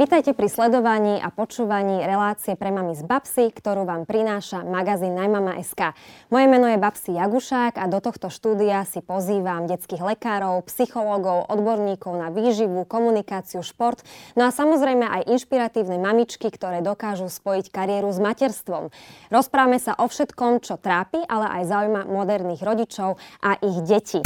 Vítajte 0.00 0.32
pri 0.32 0.48
sledovaní 0.48 1.20
a 1.20 1.28
počúvaní 1.28 2.00
relácie 2.08 2.56
pre 2.56 2.72
mami 2.72 2.96
z 2.96 3.04
Babsy, 3.04 3.52
ktorú 3.52 3.84
vám 3.84 4.08
prináša 4.08 4.64
magazín 4.64 5.12
Najmama.sk. 5.12 5.92
Moje 6.32 6.46
meno 6.48 6.72
je 6.72 6.80
Babsi 6.80 7.20
Jagušák 7.20 7.76
a 7.76 7.84
do 7.84 8.00
tohto 8.00 8.32
štúdia 8.32 8.88
si 8.88 9.04
pozývam 9.04 9.68
detských 9.68 10.00
lekárov, 10.00 10.64
psychológov, 10.72 11.52
odborníkov 11.52 12.16
na 12.16 12.32
výživu, 12.32 12.88
komunikáciu, 12.88 13.60
šport, 13.60 14.00
no 14.40 14.48
a 14.48 14.50
samozrejme 14.56 15.04
aj 15.04 15.36
inšpiratívne 15.36 16.00
mamičky, 16.00 16.48
ktoré 16.48 16.80
dokážu 16.80 17.28
spojiť 17.28 17.68
kariéru 17.68 18.08
s 18.08 18.24
materstvom. 18.24 18.88
Rozprávame 19.28 19.76
sa 19.76 20.00
o 20.00 20.08
všetkom, 20.08 20.64
čo 20.64 20.80
trápi, 20.80 21.20
ale 21.28 21.60
aj 21.60 21.76
zaujíma 21.76 22.08
moderných 22.08 22.64
rodičov 22.64 23.20
a 23.44 23.60
ich 23.60 23.84
detí. 23.84 24.24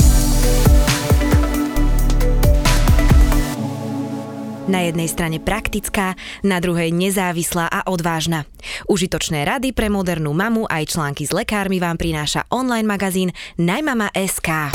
Na 4.64 4.81
jednej 4.81 5.13
strane 5.13 5.36
praktická, 5.45 6.17
na 6.41 6.57
druhej 6.57 6.89
nezávislá 6.89 7.68
a 7.68 7.85
odvážna. 7.85 8.49
Užitočné 8.89 9.45
rady 9.45 9.77
pre 9.77 9.93
modernú 9.93 10.32
mamu 10.32 10.64
aj 10.64 10.96
články 10.96 11.29
s 11.29 11.37
lekármi 11.37 11.77
vám 11.85 12.00
prináša 12.00 12.49
online 12.49 12.89
magazín 12.89 13.29
Najmama.sk. 13.61 14.73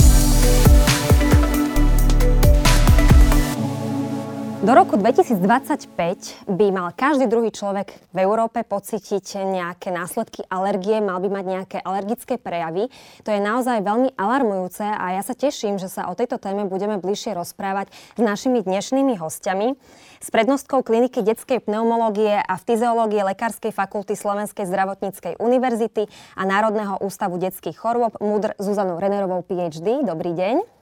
Do 4.60 4.76
roku 4.76 5.00
2025 5.00 6.52
by 6.52 6.68
mal 6.76 6.92
každý 6.92 7.32
druhý 7.32 7.48
človek 7.48 7.96
v 8.12 8.18
Európe 8.28 8.60
pocítiť 8.68 9.40
nejaké 9.48 9.88
následky 9.88 10.44
alergie, 10.52 11.00
mal 11.00 11.24
by 11.24 11.32
mať 11.32 11.46
nejaké 11.48 11.78
alergické 11.80 12.36
prejavy. 12.36 12.92
To 13.24 13.32
je 13.32 13.40
naozaj 13.40 13.80
veľmi 13.80 14.20
alarmujúce 14.20 14.84
a 14.84 15.16
ja 15.16 15.24
sa 15.24 15.32
teším, 15.32 15.80
že 15.80 15.88
sa 15.88 16.12
o 16.12 16.14
tejto 16.14 16.44
téme 16.44 16.68
budeme 16.68 17.00
bližšie 17.00 17.40
rozprávať 17.40 17.88
s 17.90 18.20
našimi 18.20 18.60
dnešnými 18.60 19.16
hostiami. 19.16 19.80
S 20.20 20.28
prednostkou 20.28 20.84
kliniky 20.84 21.24
detskej 21.24 21.64
pneumológie 21.64 22.44
a 22.44 22.60
fyziológie 22.60 23.24
Lekárskej 23.24 23.72
fakulty 23.72 24.20
Slovenskej 24.20 24.68
zdravotníckej 24.68 25.40
univerzity 25.40 26.12
a 26.36 26.44
Národného 26.44 27.00
ústavu 27.00 27.40
detských 27.40 27.80
chorôb 27.80 28.20
MUDR 28.20 28.60
Zuzanou 28.60 29.00
Renerovou 29.00 29.40
PhD. 29.40 30.04
Dobrý 30.04 30.36
deň 30.36 30.79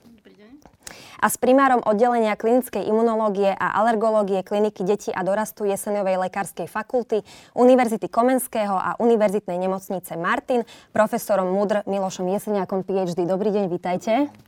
a 1.18 1.26
s 1.26 1.36
primárom 1.36 1.82
oddelenia 1.82 2.38
klinickej 2.38 2.86
imunológie 2.86 3.50
a 3.50 3.74
alergológie 3.82 4.46
kliniky 4.46 4.86
detí 4.86 5.10
a 5.10 5.26
dorastu 5.26 5.66
Jesenovej 5.66 6.16
lekárskej 6.30 6.70
fakulty 6.70 7.26
Univerzity 7.52 8.06
Komenského 8.06 8.78
a 8.78 8.96
Univerzitnej 9.02 9.58
nemocnice 9.58 10.14
Martin, 10.16 10.62
profesorom 10.94 11.50
MUDR 11.50 11.84
Milošom 11.90 12.30
Jeseniakom 12.30 12.86
PhD. 12.86 13.26
Dobrý 13.26 13.50
deň, 13.50 13.64
vítajte. 13.66 14.47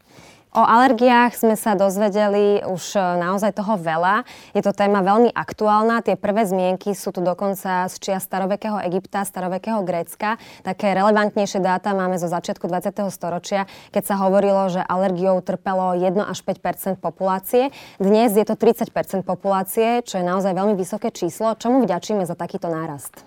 O 0.50 0.66
alergiách 0.66 1.38
sme 1.38 1.54
sa 1.54 1.78
dozvedeli 1.78 2.58
už 2.66 2.98
e, 2.98 3.22
naozaj 3.22 3.54
toho 3.54 3.78
veľa. 3.78 4.26
Je 4.50 4.58
to 4.66 4.74
téma 4.74 4.98
veľmi 4.98 5.30
aktuálna. 5.30 6.02
Tie 6.02 6.18
prvé 6.18 6.42
zmienky 6.42 6.90
sú 6.90 7.14
tu 7.14 7.22
dokonca 7.22 7.86
z 7.86 7.94
čia 8.02 8.18
starovekého 8.18 8.82
Egypta, 8.82 9.22
starovekého 9.22 9.86
Grécka. 9.86 10.42
Také 10.66 10.90
relevantnejšie 10.98 11.62
dáta 11.62 11.94
máme 11.94 12.18
zo 12.18 12.26
začiatku 12.26 12.66
20. 12.66 12.98
storočia, 13.14 13.70
keď 13.94 14.02
sa 14.02 14.18
hovorilo, 14.18 14.66
že 14.74 14.82
alergiou 14.82 15.38
trpelo 15.38 15.94
1 15.94 16.18
až 16.18 16.42
5% 16.42 16.98
populácie. 16.98 17.70
Dnes 18.02 18.34
je 18.34 18.42
to 18.42 18.58
30% 18.58 19.22
populácie, 19.22 20.02
čo 20.02 20.18
je 20.18 20.26
naozaj 20.26 20.50
veľmi 20.50 20.74
vysoké 20.74 21.14
číslo. 21.14 21.54
Čomu 21.54 21.78
vďačíme 21.86 22.26
za 22.26 22.34
takýto 22.34 22.66
nárast? 22.66 23.22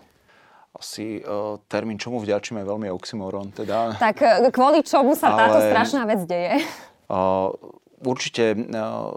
asi 0.74 1.22
uh, 1.22 1.62
termín, 1.70 2.02
čomu 2.02 2.18
vďačíme, 2.20 2.66
veľmi 2.66 2.90
oxymoron. 2.92 3.54
Teda. 3.54 3.94
Tak 3.94 4.18
e, 4.26 4.50
kvôli 4.50 4.82
čomu 4.82 5.14
sa 5.14 5.32
Ale... 5.32 5.40
táto 5.46 5.60
strašná 5.70 6.04
vec 6.10 6.26
deje? 6.26 6.60
Určite 8.04 8.52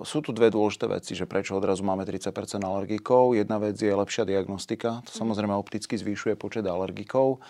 sú 0.06 0.22
tu 0.22 0.30
dve 0.30 0.46
dôležité 0.46 0.86
veci, 0.86 1.18
že 1.18 1.26
prečo 1.26 1.58
odrazu 1.58 1.82
máme 1.82 2.06
30% 2.06 2.30
alergikov. 2.62 3.34
Jedna 3.34 3.58
vec 3.58 3.74
je 3.74 3.90
lepšia 3.90 4.22
diagnostika, 4.22 5.02
to 5.02 5.10
samozrejme 5.10 5.50
opticky 5.58 5.98
zvyšuje 5.98 6.38
počet 6.38 6.62
alergikov. 6.62 7.42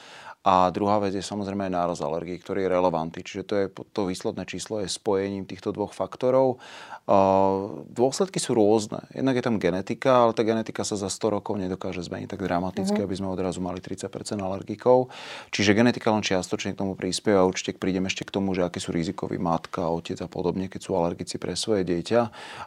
A 0.46 0.70
druhá 0.70 1.02
vec 1.02 1.10
je 1.10 1.26
samozrejme 1.26 1.66
aj 1.66 1.74
náraz 1.74 1.98
alergií, 1.98 2.38
ktorý 2.38 2.64
je 2.64 2.72
relevantný. 2.72 3.20
Čiže 3.26 3.42
to, 3.42 3.54
je, 3.58 3.66
to 3.90 4.06
výsledné 4.06 4.46
číslo 4.46 4.78
je 4.78 4.86
spojením 4.86 5.42
týchto 5.42 5.74
dvoch 5.74 5.90
faktorov. 5.90 6.62
Dôsledky 7.06 8.42
sú 8.42 8.58
rôzne. 8.58 9.06
Jednak 9.14 9.38
je 9.38 9.44
tam 9.46 9.62
genetika, 9.62 10.26
ale 10.26 10.34
tá 10.34 10.42
genetika 10.42 10.82
sa 10.82 10.98
za 10.98 11.06
100 11.06 11.38
rokov 11.38 11.54
nedokáže 11.54 12.02
zmeniť 12.02 12.34
tak 12.34 12.42
dramaticky, 12.42 12.98
mm-hmm. 12.98 13.06
aby 13.06 13.14
sme 13.14 13.30
odrazu 13.30 13.62
mali 13.62 13.78
30% 13.78 14.10
alergikov. 14.42 15.14
Čiže 15.54 15.78
genetika 15.78 16.10
len 16.10 16.26
čiastočne 16.26 16.74
k 16.74 16.82
tomu 16.82 16.98
prispieva. 16.98 17.46
Určite 17.46 17.78
prídeme 17.78 18.10
ešte 18.10 18.26
k 18.26 18.34
tomu, 18.34 18.58
že 18.58 18.66
aký 18.66 18.82
sú 18.82 18.90
rizikoví 18.90 19.38
matka, 19.38 19.86
otec 19.86 20.18
a 20.18 20.26
podobne, 20.26 20.66
keď 20.66 20.80
sú 20.82 20.98
alergici 20.98 21.38
pre 21.38 21.54
svoje 21.54 21.86
dieťa. 21.86 22.20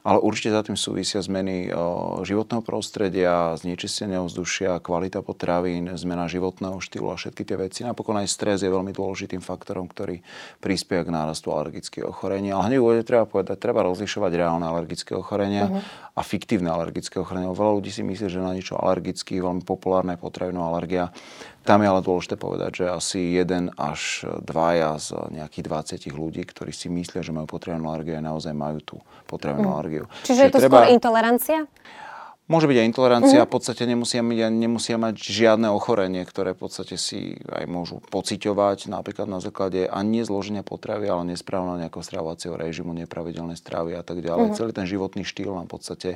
Ale 0.07 0.23
určite 0.23 0.55
za 0.55 0.63
tým 0.63 0.79
súvisia 0.79 1.19
zmeny 1.19 1.67
životného 2.23 2.63
prostredia, 2.63 3.59
znečistenia 3.59 4.23
vzdušia, 4.23 4.79
kvalita 4.79 5.19
potravín, 5.19 5.91
zmena 5.99 6.31
životného 6.31 6.79
štýlu 6.79 7.11
a 7.11 7.19
všetky 7.19 7.43
tie 7.43 7.59
veci. 7.59 7.79
Napokon 7.83 8.15
aj 8.15 8.31
stres 8.31 8.63
je 8.63 8.71
veľmi 8.71 8.95
dôležitým 8.95 9.43
faktorom, 9.43 9.91
ktorý 9.91 10.23
prispieva 10.63 11.03
k 11.03 11.11
nárastu 11.11 11.51
alergických 11.51 12.07
ochorení. 12.07 12.55
Ale 12.55 12.71
hneď 12.71 13.03
treba 13.03 13.27
povedať, 13.27 13.59
treba 13.59 13.83
rozlišovať 13.83 14.28
reálne 14.35 14.65
alergické 14.67 15.15
ochorenia 15.15 15.65
uh-huh. 15.71 15.81
a 16.13 16.21
fiktívne 16.21 16.69
alergické 16.69 17.17
ochorenia. 17.17 17.49
Veľa 17.49 17.73
ľudí 17.81 17.89
si 17.89 18.03
myslí, 18.03 18.27
že 18.29 18.43
na 18.43 18.53
niečo 18.53 18.77
alergický, 18.77 19.39
veľmi 19.39 19.63
populárna 19.63 20.13
je 20.17 20.21
potravinová 20.21 20.75
alergia. 20.75 21.09
Tam 21.63 21.81
je 21.81 21.87
ale 21.87 22.01
dôležité 22.01 22.35
povedať, 22.35 22.83
že 22.83 22.85
asi 22.89 23.19
jeden 23.35 23.69
až 23.77 24.25
dvaja 24.41 24.97
z 24.97 25.17
nejakých 25.33 25.65
20 26.09 26.17
ľudí, 26.17 26.41
ktorí 26.43 26.73
si 26.73 26.89
myslia, 26.89 27.21
že 27.21 27.31
majú 27.31 27.49
potravinovú 27.49 27.93
alergiu, 27.93 28.19
naozaj 28.19 28.53
majú 28.53 28.79
tú 28.83 28.95
potravinovú 29.29 29.69
uh-huh. 29.69 29.79
alergiu. 29.79 30.05
Čiže, 30.25 30.27
Čiže 30.27 30.41
je 30.43 30.51
to 30.51 30.59
treba... 30.65 30.75
skôr 30.75 30.85
intolerancia? 30.91 31.57
Môže 32.49 32.65
byť 32.65 32.77
aj 32.81 32.89
intolerancia, 32.89 33.45
mm-hmm. 33.45 33.45
v 33.45 33.53
podstate 33.53 33.83
nemusia, 33.85 34.25
nemusia 34.49 34.97
mať 34.97 35.21
žiadne 35.21 35.69
ochorenie, 35.69 36.25
ktoré 36.25 36.57
v 36.57 36.65
podstate 36.65 36.97
si 36.97 37.37
aj 37.45 37.69
môžu 37.69 38.01
pociťovať, 38.09 38.89
napríklad 38.89 39.29
na 39.29 39.37
základe 39.37 39.85
ani 39.85 40.25
zloženia 40.25 40.65
potravy, 40.65 41.13
ale 41.13 41.29
nesprávneho 41.29 41.77
nejakého 41.77 42.01
stravovacieho 42.01 42.57
režimu, 42.57 42.97
nepravidelné 42.97 43.53
stravy 43.53 43.93
a 43.93 44.01
tak 44.01 44.25
ďalej. 44.25 44.49
Mm-hmm. 44.49 44.57
Celý 44.65 44.71
ten 44.73 44.89
životný 44.89 45.21
štýl 45.21 45.53
nám 45.53 45.69
v 45.69 45.77
podstate 45.77 46.09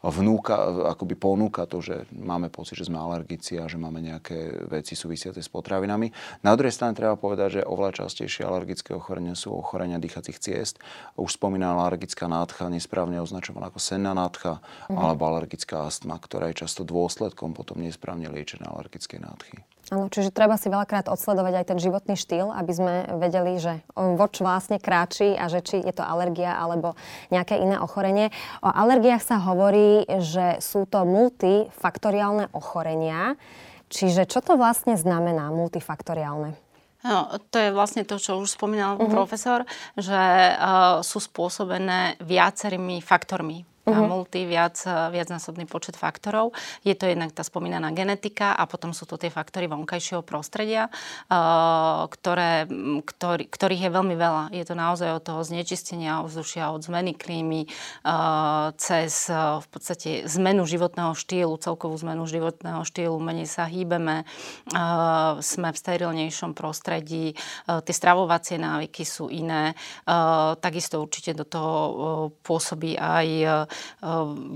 vnúka, 0.00 0.88
akoby 0.96 1.20
ponúka 1.20 1.68
to, 1.68 1.84
že 1.84 2.08
máme 2.16 2.48
pocit, 2.48 2.80
že 2.80 2.88
sme 2.88 2.96
alergici 2.96 3.60
a 3.60 3.68
že 3.68 3.76
máme 3.76 4.00
nejaké 4.00 4.64
veci 4.64 4.96
súvisiace 4.96 5.44
s 5.44 5.52
potravinami. 5.52 6.08
Na 6.40 6.56
druhej 6.56 6.72
strane 6.72 6.96
treba 6.96 7.20
povedať, 7.20 7.60
že 7.60 7.68
oveľa 7.68 8.08
častejšie 8.08 8.48
alergické 8.48 8.96
ochorenia 8.96 9.36
sú 9.36 9.52
ochorenia 9.52 10.00
dýchacích 10.00 10.40
ciest. 10.40 10.80
Už 11.20 11.36
spomínaná 11.36 11.76
alergická 11.76 12.24
nádcha, 12.24 12.72
nesprávne 12.72 13.20
označovaná 13.20 13.68
ako 13.68 13.84
senná 13.84 14.16
nádcha, 14.16 14.64
mm-hmm. 14.64 14.96
alebo 14.96 15.28
alergická 15.28 15.73
chronická 15.74 15.90
astma, 15.90 16.16
ktorá 16.22 16.54
je 16.54 16.62
často 16.62 16.86
dôsledkom 16.86 17.50
potom 17.52 17.82
nesprávne 17.82 18.30
liečené 18.30 18.70
alergickej 18.70 19.18
nádchy. 19.18 19.58
Áno, 19.92 20.08
čiže 20.08 20.32
treba 20.32 20.56
si 20.56 20.72
veľakrát 20.72 21.12
odsledovať 21.12 21.60
aj 21.60 21.66
ten 21.68 21.78
životný 21.82 22.16
štýl, 22.16 22.48
aby 22.56 22.72
sme 22.72 22.94
vedeli, 23.20 23.60
že 23.60 23.84
voč 23.92 24.40
vlastne 24.40 24.80
kráči 24.80 25.36
a 25.36 25.52
že 25.52 25.60
či 25.60 25.76
je 25.84 25.92
to 25.92 26.00
alergia 26.00 26.56
alebo 26.56 26.96
nejaké 27.28 27.60
iné 27.60 27.76
ochorenie. 27.76 28.32
O 28.64 28.70
alergiách 28.72 29.20
sa 29.20 29.36
hovorí, 29.44 30.08
že 30.24 30.56
sú 30.64 30.88
to 30.88 31.04
multifaktoriálne 31.04 32.48
ochorenia. 32.56 33.36
Čiže 33.92 34.24
čo 34.24 34.40
to 34.40 34.56
vlastne 34.56 34.96
znamená 34.96 35.52
multifaktoriálne? 35.52 36.56
No, 37.04 37.36
to 37.52 37.60
je 37.60 37.68
vlastne 37.68 38.08
to, 38.08 38.16
čo 38.16 38.40
už 38.40 38.56
spomínal 38.56 38.96
uh-huh. 38.96 39.12
profesor, 39.12 39.68
že 40.00 40.16
uh, 40.56 41.04
sú 41.04 41.20
spôsobené 41.20 42.16
viacerými 42.24 43.04
faktormi 43.04 43.73
uh-huh. 43.84 44.08
multi, 44.08 44.48
viac, 44.48 44.80
viacnásobný 44.84 45.68
počet 45.68 45.96
faktorov. 45.96 46.56
Je 46.84 46.96
to 46.96 47.08
jednak 47.08 47.32
tá 47.36 47.44
spomínaná 47.44 47.92
genetika 47.92 48.56
a 48.56 48.64
potom 48.64 48.96
sú 48.96 49.04
to 49.04 49.20
tie 49.20 49.28
faktory 49.28 49.68
vonkajšieho 49.68 50.24
prostredia, 50.24 50.88
uh, 50.88 52.08
ktoré, 52.08 52.68
ktorý, 53.04 53.44
ktorých 53.48 53.82
je 53.86 53.90
veľmi 53.92 54.16
veľa. 54.16 54.44
Je 54.56 54.64
to 54.64 54.74
naozaj 54.74 55.20
od 55.20 55.22
toho 55.24 55.40
znečistenia 55.44 56.24
ovzdušia, 56.24 56.72
od 56.72 56.82
zmeny 56.82 57.12
klímy, 57.14 57.68
uh, 57.68 58.72
cez 58.80 59.28
v 59.34 59.66
podstate 59.70 60.24
zmenu 60.26 60.64
životného 60.64 61.12
štýlu, 61.14 61.56
celkovú 61.60 61.96
zmenu 62.00 62.26
životného 62.26 62.82
štýlu, 62.84 63.16
menej 63.20 63.48
sa 63.48 63.64
hýbeme, 63.64 64.26
sme 65.40 65.68
v 65.72 65.76
sterilnejšom 65.76 66.52
prostredí, 66.56 67.34
tie 67.66 67.94
stravovacie 67.94 68.60
návyky 68.60 69.02
sú 69.06 69.28
iné. 69.32 69.76
Takisto 70.60 71.00
určite 71.00 71.34
do 71.34 71.44
toho 71.48 71.74
pôsobí 72.42 72.96
aj 72.98 73.26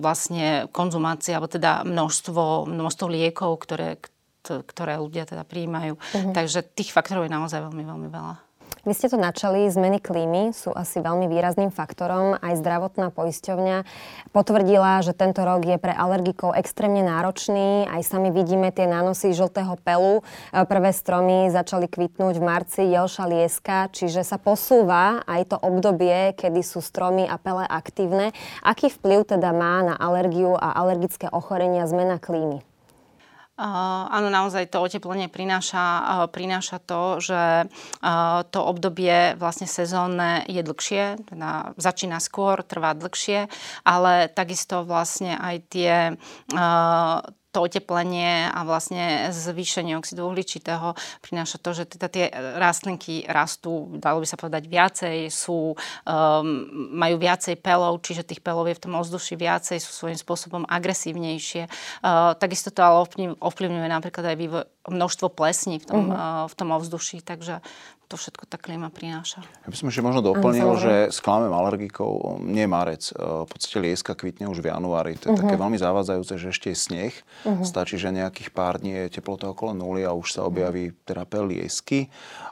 vlastne 0.00 0.66
konzumácia, 0.72 1.36
alebo 1.36 1.52
teda 1.52 1.84
množstvo, 1.84 2.66
množstvo 2.66 3.06
liekov, 3.06 3.60
ktoré, 3.62 4.00
ktoré 4.42 4.96
ľudia 4.96 5.28
teda 5.28 5.44
prijímajú. 5.44 5.94
Uh-huh. 5.98 6.32
Takže 6.32 6.64
tých 6.72 6.90
faktorov 6.90 7.28
je 7.28 7.36
naozaj 7.36 7.60
veľmi, 7.60 7.84
veľmi 7.84 8.08
veľa. 8.08 8.47
Vy 8.88 8.96
ste 8.96 9.12
to 9.12 9.20
načali, 9.20 9.69
zmeny 9.69 10.00
klímy 10.00 10.56
sú 10.56 10.73
asi 10.73 11.05
veľmi 11.05 11.29
výrazným 11.29 11.69
faktorom. 11.69 12.40
Aj 12.40 12.56
zdravotná 12.56 13.12
poisťovňa 13.12 13.85
potvrdila, 14.32 15.05
že 15.05 15.12
tento 15.12 15.44
rok 15.44 15.61
je 15.61 15.76
pre 15.76 15.93
alergikov 15.93 16.56
extrémne 16.56 17.05
náročný. 17.05 17.85
Aj 17.85 18.00
sami 18.00 18.32
vidíme 18.32 18.73
tie 18.73 18.88
nánosy 18.88 19.37
žltého 19.37 19.76
pelu. 19.85 20.25
E, 20.25 20.64
prvé 20.64 20.96
stromy 20.96 21.52
začali 21.52 21.85
kvitnúť 21.85 22.40
v 22.40 22.46
marci, 22.49 22.88
jelša 22.88 23.25
lieska, 23.29 23.93
čiže 23.93 24.25
sa 24.25 24.40
posúva 24.40 25.20
aj 25.29 25.52
to 25.52 25.56
obdobie, 25.61 26.32
kedy 26.32 26.64
sú 26.64 26.81
stromy 26.81 27.29
a 27.29 27.37
pele 27.37 27.69
aktívne. 27.69 28.32
Aký 28.64 28.88
vplyv 28.88 29.37
teda 29.37 29.52
má 29.52 29.85
na 29.85 30.00
alergiu 30.00 30.56
a 30.56 30.73
alergické 30.73 31.29
ochorenia 31.29 31.85
zmena 31.85 32.17
klímy? 32.17 32.67
Uh, 33.58 34.06
áno, 34.14 34.31
naozaj 34.31 34.70
to 34.70 34.78
oteplenie 34.78 35.26
prináša, 35.26 35.82
uh, 35.82 36.26
prináša 36.31 36.78
to, 36.78 37.19
že 37.19 37.66
uh, 37.66 38.46
to 38.46 38.62
obdobie 38.62 39.34
vlastne 39.34 39.66
sezónne 39.66 40.46
je 40.46 40.62
dlhšie, 40.62 41.26
teda 41.26 41.75
začína 41.75 42.22
skôr, 42.22 42.62
trvá 42.62 42.94
dlhšie, 42.94 43.50
ale 43.82 44.31
takisto 44.31 44.87
vlastne 44.87 45.34
aj 45.34 45.56
tie 45.75 46.14
to 47.48 47.64
oteplenie 47.64 48.48
a 48.52 48.60
vlastne 48.64 49.32
zvýšenie 49.32 49.96
oxidu 49.96 50.28
uhličitého 50.28 50.92
prináša 51.24 51.56
to, 51.58 51.70
že 51.72 51.84
teda 51.88 52.06
tie 52.12 52.24
rastlinky 52.60 53.24
rastú, 53.24 53.88
dalo 53.96 54.20
by 54.20 54.26
sa 54.28 54.36
povedať, 54.36 54.68
viacej, 54.68 55.16
sú, 55.32 55.72
um, 55.74 56.46
majú 56.92 57.16
viacej 57.16 57.56
pelov, 57.60 58.04
čiže 58.04 58.28
tých 58.28 58.44
pelov 58.44 58.68
je 58.68 58.76
v 58.76 58.82
tom 58.84 58.94
ovzduši 58.96 59.34
viacej, 59.36 59.78
sú 59.80 59.90
svojím 59.92 60.18
spôsobom 60.20 60.62
agresívnejšie. 60.68 61.68
Uh, 62.04 62.36
takisto 62.36 62.68
to 62.68 62.80
ale 62.84 63.04
ovplyvňuje 63.40 63.88
napríklad 63.88 64.34
aj 64.34 64.36
vývoj, 64.36 64.64
množstvo 64.88 65.29
plesní 65.32 65.79
v 65.79 65.87
tom, 65.87 66.02
uh-huh. 66.11 66.44
uh, 66.44 66.50
v 66.50 66.55
tom 66.56 66.69
ovzduší, 66.73 67.20
takže 67.25 67.61
to 68.08 68.17
všetko 68.17 68.49
tá 68.49 68.56
klíma 68.56 68.88
prináša. 68.88 69.44
Ja 69.44 69.69
by 69.69 69.76
som 69.76 69.93
ešte 69.93 70.00
možno 70.00 70.25
doplnil, 70.25 70.81
že 70.81 70.93
sklamem 71.12 71.52
alergikov 71.52 72.40
nie 72.40 72.64
je 72.64 72.70
marec. 72.73 73.05
E, 73.12 73.44
v 73.44 73.49
podstate 73.52 73.85
lieska 73.85 74.17
kvitne 74.17 74.49
už 74.49 74.64
v 74.64 74.73
januári. 74.73 75.20
To 75.20 75.29
je 75.29 75.37
uh-huh. 75.37 75.44
také 75.44 75.61
veľmi 75.61 75.76
zavádzajúce, 75.76 76.40
že 76.40 76.49
ešte 76.49 76.73
je 76.73 76.76
sneh. 76.81 77.12
Uh-huh. 77.44 77.61
Stačí, 77.69 78.00
že 78.00 78.08
nejakých 78.08 78.49
pár 78.56 78.81
dní 78.81 78.96
je 79.12 79.20
teplota 79.20 79.52
okolo 79.52 79.76
nuly 79.76 80.08
a 80.08 80.17
už 80.17 80.40
sa 80.40 80.49
objaví 80.49 80.96
pel 81.05 81.44
liesky. 81.52 82.08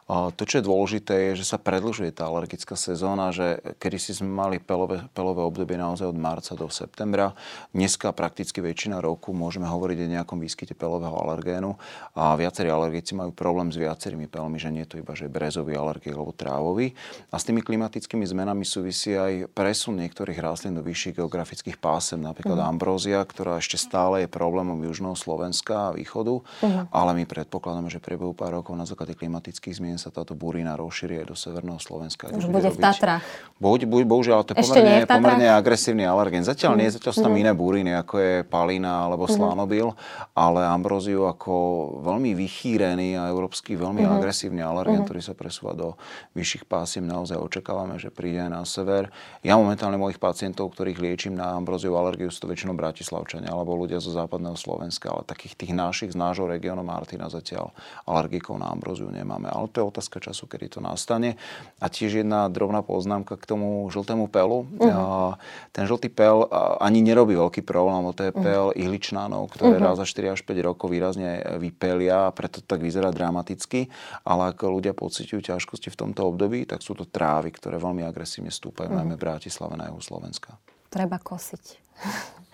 To, 0.06 0.42
čo 0.46 0.62
je 0.62 0.68
dôležité, 0.68 1.14
je, 1.32 1.42
že 1.42 1.50
sa 1.50 1.58
predlžuje 1.58 2.14
tá 2.14 2.30
alergická 2.30 2.78
sezóna, 2.78 3.34
že 3.34 3.58
kedy 3.82 3.98
si 3.98 4.14
sme 4.14 4.30
mali 4.30 4.62
pelové, 4.62 5.02
pelové 5.10 5.42
obdobie 5.42 5.74
naozaj 5.74 6.06
od 6.06 6.14
marca 6.14 6.54
do 6.54 6.70
septembra. 6.70 7.34
Dneska 7.74 8.14
prakticky 8.14 8.62
väčšina 8.62 9.02
roku 9.02 9.34
môžeme 9.34 9.66
hovoriť 9.66 9.98
o 10.06 10.12
nejakom 10.14 10.38
výskyte 10.38 10.78
pelového 10.78 11.10
alergénu 11.10 11.74
a 12.14 12.25
viacerí 12.34 12.66
alergici 12.66 13.14
majú 13.14 13.30
problém 13.30 13.70
s 13.70 13.78
viacerými 13.78 14.26
pelmi, 14.26 14.58
že 14.58 14.72
nie 14.74 14.82
je 14.82 14.96
to 14.96 15.00
iba, 15.04 15.12
že 15.14 15.30
brezový 15.30 15.78
alergik 15.78 16.16
alebo 16.16 16.32
trávový. 16.32 16.96
A 17.30 17.36
s 17.36 17.44
tými 17.44 17.60
klimatickými 17.62 18.26
zmenami 18.26 18.64
súvisí 18.64 19.12
aj 19.14 19.52
presun 19.52 20.00
niektorých 20.00 20.40
rastlín 20.40 20.74
do 20.74 20.82
vyšších 20.82 21.20
geografických 21.20 21.76
pásem, 21.76 22.16
napríklad 22.16 22.56
mm. 22.56 22.66
ambrózia, 22.66 23.20
ktorá 23.20 23.60
ešte 23.60 23.76
stále 23.76 24.24
je 24.24 24.28
problémom 24.32 24.80
južného 24.80 25.12
Slovenska 25.12 25.92
a 25.92 25.94
východu, 25.94 26.40
mm. 26.40 26.88
ale 26.88 27.10
my 27.20 27.24
predpokladáme, 27.28 27.92
že 27.92 28.00
priebehu 28.00 28.32
pár 28.32 28.56
rokov 28.56 28.72
na 28.72 28.88
základe 28.88 29.12
klimatických 29.12 29.76
zmien 29.76 30.00
sa 30.00 30.08
táto 30.08 30.32
burina 30.32 30.72
rozšíri 30.80 31.20
aj 31.20 31.26
do 31.28 31.36
severného 31.36 31.76
Slovenska. 31.76 32.32
Už 32.32 32.48
bude 32.48 32.72
v 32.72 32.80
Tatrách. 32.80 33.20
Buď, 33.60 33.84
buď, 33.84 34.02
bohužiaľ, 34.08 34.40
to 34.48 34.56
je 34.56 34.64
pomerne, 34.64 35.04
je 35.04 35.08
pomerne 35.08 35.48
agresívny 35.52 36.08
alergén. 36.08 36.40
Zatiaľ 36.40 36.72
mm. 36.72 36.80
nie, 36.80 36.88
zatiaľ 36.88 37.12
sú 37.12 37.20
tam 37.20 37.36
mm. 37.36 37.42
iné 37.44 37.52
buriny, 37.52 37.92
ako 37.92 38.14
je 38.16 38.34
palina 38.48 39.04
alebo 39.04 39.28
mm. 39.28 39.32
slanobil, 39.36 39.92
ale 40.32 40.64
ambroziu 40.64 41.28
ako 41.28 41.52
veľmi 42.00 42.15
vychýrený 42.22 43.20
a 43.20 43.28
európsky 43.28 43.76
veľmi 43.76 44.06
mm. 44.06 44.12
agresívny 44.16 44.62
alergén, 44.64 45.02
mm. 45.02 45.06
ktorý 45.10 45.20
sa 45.20 45.34
presúva 45.36 45.76
do 45.76 46.00
vyšších 46.32 46.64
pásiem, 46.64 47.04
naozaj 47.04 47.36
očakávame, 47.36 48.00
že 48.00 48.08
príde 48.08 48.40
aj 48.40 48.50
na 48.50 48.62
sever. 48.64 49.12
Ja 49.44 49.60
momentálne 49.60 50.00
mojich 50.00 50.16
pacientov, 50.16 50.72
ktorých 50.72 50.98
liečím 51.02 51.34
na 51.36 51.52
ambroziu 51.52 51.92
alergiu, 51.98 52.32
sú 52.32 52.46
to 52.46 52.52
väčšinou 52.52 52.72
Bratislavčania 52.72 53.52
alebo 53.52 53.76
ľudia 53.76 54.00
zo 54.00 54.14
západného 54.14 54.56
Slovenska, 54.56 55.12
ale 55.12 55.28
takých 55.28 55.58
tých 55.58 55.72
našich 55.76 56.10
z 56.12 56.18
nášho 56.18 56.48
regiónu 56.48 56.80
Martina 56.80 57.28
zatiaľ 57.28 57.74
alergikov 58.08 58.56
na 58.56 58.72
ambroziu 58.72 59.12
nemáme. 59.12 59.50
Ale 59.50 59.68
to 59.68 59.82
je 59.82 59.88
otázka 59.90 60.22
času, 60.22 60.48
kedy 60.48 60.78
to 60.78 60.80
nastane. 60.80 61.36
A 61.82 61.86
tiež 61.90 62.24
jedna 62.24 62.48
drobná 62.48 62.80
poznámka 62.80 63.34
k 63.36 63.44
tomu 63.44 63.84
žltému 63.90 64.30
pelu. 64.30 64.64
Uh-huh. 64.78 65.34
Ten 65.74 65.84
žltý 65.84 66.08
pel 66.08 66.46
ani 66.80 67.02
nerobí 67.02 67.34
veľký 67.34 67.66
problém, 67.66 68.00
lebo 68.00 68.14
to 68.14 68.22
je 68.28 68.32
mhm. 68.32 68.42
pel 68.42 68.66
uh-huh. 68.70 68.80
ihličnánov, 68.80 69.52
ktoré 69.52 69.76
uh-huh. 69.76 69.92
raz 69.92 70.00
za 70.00 70.06
4 70.06 70.38
až 70.38 70.40
5 70.46 70.68
rokov 70.68 70.88
výrazne 70.92 71.58
vypelia 71.96 72.28
a 72.28 72.34
preto 72.36 72.60
to 72.60 72.68
tak 72.68 72.84
vyzerá 72.84 73.08
dramaticky. 73.08 73.88
Ale 74.28 74.52
ak 74.52 74.60
ľudia 74.60 74.92
pociťujú 74.92 75.40
ťažkosti 75.40 75.88
v 75.88 75.96
tomto 75.96 76.28
období, 76.28 76.68
tak 76.68 76.84
sú 76.84 76.92
to 76.92 77.08
trávy, 77.08 77.50
ktoré 77.50 77.80
veľmi 77.80 78.04
agresívne 78.04 78.52
stúpajú, 78.52 78.92
uh-huh. 78.92 79.00
najmä 79.00 79.16
v 79.16 79.24
Bratislave 79.24 79.74
na 79.80 79.88
juhu 79.88 80.04
Slovenska. 80.04 80.60
Treba 80.92 81.16
kosiť. 81.16 81.64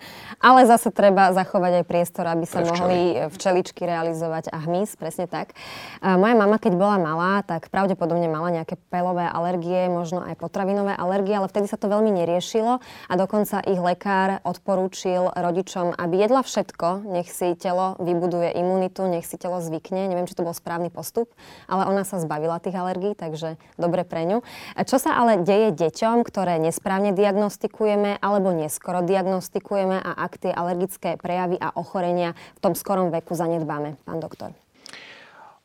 Ale 0.43 0.67
zase 0.67 0.91
treba 0.91 1.31
zachovať 1.31 1.83
aj 1.83 1.85
priestor, 1.87 2.27
aby 2.27 2.43
sa 2.43 2.65
mohli 2.65 3.15
včeličky 3.31 3.87
realizovať 3.87 4.51
a 4.51 4.59
hmyz, 4.59 4.99
presne 4.99 5.29
tak. 5.29 5.55
A 6.03 6.19
moja 6.19 6.35
mama, 6.35 6.59
keď 6.59 6.73
bola 6.75 6.97
malá, 6.99 7.33
tak 7.47 7.71
pravdepodobne 7.71 8.27
mala 8.27 8.51
nejaké 8.51 8.75
pelové 8.91 9.23
alergie, 9.23 9.87
možno 9.87 10.19
aj 10.25 10.35
potravinové 10.35 10.97
alergie, 10.99 11.37
ale 11.39 11.47
vtedy 11.47 11.71
sa 11.71 11.79
to 11.79 11.87
veľmi 11.87 12.11
neriešilo 12.11 12.83
a 12.83 13.13
dokonca 13.15 13.63
ich 13.63 13.79
lekár 13.79 14.43
odporúčil 14.43 15.31
rodičom, 15.31 15.95
aby 15.95 16.27
jedla 16.27 16.41
všetko, 16.43 17.07
nech 17.07 17.29
si 17.31 17.55
telo 17.55 17.95
vybuduje 18.03 18.57
imunitu, 18.57 19.07
nech 19.07 19.23
si 19.23 19.39
telo 19.39 19.63
zvykne. 19.63 20.11
Neviem, 20.11 20.27
či 20.27 20.35
to 20.35 20.43
bol 20.43 20.51
správny 20.51 20.89
postup, 20.91 21.31
ale 21.69 21.87
ona 21.87 22.03
sa 22.03 22.19
zbavila 22.19 22.59
tých 22.59 22.75
alergií, 22.75 23.15
takže 23.15 23.55
dobre 23.77 24.03
pre 24.03 24.25
ňu. 24.27 24.37
Čo 24.81 24.97
sa 24.97 25.15
ale 25.19 25.39
deje 25.45 25.71
deťom, 25.71 26.25
ktoré 26.25 26.57
nesprávne 26.59 27.13
diagnostikujeme 27.13 28.17
alebo 28.19 28.51
neskoro 28.51 29.05
diagnostikujeme 29.05 29.92
a 29.99 30.11
ak 30.25 30.41
tie 30.41 30.53
alergické 30.53 31.19
prejavy 31.19 31.57
a 31.59 31.73
ochorenia 31.75 32.33
v 32.57 32.59
tom 32.63 32.73
skorom 32.73 33.11
veku 33.11 33.35
zanedbáme, 33.37 33.99
pán 34.05 34.17
doktor? 34.23 34.55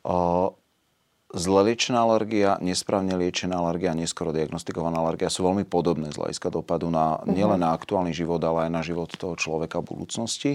O, 0.03 0.53
zle 1.29 1.61
liečená 1.69 2.01
alergia, 2.01 2.57
nesprávne 2.57 3.13
liečená 3.13 3.61
alergia 3.61 3.93
neskoro 3.93 4.33
diagnostikovaná 4.33 4.97
alergia 4.97 5.29
sú 5.29 5.45
veľmi 5.45 5.65
podobné 5.67 6.09
z 6.09 6.17
hľadiska 6.17 6.49
dopadu 6.49 6.89
na, 6.89 7.21
nielen 7.29 7.61
na 7.61 7.73
aktuálny 7.77 8.15
život, 8.15 8.41
ale 8.41 8.69
aj 8.69 8.71
na 8.73 8.81
život 8.81 9.13
toho 9.13 9.37
človeka 9.37 9.81
v 9.85 9.93
budúcnosti. 9.93 10.51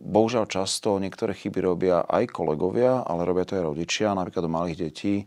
Bohužiaľ 0.00 0.44
často 0.50 0.98
niektoré 0.98 1.32
chyby 1.36 1.60
robia 1.62 2.02
aj 2.04 2.32
kolegovia, 2.32 3.04
ale 3.06 3.22
robia 3.22 3.46
to 3.46 3.56
aj 3.56 3.66
rodičia, 3.70 4.16
napríklad 4.16 4.44
do 4.44 4.52
malých 4.52 4.78
detí 4.90 5.24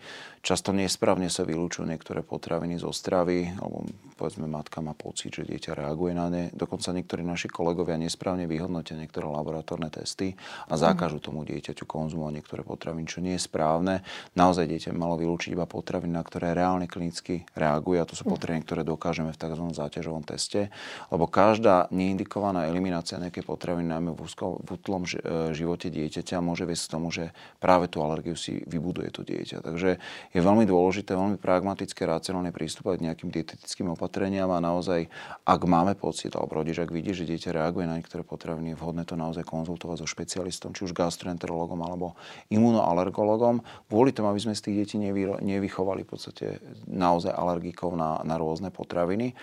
Často 0.48 0.72
nesprávne 0.72 1.28
sa 1.28 1.44
vylúčujú 1.44 1.84
niektoré 1.84 2.24
potraviny 2.24 2.80
zo 2.80 2.96
stravy, 2.96 3.52
alebo 3.60 3.84
povedzme 4.16 4.48
matka 4.48 4.80
má 4.80 4.96
pocit, 4.96 5.36
že 5.36 5.44
dieťa 5.44 5.76
reaguje 5.76 6.16
na 6.16 6.32
ne. 6.32 6.48
Dokonca 6.56 6.96
niektorí 6.96 7.20
naši 7.20 7.52
kolegovia 7.52 8.00
nesprávne 8.00 8.48
vyhodnotia 8.48 8.96
niektoré 8.96 9.28
laboratórne 9.28 9.92
testy 9.92 10.40
a 10.72 10.80
zakážu 10.80 11.20
tomu 11.20 11.44
dieťaťu 11.44 11.84
konzumovať 11.84 12.34
niektoré 12.40 12.64
potraviny, 12.64 13.12
čo 13.12 13.20
nie 13.20 13.36
je 13.36 13.44
správne. 13.44 14.08
Naozaj 14.40 14.72
dieťa 14.72 14.96
malo 14.96 15.20
vylúčiť 15.20 15.52
iba 15.52 15.68
potraviny, 15.68 16.16
na 16.16 16.24
ktoré 16.24 16.56
reálne 16.56 16.88
klinicky 16.88 17.44
reaguje 17.52 18.00
a 18.00 18.08
to 18.08 18.16
sú 18.16 18.24
potraviny, 18.24 18.64
ktoré 18.64 18.88
dokážeme 18.88 19.36
v 19.36 19.42
tzv. 19.44 19.68
záťažovom 19.76 20.24
teste, 20.24 20.72
lebo 21.12 21.28
každá 21.28 21.92
neindikovaná 21.92 22.72
eliminácia 22.72 23.20
nejakej 23.20 23.44
potraviny, 23.44 23.77
najmä 23.86 24.16
v, 24.16 24.20
úzko, 24.24 24.64
v 24.64 24.70
útlom 24.80 25.04
e, 25.06 25.20
živote 25.54 25.94
dieťaťa, 25.94 26.42
môže 26.42 26.66
viesť 26.66 26.84
k 26.88 26.94
tomu, 26.98 27.08
že 27.14 27.36
práve 27.62 27.92
tú 27.92 28.02
alergiu 28.02 28.34
si 28.34 28.64
vybuduje 28.66 29.10
to 29.14 29.22
dieťa. 29.22 29.62
Takže 29.62 29.90
je 30.34 30.40
veľmi 30.42 30.66
dôležité, 30.66 31.14
veľmi 31.14 31.38
pragmatické, 31.38 32.08
racionálne 32.08 32.50
prístupovať 32.56 32.96
k 32.98 33.06
nejakým 33.12 33.30
dietetickým 33.30 33.94
opatreniam 33.94 34.50
a 34.56 34.64
naozaj, 34.64 35.12
ak 35.44 35.62
máme 35.68 35.94
pocit, 36.00 36.34
alebo 36.34 36.64
rodič, 36.64 36.80
ak 36.80 36.90
vidí, 36.90 37.12
že 37.12 37.28
dieťa 37.28 37.54
reaguje 37.54 37.86
na 37.86 38.00
niektoré 38.00 38.24
potraviny, 38.24 38.74
je 38.74 38.80
vhodné 38.80 39.04
to 39.04 39.20
naozaj 39.20 39.44
konzultovať 39.44 40.02
so 40.02 40.08
špecialistom, 40.08 40.72
či 40.72 40.88
už 40.88 40.96
gastroenterologom 40.96 41.84
alebo 41.84 42.16
imunoalergologom, 42.54 43.62
kvôli 43.90 44.16
tomu, 44.16 44.32
aby 44.32 44.40
sme 44.40 44.54
z 44.56 44.64
tých 44.70 44.76
detí 44.86 44.96
nevy, 45.02 45.28
nevychovali 45.44 46.06
v 46.06 46.10
podstate 46.10 46.46
naozaj 46.88 47.34
alergikov 47.34 47.98
na, 47.98 48.22
na 48.24 48.40
rôzne 48.40 48.70
potraviny. 48.70 49.34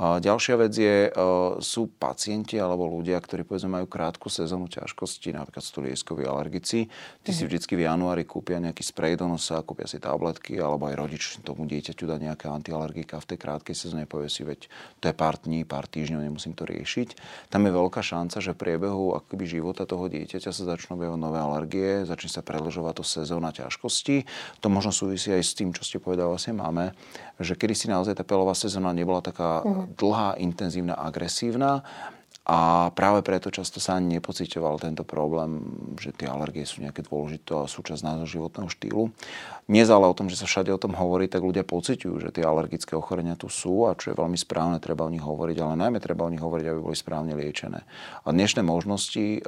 Ďalšia 0.00 0.56
vec 0.56 0.72
je, 0.72 0.96
e, 1.06 1.20
sú 1.60 1.92
pacienti 2.00 2.56
alebo 2.56 2.88
ľudia, 2.88 3.20
ktorí 3.20 3.44
povedzme 3.44 3.76
majú 3.76 3.84
krátku 3.84 4.32
sezónu 4.32 4.64
ťažkosti, 4.72 5.36
napríklad 5.36 5.60
sú 5.60 5.76
to 5.76 5.80
lieskoví 5.84 6.24
alergici. 6.24 6.88
Tí 7.20 7.30
si 7.36 7.44
mhm. 7.44 7.48
vždycky 7.52 7.72
v 7.76 7.84
januári 7.84 8.24
kúpia 8.24 8.56
nejaký 8.64 8.80
sprej 8.80 9.20
do 9.20 9.28
nosa, 9.28 9.60
kúpia 9.60 9.84
si 9.84 10.00
tabletky, 10.00 10.56
alebo 10.56 10.88
aj 10.88 10.96
rodič 10.96 11.22
tomu 11.44 11.68
dieťaťu 11.68 12.08
dá 12.08 12.16
nejaké 12.16 12.48
antialergika 12.48 13.20
v 13.20 13.28
tej 13.28 13.38
krátkej 13.44 13.76
sezóne, 13.76 14.08
povie 14.08 14.32
si, 14.32 14.40
veď 14.40 14.72
to 15.04 15.12
je 15.12 15.14
pár 15.14 15.36
dní, 15.36 15.68
pár 15.68 15.84
týždňov, 15.84 16.24
nemusím 16.24 16.56
to 16.56 16.64
riešiť. 16.64 17.20
Tam 17.52 17.60
je 17.68 17.72
veľká 17.76 18.00
šanca, 18.00 18.40
že 18.40 18.56
v 18.56 18.60
priebehu 18.60 19.12
akoby 19.20 19.44
života 19.44 19.84
toho 19.84 20.08
dieťaťa 20.08 20.48
sa 20.48 20.64
začnú 20.64 20.96
objavovať 20.96 21.20
nové 21.20 21.38
alergie, 21.44 22.08
začne 22.08 22.32
sa 22.32 22.40
predlžovať 22.40 22.94
to 22.96 23.04
sezóna 23.04 23.52
ťažkosti. 23.52 24.24
To 24.64 24.72
možno 24.72 24.96
súvisí 24.96 25.28
aj 25.28 25.44
s 25.44 25.52
tým, 25.52 25.76
čo 25.76 25.84
ste 25.84 26.00
povedali, 26.00 26.32
vlastne 26.32 26.56
máme, 26.56 26.96
že 27.36 27.52
kedy 27.52 27.74
si 27.76 27.86
naozaj 27.92 28.16
tá 28.16 28.24
pelová 28.24 28.56
sezóna 28.56 28.96
nebola 28.96 29.20
taká 29.20 29.60
uh-huh 29.60 29.89
dlhá, 29.96 30.32
intenzívna, 30.38 30.94
agresívna 30.94 31.82
a 32.48 32.88
práve 32.96 33.20
preto 33.20 33.52
často 33.52 33.78
sa 33.78 34.00
ani 34.00 34.18
nepocitoval 34.18 34.80
tento 34.80 35.04
problém, 35.04 35.60
že 36.00 36.10
tie 36.10 36.26
alergie 36.26 36.64
sú 36.64 36.80
nejaké 36.80 37.04
dôležité 37.04 37.52
a 37.52 37.68
súčasť 37.68 38.00
nášho 38.00 38.40
životného 38.40 38.66
štýlu. 38.72 39.12
Nie 39.70 39.86
ale 39.86 40.10
o 40.10 40.16
tom, 40.16 40.26
že 40.26 40.34
sa 40.34 40.50
všade 40.50 40.74
o 40.74 40.80
tom 40.80 40.98
hovorí, 40.98 41.30
tak 41.30 41.46
ľudia 41.46 41.62
pociťujú, 41.62 42.16
že 42.18 42.34
tie 42.34 42.42
alergické 42.42 42.98
ochorenia 42.98 43.38
tu 43.38 43.46
sú 43.46 43.86
a 43.86 43.94
čo 43.94 44.10
je 44.10 44.18
veľmi 44.18 44.34
správne, 44.34 44.82
treba 44.82 45.06
o 45.06 45.12
nich 45.12 45.22
hovoriť, 45.22 45.56
ale 45.62 45.78
najmä 45.78 46.02
treba 46.02 46.26
o 46.26 46.32
nich 46.32 46.42
hovoriť, 46.42 46.66
aby 46.74 46.80
boli 46.82 46.96
správne 46.98 47.38
liečené. 47.38 47.86
A 48.26 48.28
dnešné 48.34 48.66
možnosti, 48.66 49.46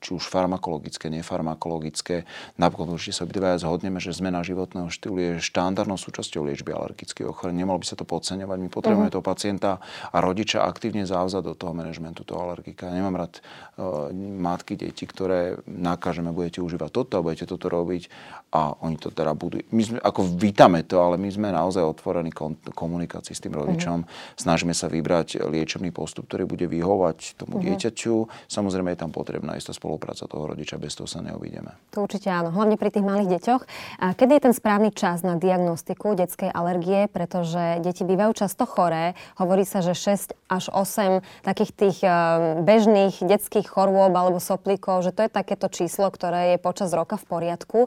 či 0.00 0.08
už 0.08 0.24
farmakologické, 0.24 1.12
nefarmakologické, 1.12 2.24
napokon 2.56 2.96
určite 2.96 3.20
sa 3.20 3.28
obidvaja 3.28 3.60
zhodneme, 3.60 4.00
že 4.00 4.16
zmena 4.16 4.40
životného 4.40 4.88
štýlu 4.88 5.20
je 5.20 5.30
štandardnou 5.44 6.00
súčasťou 6.00 6.48
liečby 6.48 6.72
alergických 6.72 7.28
ochorení. 7.28 7.60
Nemalo 7.60 7.82
by 7.82 7.86
sa 7.92 7.96
to 7.98 8.08
podceňovať. 8.08 8.56
My 8.56 8.68
potrebujeme 8.72 9.12
uh-huh. 9.12 9.20
toho 9.20 9.26
pacienta 9.26 9.84
a 10.08 10.16
rodiča 10.24 10.64
aktívne 10.64 11.04
závzať 11.04 11.52
do 11.52 11.52
toho 11.52 11.76
manažmentu 11.76 12.21
toho 12.26 12.48
alergika. 12.48 12.90
Nemám 12.90 13.16
rád 13.18 13.38
uh, 13.38 14.10
matky, 14.16 14.74
deti, 14.74 15.04
ktoré 15.06 15.60
nakážeme, 15.66 16.34
budete 16.34 16.64
užívať 16.64 16.90
toto 16.90 17.18
a 17.18 17.24
budete 17.24 17.46
toto 17.48 17.66
robiť 17.68 18.08
a 18.52 18.76
oni 18.84 19.00
to 19.00 19.08
teda 19.08 19.32
budú. 19.32 19.64
My 19.72 19.82
sme, 19.82 19.98
ako 19.98 20.28
vítame 20.36 20.84
to, 20.84 21.00
ale 21.00 21.16
my 21.16 21.32
sme 21.32 21.48
naozaj 21.48 21.80
otvorení 21.80 22.28
komunikácii 22.76 23.32
s 23.32 23.40
tým 23.40 23.56
rodičom. 23.56 24.04
Uh-huh. 24.04 24.36
Snažíme 24.36 24.76
sa 24.76 24.92
vybrať 24.92 25.40
liečebný 25.40 25.88
postup, 25.88 26.28
ktorý 26.28 26.44
bude 26.44 26.68
vyhovať 26.68 27.40
tomu 27.40 27.58
uh-huh. 27.58 27.72
dieťaťu. 27.72 28.28
Samozrejme 28.52 28.92
je 28.92 29.00
tam 29.00 29.08
potrebná 29.08 29.56
istá 29.56 29.72
spolupráca 29.72 30.28
toho 30.28 30.52
rodiča, 30.52 30.76
bez 30.76 30.92
toho 30.92 31.08
sa 31.08 31.24
neobídeme. 31.24 31.72
To 31.96 32.04
určite 32.04 32.28
áno, 32.28 32.52
hlavne 32.52 32.76
pri 32.76 32.92
tých 32.92 33.06
malých 33.08 33.40
deťoch. 33.40 33.62
A 34.04 34.12
kedy 34.12 34.32
je 34.36 34.44
ten 34.44 34.54
správny 34.54 34.92
čas 34.92 35.24
na 35.24 35.40
diagnostiku 35.40 36.12
detskej 36.12 36.52
alergie, 36.52 37.08
pretože 37.08 37.80
deti 37.80 38.04
bývajú 38.04 38.36
často 38.36 38.68
choré. 38.68 39.16
Hovorí 39.40 39.64
sa, 39.64 39.80
že 39.80 39.96
6 39.96 40.36
až 40.52 40.64
8 40.68 41.24
takých 41.40 41.72
tých 41.72 42.01
eh, 42.04 42.12
bežných 42.60 43.22
detských 43.22 43.66
chorôb 43.66 44.12
alebo 44.12 44.42
soplíkov, 44.42 45.06
že 45.06 45.14
to 45.14 45.26
je 45.26 45.30
takéto 45.30 45.70
číslo, 45.72 46.10
ktoré 46.12 46.54
je 46.54 46.58
počas 46.58 46.92
roka 46.92 47.16
v 47.16 47.24
poriadku. 47.24 47.78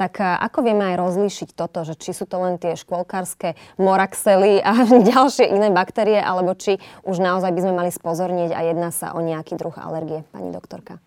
Tak 0.00 0.12
eh, 0.18 0.26
ako 0.40 0.64
vieme 0.64 0.94
aj 0.94 0.96
rozlíšiť 1.02 1.48
toto, 1.52 1.84
že 1.84 1.98
či 1.98 2.16
sú 2.16 2.24
to 2.24 2.40
len 2.40 2.56
tie 2.56 2.78
škôlkárske 2.78 3.58
moraxely 3.76 4.62
a 4.62 4.86
ďalšie 5.12 5.50
iné 5.50 5.68
baktérie, 5.74 6.18
alebo 6.18 6.54
či 6.56 6.80
už 7.04 7.20
naozaj 7.20 7.52
by 7.52 7.60
sme 7.60 7.74
mali 7.74 7.90
spozornieť 7.92 8.56
a 8.56 8.60
jedná 8.64 8.90
sa 8.94 9.12
o 9.12 9.20
nejaký 9.20 9.58
druh 9.58 9.74
alergie, 9.76 10.22
pani 10.32 10.54
doktorka? 10.54 11.02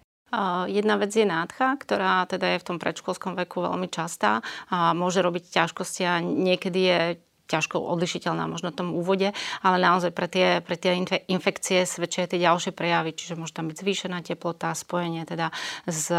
Jedna 0.67 0.99
vec 0.99 1.15
je 1.15 1.23
nádcha, 1.23 1.79
ktorá 1.79 2.27
teda 2.27 2.55
je 2.55 2.59
v 2.59 2.67
tom 2.67 2.77
predškolskom 2.83 3.39
veku 3.39 3.63
veľmi 3.63 3.87
častá 3.87 4.43
a 4.67 4.91
môže 4.91 5.23
robiť 5.23 5.55
ťažkosti 5.55 6.03
a 6.03 6.19
niekedy 6.19 6.79
je 6.83 7.01
ťažko 7.47 7.79
odlišiteľná 7.79 8.45
možno 8.45 8.69
v 8.69 8.77
tom 8.77 8.89
úvode, 8.93 9.31
ale 9.63 9.77
naozaj 9.79 10.11
pre 10.11 10.27
tie, 10.27 10.59
pre 10.59 10.75
tie 10.75 10.99
infekcie 11.31 11.87
svedčia 11.87 12.27
tie 12.27 12.43
ďalšie 12.43 12.75
prejavy, 12.75 13.15
čiže 13.15 13.39
môže 13.39 13.55
tam 13.55 13.71
byť 13.71 13.77
zvýšená 13.79 14.19
teplota, 14.21 14.75
spojenie 14.75 15.23
teda 15.23 15.55
s, 15.87 16.11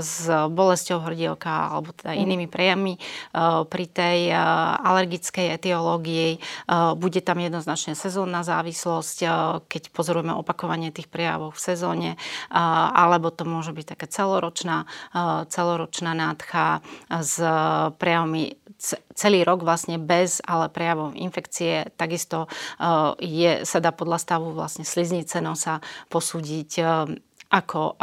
s 0.00 0.16
bolesťou 0.48 1.04
hrdielka 1.04 1.76
alebo 1.76 1.92
teda 1.92 2.16
mm. 2.16 2.20
inými 2.24 2.46
prejavmi. 2.48 2.94
E, 2.96 3.00
pri 3.68 3.86
tej 3.86 4.32
e, 4.32 4.36
alergickej 4.80 5.52
etiológii 5.60 6.30
e, 6.34 6.38
bude 6.96 7.20
tam 7.20 7.38
jednoznačne 7.38 7.92
sezónna 7.92 8.40
závislosť, 8.42 9.18
keď 9.68 9.82
pozorujeme 9.92 10.32
opakovanie 10.32 10.88
tých 10.90 11.10
prejavov 11.10 11.58
v 11.58 11.60
sezóne, 11.60 12.10
alebo 12.50 13.28
to 13.34 13.44
môže 13.44 13.74
byť 13.74 13.96
taká 13.96 14.06
celoročná, 14.06 14.86
celoročná 15.50 16.12
nádcha 16.14 16.80
s 17.10 17.36
prejavmi 17.98 18.56
celý 19.16 19.42
rok 19.42 19.64
vlastne 19.64 19.96
bez 19.96 20.44
ale 20.44 20.68
prejavom 20.68 21.16
infekcie. 21.16 21.88
Takisto 21.96 22.46
eh, 22.46 23.10
je, 23.24 23.52
sa 23.64 23.80
dá 23.80 23.90
podľa 23.90 24.20
stavu 24.20 24.52
vlastne 24.52 24.84
sliznice 24.84 25.40
nosa 25.40 25.80
posúdiť 26.12 26.70
ako, 27.56 27.96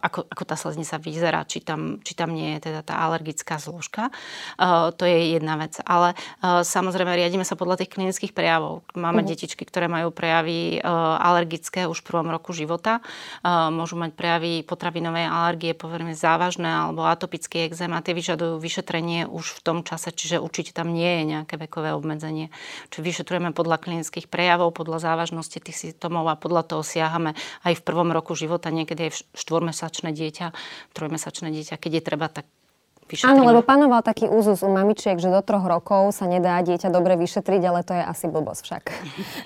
ako, 0.00 0.20
ako 0.32 0.42
tá 0.48 0.56
sleznica 0.56 0.96
vyzerá, 0.96 1.44
či 1.44 1.60
tam, 1.60 2.00
či 2.00 2.16
tam 2.16 2.32
nie 2.32 2.56
je 2.56 2.72
teda 2.72 2.80
tá 2.80 3.04
alergická 3.04 3.60
zložka. 3.60 4.08
Uh, 4.56 4.88
to 4.96 5.04
je 5.04 5.36
jedna 5.36 5.60
vec. 5.60 5.76
Ale 5.84 6.16
uh, 6.16 6.64
samozrejme 6.64 7.12
riadíme 7.12 7.44
sa 7.44 7.52
podľa 7.52 7.84
tých 7.84 7.92
klinických 7.92 8.32
prejavov. 8.32 8.86
Máme 8.96 9.20
uh-huh. 9.20 9.36
detičky, 9.36 9.68
ktoré 9.68 9.92
majú 9.92 10.08
prejavy 10.08 10.80
uh, 10.80 11.20
alergické 11.20 11.84
už 11.84 12.00
v 12.00 12.08
prvom 12.08 12.28
roku 12.32 12.54
života. 12.54 13.02
Môžu 13.44 13.98
mať 13.98 14.14
prejavy 14.14 14.62
potravinovej 14.62 15.26
alergie, 15.26 15.74
povedzme 15.74 16.14
závažné 16.14 16.86
alebo 16.86 17.02
atopický 17.02 17.66
exém 17.66 17.90
a 17.90 18.00
tie 18.00 18.14
vyžadujú 18.14 18.62
vyšetrenie 18.62 19.26
už 19.26 19.58
v 19.58 19.60
tom 19.60 19.78
čase, 19.82 20.14
čiže 20.14 20.38
určite 20.38 20.70
tam 20.70 20.94
nie 20.94 21.20
je 21.20 21.22
nejaké 21.34 21.58
vekové 21.58 21.90
obmedzenie. 21.90 22.54
Čiže 22.94 23.02
vyšetrujeme 23.02 23.50
podľa 23.50 23.82
klinických 23.82 24.30
prejavov, 24.30 24.78
podľa 24.78 25.02
závažnosti 25.02 25.58
tých 25.58 25.74
symptómov 25.74 26.30
a 26.30 26.38
podľa 26.38 26.62
toho 26.70 26.82
siahame 26.86 27.34
aj 27.66 27.74
v 27.74 27.82
prvom 27.82 28.14
roku 28.14 28.38
života 28.38 28.70
niekedy 28.70 28.93
aj 28.98 29.10
štvormesačné 29.34 30.14
dieťa, 30.14 30.46
trojmesačné 30.94 31.50
dieťa, 31.50 31.74
keď 31.78 31.92
je 31.98 32.02
treba, 32.02 32.26
tak 32.30 32.46
vyšetríme. 33.06 33.36
Áno, 33.36 33.42
lebo 33.44 33.60
panoval 33.60 34.00
taký 34.00 34.26
úzus 34.28 34.64
u 34.64 34.70
mamičiek, 34.72 35.20
že 35.20 35.28
do 35.28 35.40
troch 35.44 35.64
rokov 35.64 36.16
sa 36.16 36.24
nedá 36.24 36.60
dieťa 36.64 36.88
dobre 36.88 37.14
vyšetriť, 37.20 37.62
ale 37.64 37.80
to 37.84 37.92
je 37.92 38.02
asi 38.04 38.26
blbosť 38.30 38.60
však. 38.64 38.84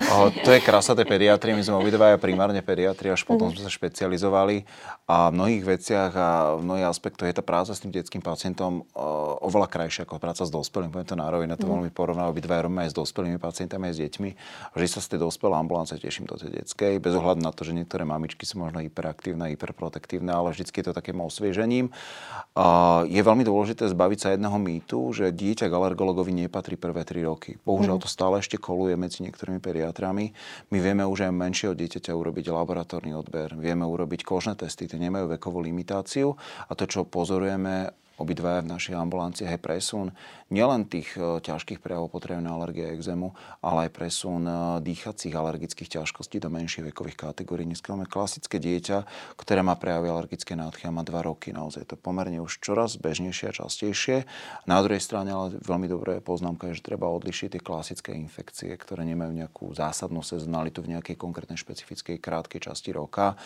O, 0.09 0.31
to 0.31 0.49
je 0.55 0.59
krása 0.63 0.95
tej 0.95 1.07
pediatrie. 1.09 1.57
My 1.57 1.63
sme 1.65 1.79
obidvaja 1.81 2.15
primárne 2.21 2.63
pediatri, 2.63 3.11
až 3.11 3.27
potom 3.27 3.49
mm-hmm. 3.49 3.61
sme 3.61 3.67
sa 3.67 3.71
špecializovali. 3.71 4.63
A 5.09 5.33
v 5.33 5.35
mnohých 5.35 5.63
veciach 5.65 6.11
a 6.13 6.29
v 6.55 6.61
mnohých 6.63 6.87
aspektoch 6.87 7.25
je 7.25 7.35
tá 7.35 7.43
práca 7.43 7.73
s 7.73 7.81
tým 7.81 7.89
detským 7.89 8.21
pacientom 8.21 8.85
oveľa 9.41 9.67
krajšia 9.67 10.05
ako 10.05 10.21
práca 10.21 10.45
s 10.45 10.53
dospelým. 10.53 10.93
Poviem 10.93 11.09
to 11.09 11.17
na 11.17 11.27
rovinu, 11.27 11.57
to 11.57 11.65
mm. 11.65 11.73
veľmi 11.73 11.91
porovnám. 11.91 12.29
Obidvaja 12.29 12.69
robíme 12.69 12.85
aj 12.85 12.93
s 12.93 12.95
dospelými 12.95 13.41
pacientami, 13.41 13.89
aj 13.89 13.93
s 13.97 13.99
deťmi. 14.05 14.29
Vždy 14.77 14.87
sa 14.87 14.99
z 15.01 15.07
tej 15.17 15.19
dospelej 15.25 15.57
ambulance 15.57 15.97
teším 15.97 16.29
do 16.29 16.37
tej 16.37 16.61
detskej, 16.61 17.01
bez 17.01 17.13
ohľadu 17.17 17.41
na 17.41 17.49
to, 17.49 17.65
že 17.65 17.73
niektoré 17.73 18.05
mamičky 18.05 18.45
sú 18.45 18.61
možno 18.61 18.85
hyperaktívne, 18.85 19.49
hyperprotektívne, 19.57 20.29
ale 20.29 20.53
vždy 20.53 20.69
je 20.69 20.85
to 20.85 20.93
takým 20.93 21.17
osviežením. 21.25 21.89
A 22.53 23.01
je 23.09 23.17
veľmi 23.17 23.41
dôležité 23.49 23.89
zbaviť 23.89 24.19
sa 24.21 24.29
jedného 24.37 24.55
mýtu, 24.61 25.09
že 25.09 25.33
dieťa 25.33 25.65
k 25.65 25.73
alergologovi 25.73 26.29
nepatrí 26.45 26.77
prvé 26.77 27.01
3 27.01 27.25
roky. 27.25 27.57
Bohužiaľ 27.65 27.97
mm. 27.97 28.03
to 28.05 28.09
stále 28.09 28.37
ešte 28.37 28.61
koluje 28.61 28.93
medzi 28.93 29.25
niektorými 29.25 29.57
pediatrami. 29.57 30.29
My 30.69 30.77
vieme 30.77 31.01
už 31.09 31.25
aj 31.25 31.33
menšieho 31.33 31.73
dieťaťa 31.73 32.13
urobiť 32.13 32.53
laboratórny 32.53 33.17
odber, 33.17 33.57
vieme 33.57 33.89
urobiť 33.89 34.21
kožné 34.21 34.53
testy, 34.53 34.85
tie 34.85 35.01
nemajú 35.01 35.33
vekovú 35.33 35.65
limitáciu 35.65 36.37
a 36.69 36.71
to, 36.77 36.85
čo 36.85 37.09
pozorujeme 37.09 37.89
obidvaja 38.19 38.61
v 38.61 38.71
našich 38.75 38.95
ambulanciách 38.99 39.55
je 39.55 39.61
presun 39.63 40.07
nielen 40.51 40.85
tých 40.85 41.15
e, 41.15 41.39
ťažkých 41.39 41.79
prejavov 41.79 42.11
potrebnej 42.11 42.51
alergie 42.51 42.85
a 42.85 42.93
exému, 42.93 43.31
ale 43.63 43.87
aj 43.87 43.95
presun 43.95 44.43
e, 44.43 44.53
dýchacích 44.83 45.31
alergických 45.31 46.03
ťažkostí 46.03 46.43
do 46.43 46.51
menších 46.51 46.91
vekových 46.91 47.31
kategórií. 47.31 47.63
Dneska 47.63 47.95
máme 47.95 48.11
klasické 48.11 48.59
dieťa, 48.59 49.07
ktoré 49.39 49.63
má 49.63 49.79
prejavy 49.79 50.11
alergické 50.11 50.59
nádchy 50.59 50.85
a 50.85 50.93
má 50.93 51.07
2 51.07 51.15
roky. 51.23 51.55
Naozaj 51.55 51.89
to 51.89 51.95
pomerne 51.95 52.43
už 52.43 52.59
čoraz 52.59 52.99
bežnejšie 52.99 53.49
a 53.49 53.57
častejšie. 53.65 54.27
Na 54.67 54.83
druhej 54.83 54.99
strane 54.99 55.31
ale 55.31 55.55
veľmi 55.63 55.87
dobré 55.87 56.19
poznámka 56.19 56.67
je, 56.69 56.83
že 56.83 56.87
treba 56.91 57.07
odlišiť 57.07 57.55
tie 57.55 57.61
klasické 57.63 58.11
infekcie, 58.19 58.75
ktoré 58.75 59.07
nemajú 59.07 59.31
nejakú 59.31 59.65
zásadnú 59.71 60.19
sezonalitu 60.21 60.83
v 60.83 60.99
nejakej 60.99 61.15
konkrétnej 61.15 61.55
špecifickej 61.55 62.19
krátkej 62.19 62.67
časti 62.67 62.91
roka 62.91 63.39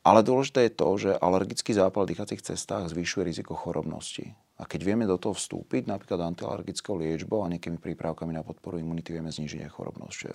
ale 0.00 0.24
dôležité 0.24 0.68
je 0.68 0.72
to, 0.72 0.88
že 0.96 1.10
alergický 1.20 1.76
zápal 1.76 2.08
v 2.08 2.16
dýchacích 2.16 2.40
cestách 2.40 2.88
zvyšuje 2.88 3.22
riziko 3.26 3.52
chorobnosti. 3.52 4.32
A 4.60 4.68
keď 4.68 4.80
vieme 4.84 5.08
do 5.08 5.16
toho 5.16 5.32
vstúpiť, 5.32 5.88
napríklad 5.88 6.20
antialergickou 6.20 7.00
liečbou 7.00 7.40
a 7.44 7.48
nejakými 7.48 7.80
prípravkami 7.80 8.36
na 8.36 8.44
podporu 8.44 8.76
imunity, 8.76 9.16
vieme 9.16 9.32
znižiť 9.32 9.64
aj 9.64 9.70
chorobnosť. 9.72 10.18
Je 10.28 10.34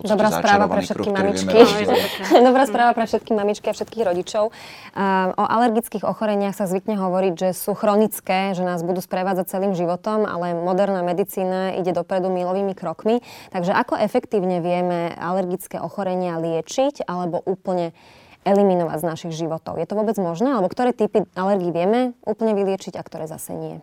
Dobrá 0.00 0.32
správa 0.32 0.64
pre 0.70 0.80
všetky 0.86 1.10
mamičky. 1.12 1.56
Dobrá 2.48 2.64
správa 2.64 2.92
pre 2.96 3.04
všetky 3.04 3.32
mamičky 3.36 3.66
a 3.68 3.74
všetkých 3.74 4.04
rodičov. 4.06 4.44
O 5.36 5.44
alergických 5.44 6.06
ochoreniach 6.06 6.56
sa 6.56 6.64
zvykne 6.64 6.96
hovoriť, 6.96 7.34
že 7.36 7.48
sú 7.52 7.76
chronické, 7.76 8.56
že 8.56 8.64
nás 8.64 8.80
budú 8.80 9.02
sprevádzať 9.02 9.50
celým 9.50 9.74
životom, 9.76 10.24
ale 10.24 10.56
moderná 10.56 11.04
medicína 11.04 11.76
ide 11.76 11.92
dopredu 11.92 12.32
milovými 12.32 12.72
krokmi. 12.72 13.20
Takže 13.52 13.76
ako 13.76 13.98
efektívne 14.00 14.62
vieme 14.64 15.12
alergické 15.18 15.82
ochorenia 15.82 16.38
liečiť 16.40 17.04
alebo 17.04 17.42
úplne 17.44 17.92
eliminovať 18.44 18.98
z 19.00 19.08
našich 19.08 19.34
životov. 19.36 19.76
Je 19.76 19.86
to 19.88 19.98
vôbec 19.98 20.16
možné? 20.16 20.54
Alebo 20.54 20.72
ktoré 20.72 20.96
typy 20.96 21.28
alergií 21.36 21.72
vieme 21.72 22.16
úplne 22.24 22.56
vyliečiť 22.56 22.96
a 22.96 23.02
ktoré 23.04 23.28
zase 23.28 23.52
nie? 23.52 23.76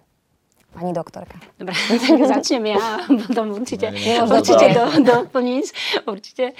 Pani 0.77 0.93
doktorka. 0.93 1.41
Dobre, 1.57 1.73
tak 2.05 2.21
začnem 2.21 2.77
ja 2.77 3.01
potom 3.01 3.57
určite, 3.57 3.89
určite 4.29 4.65
do, 4.77 4.85
doplniť. 5.01 5.65
Určite. 6.05 6.53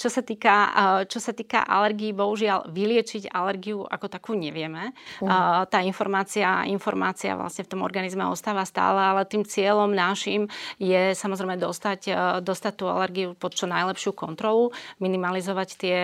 Čo 0.00 0.08
sa, 0.08 0.24
týka, 0.24 0.56
čo 1.04 1.20
sa 1.20 1.36
týka 1.36 1.60
alergií, 1.60 2.16
bohužiaľ 2.16 2.72
vyliečiť 2.72 3.28
alergiu 3.28 3.84
ako 3.84 4.06
takú 4.08 4.32
nevieme. 4.32 4.96
Mm. 5.20 5.28
Tá 5.68 5.84
informácia, 5.84 6.64
informácia 6.72 7.36
vlastne 7.36 7.68
v 7.68 7.76
tom 7.76 7.84
organizme 7.84 8.24
ostáva 8.24 8.64
stále, 8.64 8.96
ale 8.96 9.28
tým 9.28 9.44
cieľom 9.44 9.92
našim 9.92 10.48
je 10.80 11.12
samozrejme 11.12 11.60
dostať, 11.60 12.00
dostať 12.40 12.72
tú 12.80 12.88
alergiu 12.88 13.36
pod 13.36 13.52
čo 13.52 13.68
najlepšiu 13.68 14.16
kontrolu, 14.16 14.72
minimalizovať 15.04 15.68
tie 15.76 15.98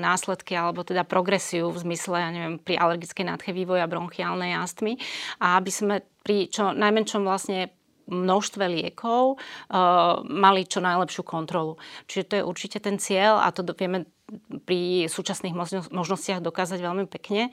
následky 0.00 0.56
alebo 0.56 0.80
teda 0.80 1.04
progresiu 1.04 1.68
v 1.68 1.84
zmysle, 1.84 2.16
ja 2.16 2.30
neviem, 2.32 2.56
pri 2.56 2.80
alergickej 2.80 3.28
nádche 3.28 3.52
vývoja 3.52 3.84
bronchiálnej 3.84 4.56
astmy 4.56 4.96
a 5.36 5.60
aby 5.60 5.68
sme 5.68 6.00
pri 6.20 6.48
čo 6.52 6.72
najmenšom 6.76 7.22
vlastne 7.24 7.72
množstve 8.10 8.64
liekov 8.66 9.38
uh, 9.38 10.20
mali 10.26 10.66
čo 10.66 10.82
najlepšiu 10.82 11.22
kontrolu. 11.22 11.78
Čiže 12.10 12.24
to 12.26 12.34
je 12.36 12.48
určite 12.48 12.78
ten 12.82 12.98
cieľ 12.98 13.38
a 13.38 13.54
to 13.54 13.62
vieme 13.78 14.10
pri 14.62 15.08
súčasných 15.08 15.56
možnostiach 15.90 16.44
dokázať 16.44 16.78
veľmi 16.80 17.06
pekne. 17.08 17.50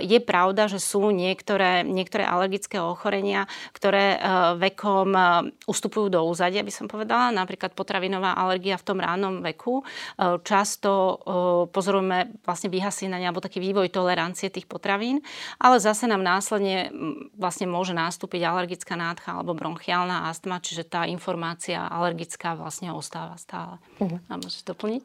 Je 0.00 0.18
pravda, 0.22 0.70
že 0.70 0.78
sú 0.80 1.10
niektoré, 1.10 1.82
niektoré 1.84 2.24
alergické 2.24 2.80
ochorenia, 2.80 3.50
ktoré 3.76 4.16
vekom 4.56 5.12
ustupujú 5.66 6.08
do 6.08 6.22
úzadia, 6.24 6.64
by 6.64 6.72
som 6.72 6.86
povedala. 6.86 7.34
Napríklad 7.34 7.74
potravinová 7.74 8.34
alergia 8.38 8.80
v 8.80 8.86
tom 8.86 8.98
ránom 9.02 9.42
veku. 9.42 9.82
Často 10.46 11.20
pozorujeme 11.74 12.40
vlastne 12.42 12.72
vyhasínanie 12.72 13.26
alebo 13.26 13.44
taký 13.44 13.60
vývoj 13.60 13.90
tolerancie 13.90 14.48
tých 14.50 14.70
potravín, 14.70 15.20
ale 15.58 15.82
zase 15.82 16.06
nám 16.06 16.22
následne 16.22 16.90
vlastne 17.36 17.66
môže 17.66 17.92
nastúpiť 17.92 18.42
alergická 18.46 18.94
nádcha 18.94 19.36
alebo 19.36 19.56
bronchiálna 19.56 20.30
astma, 20.30 20.62
čiže 20.62 20.86
tá 20.86 21.04
informácia 21.06 21.82
alergická 21.86 22.54
vlastne 22.54 22.94
ostáva 22.94 23.34
stále. 23.40 23.82
Uh-huh. 23.98 24.20
A 24.30 24.38
môžeš 24.38 24.62
doplniť? 24.66 25.04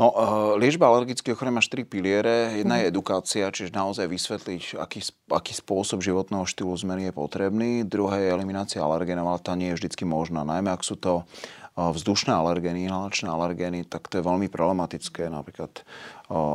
No, 0.00 0.10
uh, 0.10 0.58
liečba 0.64 0.88
alergických 0.88 1.36
ochorení 1.36 1.60
má 1.60 1.62
štyri 1.62 1.84
piliere. 1.84 2.56
Jedna 2.56 2.80
je 2.80 2.88
edukácia, 2.88 3.52
čiže 3.52 3.76
naozaj 3.76 4.08
vysvetliť, 4.08 4.80
aký, 4.80 5.04
aký 5.28 5.52
spôsob 5.52 6.00
životného 6.00 6.48
štýlu 6.48 6.72
zmeny 6.72 7.12
je 7.12 7.12
potrebný. 7.12 7.84
Druhá 7.84 8.16
je 8.16 8.32
eliminácia 8.32 8.80
alergénov, 8.80 9.28
ale 9.28 9.44
tá 9.44 9.52
nie 9.52 9.68
je 9.76 9.84
vždy 9.84 10.08
možná. 10.08 10.40
Najmä 10.40 10.72
ak 10.72 10.80
sú 10.80 10.96
to 10.96 11.28
vzdušné 11.76 12.30
alergény, 12.30 12.86
inhalačné 12.86 13.26
alergény, 13.26 13.84
tak 13.84 14.06
to 14.06 14.22
je 14.22 14.24
veľmi 14.24 14.46
problematické. 14.46 15.26
Napríklad 15.26 15.84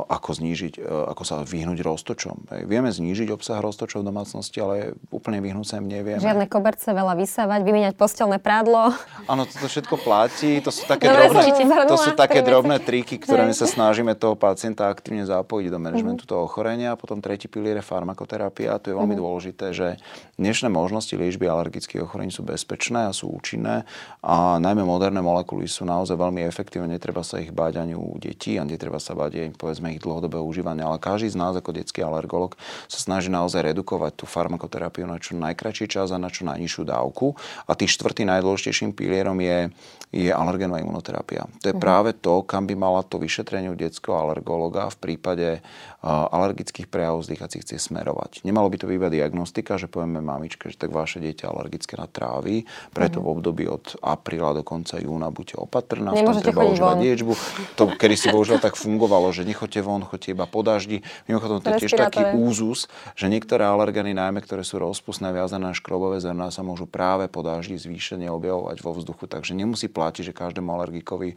ako 0.06 0.30
znížiť, 0.36 0.84
ako 0.84 1.22
sa 1.24 1.40
vyhnúť 1.40 1.80
roztočom. 1.80 2.52
Vieme 2.68 2.92
znížiť 2.92 3.32
obsah 3.32 3.64
roztočov 3.64 4.04
v 4.04 4.12
domácnosti, 4.12 4.60
ale 4.60 4.92
úplne 5.08 5.40
vyhnúť 5.40 5.66
sa 5.66 5.74
im 5.80 5.88
nevieme. 5.88 6.20
Žiadne 6.20 6.46
koberce, 6.52 6.92
veľa 6.92 7.16
vysávať, 7.16 7.60
vymieňať 7.64 7.94
postelné 7.96 8.36
prádlo. 8.36 8.92
Áno, 9.24 9.48
toto 9.48 9.64
všetko 9.64 9.96
platí. 10.04 10.60
To 10.60 10.68
sú 10.68 10.84
také, 10.84 11.08
Dobre, 11.08 11.32
drobné, 11.32 11.88
to 11.88 11.96
sú 11.96 12.10
také 12.12 12.44
drobné 12.44 12.76
triky, 12.84 13.16
ktorými 13.16 13.56
sa 13.56 13.64
snažíme 13.64 14.12
toho 14.20 14.36
pacienta 14.36 14.92
aktívne 14.92 15.24
zapojiť 15.24 15.66
do 15.72 15.78
manažmentu 15.80 16.28
uh-huh. 16.28 16.32
toho 16.36 16.42
ochorenia. 16.44 16.98
Potom 17.00 17.24
tretí 17.24 17.48
pilier 17.48 17.80
je 17.80 17.84
farmakoterapia. 17.86 18.76
To 18.84 18.92
je 18.92 18.94
veľmi 18.98 19.16
uh-huh. 19.16 19.24
dôležité, 19.24 19.66
že 19.72 19.96
dnešné 20.36 20.68
možnosti 20.68 21.14
liečby 21.16 21.48
alergických 21.48 22.04
ochorení 22.04 22.28
sú 22.28 22.44
bezpečné 22.44 23.08
a 23.08 23.16
sú 23.16 23.32
účinné. 23.32 23.88
A 24.20 24.60
najmä 24.60 24.84
moderné 24.84 25.24
molekuly 25.24 25.64
sú 25.64 25.88
naozaj 25.88 26.20
veľmi 26.20 26.44
efektívne. 26.44 27.00
Netreba 27.00 27.24
sa 27.24 27.40
ich 27.40 27.54
báť 27.54 27.80
ani 27.80 27.96
u 27.96 28.18
detí 28.20 28.60
a 28.60 28.66
netreba 28.68 29.00
sa 29.00 29.16
báť 29.16 29.40
aj 29.40 29.48
povedzme 29.70 29.94
ich 29.94 30.02
dlhodobého 30.02 30.42
užívania, 30.42 30.90
ale 30.90 30.98
každý 30.98 31.30
z 31.30 31.38
nás 31.38 31.54
ako 31.54 31.70
detský 31.70 32.02
alergolog 32.02 32.58
sa 32.90 32.98
snaží 32.98 33.30
naozaj 33.30 33.70
redukovať 33.70 34.18
tú 34.18 34.26
farmakoterapiu 34.26 35.06
na 35.06 35.22
čo 35.22 35.38
najkračší 35.38 35.86
čas 35.86 36.10
a 36.10 36.18
na 36.18 36.26
čo 36.26 36.42
najnižšiu 36.42 36.82
dávku. 36.90 37.38
A 37.70 37.78
tým 37.78 37.86
štvrtým 37.86 38.26
najdôležitejším 38.26 38.90
pilierom 38.90 39.38
je, 39.38 39.70
je 40.10 40.26
alergenová 40.34 40.82
imunoterapia. 40.82 41.46
To 41.62 41.70
je 41.70 41.74
uh-huh. 41.78 41.86
práve 41.86 42.18
to, 42.18 42.42
kam 42.42 42.66
by 42.66 42.74
mala 42.74 43.06
to 43.06 43.22
vyšetrenie 43.22 43.70
u 43.70 43.78
detského 43.78 44.18
alergologa 44.18 44.90
v 44.90 44.96
prípade 44.98 45.62
uh, 45.62 46.34
alergických 46.34 46.90
prejavov 46.90 47.22
z 47.22 47.38
dýchacích 47.38 47.62
ciest 47.62 47.94
smerovať. 47.94 48.42
Nemalo 48.42 48.66
by 48.66 48.76
to 48.82 48.90
byť 48.90 48.96
iba 48.98 49.06
diagnostika, 49.06 49.78
že 49.78 49.86
povieme 49.86 50.18
mamičke, 50.18 50.66
že 50.66 50.82
tak 50.82 50.90
vaše 50.90 51.22
dieťa 51.22 51.46
alergické 51.46 51.94
na 51.94 52.10
trávy, 52.10 52.66
preto 52.90 53.22
uh-huh. 53.22 53.30
v 53.30 53.34
období 53.38 53.64
od 53.70 53.94
apríla 54.02 54.50
do 54.50 54.66
konca 54.66 54.98
júna 54.98 55.30
buďte 55.30 55.62
opatrná, 55.62 56.10
Nemôžete 56.10 56.50
treba 56.50 56.66
užívať 56.66 56.96
liečbu. 56.98 57.32
To, 57.78 57.94
kedy 57.94 58.14
si 58.18 58.26
bohužiaľ 58.34 58.58
tak 58.58 58.74
fungovalo, 58.74 59.30
že 59.30 59.44
nechoďte 59.50 59.80
von, 59.82 60.06
choďte 60.06 60.32
iba 60.32 60.46
po 60.46 60.62
daždi. 60.62 61.02
Mimochodom, 61.26 61.58
to 61.58 61.74
je 61.74 61.86
tiež 61.86 61.98
taký 61.98 62.22
úzus, 62.38 62.86
že 63.18 63.26
niektoré 63.26 63.66
alergeny, 63.66 64.14
najmä 64.14 64.40
ktoré 64.46 64.62
sú 64.62 64.78
rozpustné, 64.78 65.34
viazané 65.34 65.70
na 65.70 65.74
škrobové 65.74 66.22
zrná, 66.22 66.54
sa 66.54 66.62
môžu 66.62 66.86
práve 66.86 67.26
po 67.26 67.42
daždi 67.42 67.74
zvýšene 67.78 68.30
objavovať 68.30 68.76
vo 68.84 68.94
vzduchu. 68.94 69.26
Takže 69.26 69.58
nemusí 69.58 69.90
platiť, 69.90 70.30
že 70.30 70.34
každému 70.36 70.70
alergikovi 70.70 71.34
e, 71.34 71.36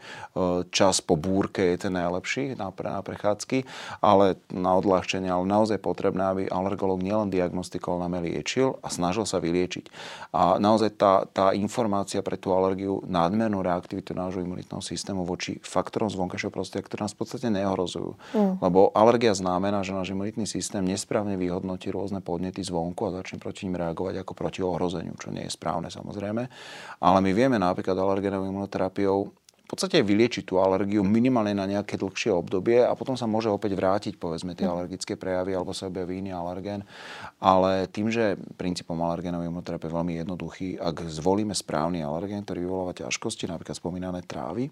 čas 0.70 1.00
po 1.00 1.18
búrke 1.18 1.74
je 1.74 1.88
ten 1.88 1.94
najlepší 1.94 2.60
na, 2.60 2.70
na 2.70 3.00
prechádzky, 3.02 3.66
ale 4.04 4.38
na 4.52 4.76
odľahčenie, 4.78 5.32
ale 5.32 5.46
naozaj 5.48 5.80
potrebné, 5.80 6.24
aby 6.30 6.42
alergolog 6.52 7.00
nielen 7.00 7.34
diagnostikoval, 7.34 8.06
ale 8.06 8.34
liečil 8.34 8.78
a 8.84 8.92
snažil 8.92 9.24
sa 9.24 9.40
vyliečiť. 9.40 9.90
A 10.36 10.60
naozaj 10.60 11.00
tá, 11.00 11.24
tá 11.32 11.56
informácia 11.56 12.20
pre 12.20 12.36
tú 12.36 12.52
alergiu, 12.52 13.00
nadmernú 13.08 13.64
reaktivitu 13.64 14.12
nášho 14.12 14.44
imunitného 14.44 14.84
systému 14.84 15.24
voči 15.24 15.58
faktorom 15.64 16.12
z 16.12 16.20
vonkajšieho 16.20 16.52
prostredia, 16.52 16.86
ktoré 16.86 17.08
nás 17.08 17.16
v 17.16 17.20
podstate 17.24 17.48
neohrozujú. 17.48 18.03
Mm. 18.36 18.60
Lebo 18.60 18.92
alergia 18.92 19.32
znamená, 19.32 19.82
že 19.82 19.96
náš 19.96 20.12
imunitný 20.12 20.44
systém 20.44 20.84
nesprávne 20.84 21.40
vyhodnotí 21.40 21.88
rôzne 21.90 22.20
podnety 22.20 22.60
zvonku 22.62 23.08
a 23.08 23.24
začne 23.24 23.40
proti 23.40 23.66
ním 23.66 23.80
reagovať 23.80 24.20
ako 24.22 24.34
proti 24.36 24.60
ohrozeniu, 24.60 25.16
čo 25.16 25.32
nie 25.32 25.48
je 25.48 25.56
správne 25.56 25.88
samozrejme. 25.88 26.44
Ale 27.00 27.20
my 27.24 27.32
vieme 27.32 27.56
napríklad 27.56 27.96
alergenovou 27.96 28.52
imunoterapiou 28.52 29.32
v 29.64 29.68
podstate 29.72 30.04
vyliečiť 30.04 30.44
tú 30.44 30.60
alergiu 30.60 31.02
minimálne 31.08 31.56
na 31.56 31.64
nejaké 31.64 31.96
dlhšie 31.96 32.36
obdobie 32.36 32.84
a 32.84 32.92
potom 33.00 33.16
sa 33.16 33.26
môže 33.26 33.48
opäť 33.48 33.80
vrátiť, 33.80 34.14
povedzme, 34.20 34.54
tie 34.54 34.68
mm. 34.68 34.74
alergické 34.76 35.16
prejavy 35.16 35.56
alebo 35.56 35.72
sa 35.72 35.88
objaví 35.88 36.20
iný 36.20 36.36
alergén. 36.36 36.84
Ale 37.40 37.88
tým, 37.90 38.12
že 38.12 38.36
princípom 38.60 39.00
alergénovej 39.00 39.50
imunoterapie 39.50 39.88
je 39.88 39.96
veľmi 39.96 40.14
jednoduchý, 40.20 40.68
ak 40.78 41.08
zvolíme 41.08 41.56
správny 41.56 42.04
alergén, 42.04 42.44
ktorý 42.44 42.68
vyvoláva 42.68 42.94
ťažkosti, 42.94 43.50
napríklad 43.50 43.80
spomínané 43.80 44.22
trávy, 44.28 44.68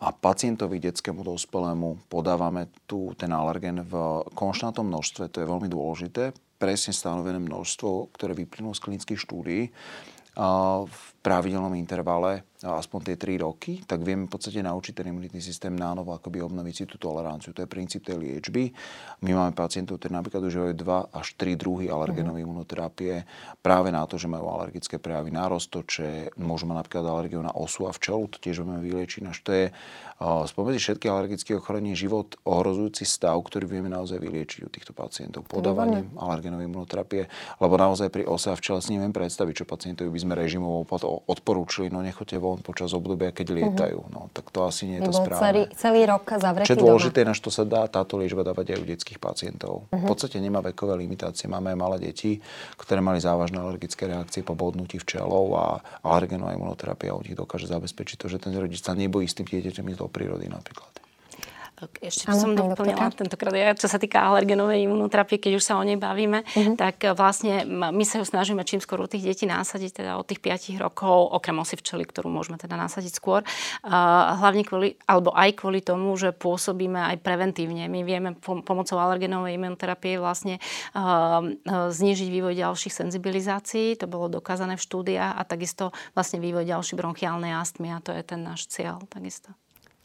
a 0.00 0.08
pacientovi 0.16 0.80
detskému 0.80 1.20
dospelému 1.20 2.08
podávame 2.08 2.72
tu 2.88 3.12
ten 3.20 3.28
alergen 3.36 3.84
v 3.84 4.24
konštantnom 4.32 4.88
množstve, 4.88 5.28
to 5.28 5.44
je 5.44 5.50
veľmi 5.50 5.68
dôležité, 5.68 6.32
presne 6.56 6.96
stanovené 6.96 7.36
množstvo, 7.36 8.08
ktoré 8.16 8.32
vyplynulo 8.32 8.72
z 8.72 8.84
klinických 8.84 9.20
štúdií. 9.20 9.62
V 10.88 11.04
pravidelnom 11.20 11.76
intervale 11.76 12.48
aspoň 12.60 13.12
tie 13.12 13.16
3 13.16 13.40
roky, 13.40 13.80
tak 13.88 14.04
vieme 14.04 14.28
v 14.28 14.36
podstate 14.36 14.60
naučiť 14.60 14.92
ten 14.92 15.08
imunitný 15.08 15.40
systém 15.40 15.72
nánovo 15.72 16.12
akoby 16.12 16.44
obnoviť 16.44 16.74
si 16.76 16.84
tú 16.84 17.00
toleranciu. 17.00 17.56
To 17.56 17.64
je 17.64 17.68
princíp 17.68 18.04
tej 18.04 18.20
liečby. 18.20 18.68
My 19.24 19.32
máme 19.32 19.56
pacientov, 19.56 19.96
ktorí 19.96 20.12
napríklad 20.12 20.44
užívajú 20.44 20.76
2 20.76 21.16
až 21.16 21.26
3 21.40 21.56
druhy 21.56 21.88
alergenovej 21.88 22.44
mm. 22.44 22.48
imunoterapie 22.52 23.24
práve 23.64 23.88
na 23.88 24.04
to, 24.04 24.20
že 24.20 24.28
majú 24.28 24.52
alergické 24.52 25.00
prejavy 25.00 25.32
na 25.32 25.48
roztoče, 25.48 26.36
môžu 26.36 26.68
mať 26.68 26.76
napríklad 26.84 27.04
alergiu 27.08 27.40
na 27.40 27.52
osu 27.56 27.88
a 27.88 27.96
včelu, 27.96 28.28
to 28.28 28.36
tiež 28.36 28.60
vieme 28.60 28.84
vyliečiť. 28.84 29.24
Až 29.24 29.38
to 29.40 29.50
je 29.56 29.66
spomedzi 30.20 30.78
všetkých 30.84 31.12
alergických 31.16 31.56
ochorení 31.64 31.96
život 31.96 32.36
ohrozujúci 32.44 33.08
stav, 33.08 33.40
ktorý 33.40 33.64
vieme 33.64 33.88
naozaj 33.88 34.20
vyliečiť 34.20 34.60
u 34.60 34.68
týchto 34.68 34.92
pacientov 34.92 35.48
podávaním 35.48 36.12
alergenovej 36.20 36.68
imunoterapie, 36.68 37.32
lebo 37.56 37.80
naozaj 37.80 38.12
pri 38.12 38.28
ose 38.28 38.52
a 38.52 38.56
včele 38.56 38.84
si 38.84 38.92
neviem 38.92 39.16
predstaviť, 39.16 39.64
čo 39.64 39.70
pacientovi 39.70 40.12
by 40.12 40.20
sme 40.20 40.36
režimovo 40.36 40.84
odporúčili, 41.26 41.90
no 41.90 42.00
nechoďte 42.00 42.38
von 42.38 42.62
počas 42.62 42.94
obdobia, 42.94 43.34
keď 43.34 43.46
lietajú. 43.50 43.98
Uh-huh. 43.98 44.14
No, 44.14 44.20
tak 44.30 44.54
to 44.54 44.62
asi 44.62 44.86
nie 44.86 45.02
je 45.02 45.10
to 45.10 45.14
správne. 45.14 45.42
Celý, 45.42 45.62
celý 45.74 46.00
rok 46.06 46.24
zavretý 46.30 46.68
Čo 46.70 46.74
je 46.78 46.84
dôležité, 46.86 47.18
na 47.26 47.34
čo 47.34 47.50
sa 47.50 47.66
dá 47.66 47.90
táto 47.90 48.14
liečba 48.14 48.46
dávať 48.46 48.76
aj 48.76 48.78
u 48.78 48.86
detských 48.86 49.18
pacientov. 49.18 49.90
Uh-huh. 49.90 49.98
V 49.98 50.04
podstate 50.06 50.38
nemá 50.38 50.62
vekové 50.62 50.94
limitácie. 50.94 51.50
Máme 51.50 51.74
aj 51.74 51.78
malé 51.78 51.96
deti, 51.98 52.38
ktoré 52.78 53.02
mali 53.02 53.18
závažné 53.18 53.58
alergické 53.58 54.06
reakcie 54.06 54.46
po 54.46 54.54
bodnutí 54.54 55.02
včelov 55.02 55.46
a 55.58 55.64
alergenová 56.06 56.54
imunoterapia 56.54 57.18
u 57.18 57.22
nich 57.26 57.34
dokáže 57.34 57.66
zabezpečiť 57.66 58.16
to, 58.20 58.26
že 58.30 58.38
ten 58.38 58.54
rodič 58.54 58.80
sa 58.80 58.94
nebojí 58.94 59.26
s 59.26 59.34
tým 59.34 59.50
dieťaťom 59.50 59.84
ísť 59.90 60.00
do 60.00 60.08
prírody 60.08 60.46
napríklad. 60.46 61.09
Ešte 62.00 62.28
by 62.28 62.36
som 62.36 62.52
doplnila 62.52 63.08
tentokrát, 63.14 63.54
ja, 63.56 63.72
čo 63.72 63.88
sa 63.88 63.96
týka 63.96 64.20
alergenovej 64.20 64.84
imunoterapie, 64.84 65.40
keď 65.40 65.52
už 65.56 65.64
sa 65.64 65.74
o 65.80 65.82
nej 65.84 65.96
bavíme, 65.96 66.44
uh-huh. 66.44 66.76
tak 66.76 67.00
e, 67.04 67.16
vlastne 67.16 67.64
my 67.68 68.04
sa 68.04 68.20
ju 68.20 68.24
snažíme 68.28 68.60
čím 68.68 68.84
skôr 68.84 69.00
u 69.00 69.08
tých 69.08 69.24
detí 69.24 69.44
násadiť, 69.48 70.04
teda 70.04 70.20
od 70.20 70.28
tých 70.28 70.44
5 70.44 70.76
rokov, 70.76 71.32
okrem 71.32 71.56
osy 71.60 71.80
včely, 71.80 72.04
ktorú 72.04 72.28
môžeme 72.28 72.60
teda 72.60 72.76
nasadiť 72.76 73.12
skôr. 73.16 73.40
hlavne 73.84 74.62
kvôli, 74.66 75.00
alebo 75.08 75.32
aj 75.32 75.56
kvôli 75.56 75.80
tomu, 75.80 76.12
že 76.20 76.36
pôsobíme 76.36 77.00
aj 77.14 77.16
preventívne. 77.24 77.88
My 77.88 78.04
vieme 78.04 78.36
pomocou 78.40 78.96
alergenovej 79.00 79.56
imunoterapie 79.56 80.20
vlastne 80.20 80.60
znižiť 81.70 82.28
vývoj 82.28 82.54
ďalších 82.56 82.92
senzibilizácií, 82.92 83.96
to 83.96 84.10
bolo 84.10 84.28
dokázané 84.28 84.76
v 84.76 84.84
štúdiách 84.84 85.32
a 85.36 85.42
takisto 85.44 85.94
vlastne 86.12 86.42
vývoj 86.42 86.66
ďalších 86.66 86.98
bronchiálnej 86.98 87.52
astmy 87.54 87.92
a 87.92 88.02
to 88.02 88.10
je 88.12 88.22
ten 88.24 88.40
náš 88.40 88.68
cieľ 88.68 89.02
takisto. 89.08 89.59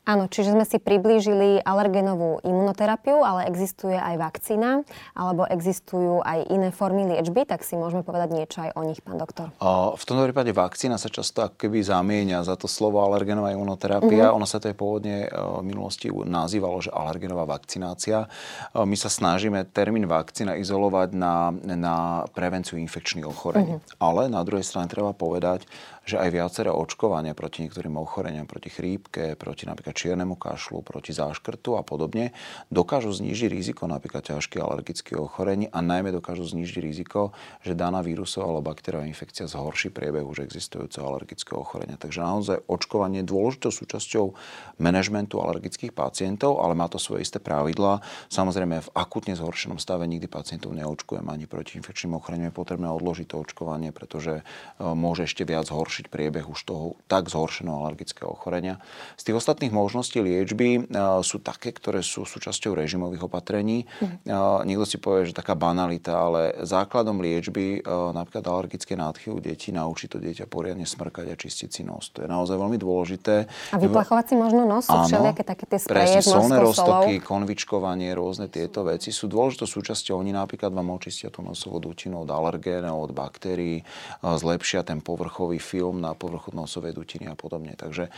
Áno, 0.06 0.30
čiže 0.30 0.54
sme 0.54 0.70
si 0.70 0.78
priblížili 0.78 1.66
alergenovú 1.66 2.38
imunoterapiu, 2.46 3.26
ale 3.26 3.50
existuje 3.50 3.98
aj 3.98 4.22
vakcína, 4.22 4.86
alebo 5.18 5.50
existujú 5.50 6.22
aj 6.22 6.46
iné 6.54 6.70
formy 6.70 7.10
liečby, 7.10 7.50
tak 7.50 7.66
si 7.66 7.74
môžeme 7.74 8.06
povedať 8.06 8.30
niečo 8.38 8.62
aj 8.62 8.78
o 8.78 8.82
nich, 8.86 9.02
pán 9.02 9.18
doktor. 9.18 9.50
V 9.98 10.04
tomto 10.06 10.30
prípade 10.30 10.54
vakcína 10.54 11.02
sa 11.02 11.10
často 11.10 11.50
keby 11.58 11.82
zamieňa 11.82 12.46
za 12.46 12.54
to 12.54 12.70
slovo 12.70 13.02
alergenová 13.02 13.50
imunoterapia. 13.50 14.30
Uh-huh. 14.30 14.38
Ono 14.38 14.46
sa 14.46 14.62
to 14.62 14.70
aj 14.70 14.78
pôvodne 14.78 15.26
e, 15.26 15.30
v 15.34 15.64
minulosti 15.66 16.14
nazývalo, 16.14 16.78
že 16.86 16.94
alergenová 16.94 17.50
vakcinácia. 17.50 18.30
E, 18.30 18.86
my 18.86 18.94
sa 18.94 19.10
snažíme 19.10 19.66
termín 19.74 20.06
vakcína 20.06 20.54
izolovať 20.62 21.18
na, 21.18 21.50
na 21.66 21.96
prevenciu 22.38 22.78
infekčných 22.78 23.26
ochorení. 23.26 23.82
Uh-huh. 23.82 23.98
Ale 23.98 24.30
na 24.30 24.46
druhej 24.46 24.62
strane 24.62 24.86
treba 24.86 25.18
povedať, 25.18 25.66
že 26.06 26.22
aj 26.22 26.30
viaceré 26.30 26.70
očkovania 26.70 27.34
proti 27.34 27.66
niektorým 27.66 27.98
ochoreniam, 27.98 28.46
proti 28.46 28.70
chrípke, 28.70 29.34
proti 29.34 29.66
napríklad 29.66 29.98
čiernemu 29.98 30.38
kašlu, 30.38 30.86
proti 30.86 31.12
záškrtu 31.12 31.76
a 31.76 31.82
podobne, 31.82 32.32
dokážu 32.70 33.10
znížiť 33.10 33.50
riziko 33.50 33.90
napríklad 33.90 34.22
ťažkých 34.22 34.62
alergických 34.62 35.18
ochorení 35.18 35.66
a 35.74 35.82
najmä 35.82 36.14
dokážu 36.14 36.46
znížiť 36.46 36.78
riziko, 36.78 37.34
že 37.66 37.74
daná 37.74 38.06
vírusová 38.06 38.46
alebo 38.46 38.70
bakteriová 38.70 39.10
infekcia 39.10 39.50
zhorší 39.50 39.90
priebeh 39.90 40.22
už 40.22 40.46
existujúceho 40.46 41.10
alergického 41.10 41.58
ochorenia. 41.58 41.98
Takže 41.98 42.20
naozaj 42.22 42.58
očkovanie 42.70 43.26
je 43.26 43.32
dôležitou 43.34 43.74
súčasťou 43.74 44.38
manažmentu 44.78 45.42
alergických 45.42 45.90
pacientov, 45.90 46.62
ale 46.62 46.78
má 46.78 46.86
to 46.86 47.02
svoje 47.02 47.26
isté 47.26 47.42
pravidlá. 47.42 48.04
Samozrejme, 48.30 48.84
v 48.84 48.94
akutne 48.94 49.34
zhoršenom 49.34 49.82
stave 49.82 50.06
nikdy 50.06 50.30
pacientov 50.30 50.78
neočkujem 50.78 51.26
ani 51.26 51.50
proti 51.50 51.82
infekčným 51.82 52.20
ochoreniam. 52.20 52.52
Je 52.52 52.60
potrebné 52.60 52.92
odložiť 52.92 53.32
to 53.32 53.42
očkovanie, 53.42 53.90
pretože 53.96 54.40
e, 54.40 54.44
môže 54.84 55.26
ešte 55.26 55.48
viac 55.48 55.66
zhoršiť 55.66 55.95
priebeh 56.12 56.44
už 56.44 56.60
toho 56.68 56.86
tak 57.08 57.32
zhoršeného 57.32 57.88
alergického 57.88 58.28
ochorenia. 58.28 58.84
Z 59.16 59.32
tých 59.32 59.40
ostatných 59.40 59.72
možností 59.72 60.20
liečby 60.20 60.84
e, 60.84 61.00
sú 61.24 61.40
také, 61.40 61.72
ktoré 61.72 62.04
sú 62.04 62.28
súčasťou 62.28 62.76
režimových 62.76 63.32
opatrení. 63.32 63.88
Mm. 64.04 64.68
Niekto 64.68 64.86
si 64.86 64.98
povie, 65.00 65.30
že 65.30 65.38
taká 65.38 65.56
banalita, 65.56 66.16
ale 66.16 66.60
základom 66.66 67.24
liečby 67.24 67.86
napríklad 67.88 68.44
alergické 68.46 68.98
nádchy 68.98 69.32
u 69.32 69.40
detí 69.40 69.72
naučí 69.72 70.10
to 70.10 70.18
dieťa 70.18 70.50
poriadne 70.50 70.84
smrkať 70.84 71.32
a 71.32 71.36
čistiť 71.38 71.70
si 71.70 71.82
nos. 71.86 72.10
To 72.16 72.26
je 72.26 72.30
naozaj 72.30 72.58
veľmi 72.58 72.80
dôležité. 72.82 73.46
A 73.72 73.78
vyplachovať 73.78 74.26
si 74.32 74.36
možno 74.36 74.66
nos? 74.66 74.90
Áno, 74.90 75.06
všelijaké 75.06 75.44
také 75.46 75.66
tie 75.70 75.80
spreje 75.80 76.20
s 76.24 76.32
solné 76.32 76.58
roztoky, 76.58 77.22
konvičkovanie, 77.22 78.12
rôzne 78.18 78.50
tieto 78.50 78.88
veci 78.88 79.14
sú 79.14 79.30
dôležitou 79.30 79.70
súčasťou. 79.70 80.18
Oni 80.18 80.34
napríklad 80.34 80.74
vám 80.74 80.90
očistia 80.96 81.30
tú 81.30 81.46
nosovú 81.46 81.78
dutinu 81.84 82.26
od 82.26 82.30
alergénov, 82.32 83.10
od 83.10 83.12
baktérií, 83.14 83.86
zlepšia 84.24 84.82
ten 84.82 85.04
povrchový 85.04 85.62
film 85.86 86.02
na 86.02 86.18
povrchu 86.18 86.50
nosovej 86.58 86.98
dutiny 86.98 87.30
a 87.30 87.38
podobne. 87.38 87.78
Takže 87.78 88.10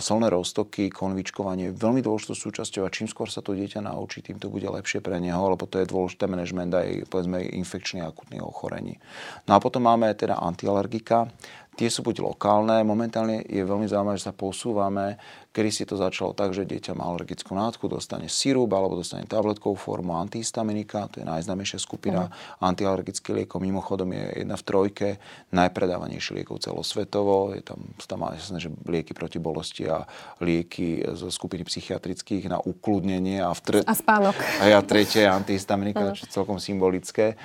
solné 0.00 0.32
roztoky, 0.32 0.88
konvičkovanie 0.88 1.68
je 1.68 1.76
veľmi 1.76 2.00
dôležitou 2.00 2.32
súčasťou 2.32 2.88
a 2.88 2.94
čím 2.94 3.04
skôr 3.04 3.28
sa 3.28 3.44
to 3.44 3.52
dieťa 3.52 3.84
naučí, 3.84 4.24
tým 4.24 4.40
to 4.40 4.48
bude 4.48 4.64
lepšie 4.64 5.04
pre 5.04 5.20
neho, 5.20 5.44
lebo 5.44 5.68
to 5.68 5.76
je 5.76 5.92
dôležité 5.92 6.24
manažment 6.24 6.72
aj 6.72 7.04
povedzme 7.12 7.44
infekčných 7.52 8.08
akutných 8.08 8.40
ochorení. 8.40 8.96
No 9.44 9.54
a 9.54 9.58
potom 9.60 9.84
máme 9.84 10.08
teda 10.16 10.40
antialergika. 10.40 11.28
Tie 11.72 11.88
sú 11.88 12.04
buď 12.04 12.20
lokálne, 12.20 12.84
momentálne 12.84 13.48
je 13.48 13.64
veľmi 13.64 13.88
zaujímavé, 13.88 14.20
že 14.20 14.28
sa 14.28 14.36
posúvame 14.36 15.16
Kedy 15.52 15.68
si 15.68 15.84
to 15.84 16.00
začalo 16.00 16.32
tak, 16.32 16.56
že 16.56 16.64
dieťa 16.64 16.96
má 16.96 17.04
alergickú 17.12 17.52
nádchu, 17.52 17.84
dostane 17.84 18.24
sirup 18.24 18.72
alebo 18.72 18.96
dostane 18.96 19.28
tabletkovú 19.28 19.76
formu 19.76 20.16
antihistaminika, 20.16 21.12
to 21.12 21.20
je 21.20 21.28
najznámejšia 21.28 21.76
skupina 21.76 22.32
uh-huh. 22.32 22.72
antialergických 22.72 23.44
liekov. 23.44 23.60
Mimochodom 23.60 24.16
je 24.16 24.24
jedna 24.40 24.56
v 24.56 24.64
trojke 24.64 25.08
najpredávanejších 25.52 26.40
liekov 26.40 26.64
celosvetovo. 26.64 27.52
Je 27.52 27.60
tam, 27.60 27.84
tam 28.00 28.24
má 28.24 28.32
jasné, 28.32 28.64
že 28.64 28.72
lieky 28.88 29.12
proti 29.12 29.36
bolesti 29.36 29.92
a 29.92 30.08
lieky 30.40 31.04
zo 31.12 31.28
skupiny 31.28 31.68
psychiatrických 31.68 32.48
na 32.48 32.56
ukludnenie. 32.56 33.44
A, 33.44 33.52
v 33.52 33.60
tre... 33.60 33.78
a 33.84 33.92
spánok. 33.92 34.40
A 34.64 34.72
ja 34.72 34.80
tretie 34.80 35.28
antihistaminika, 35.28 36.00
uh-huh. 36.00 36.16
čo 36.16 36.24
je 36.24 36.32
celkom 36.32 36.56
symbolické. 36.56 37.36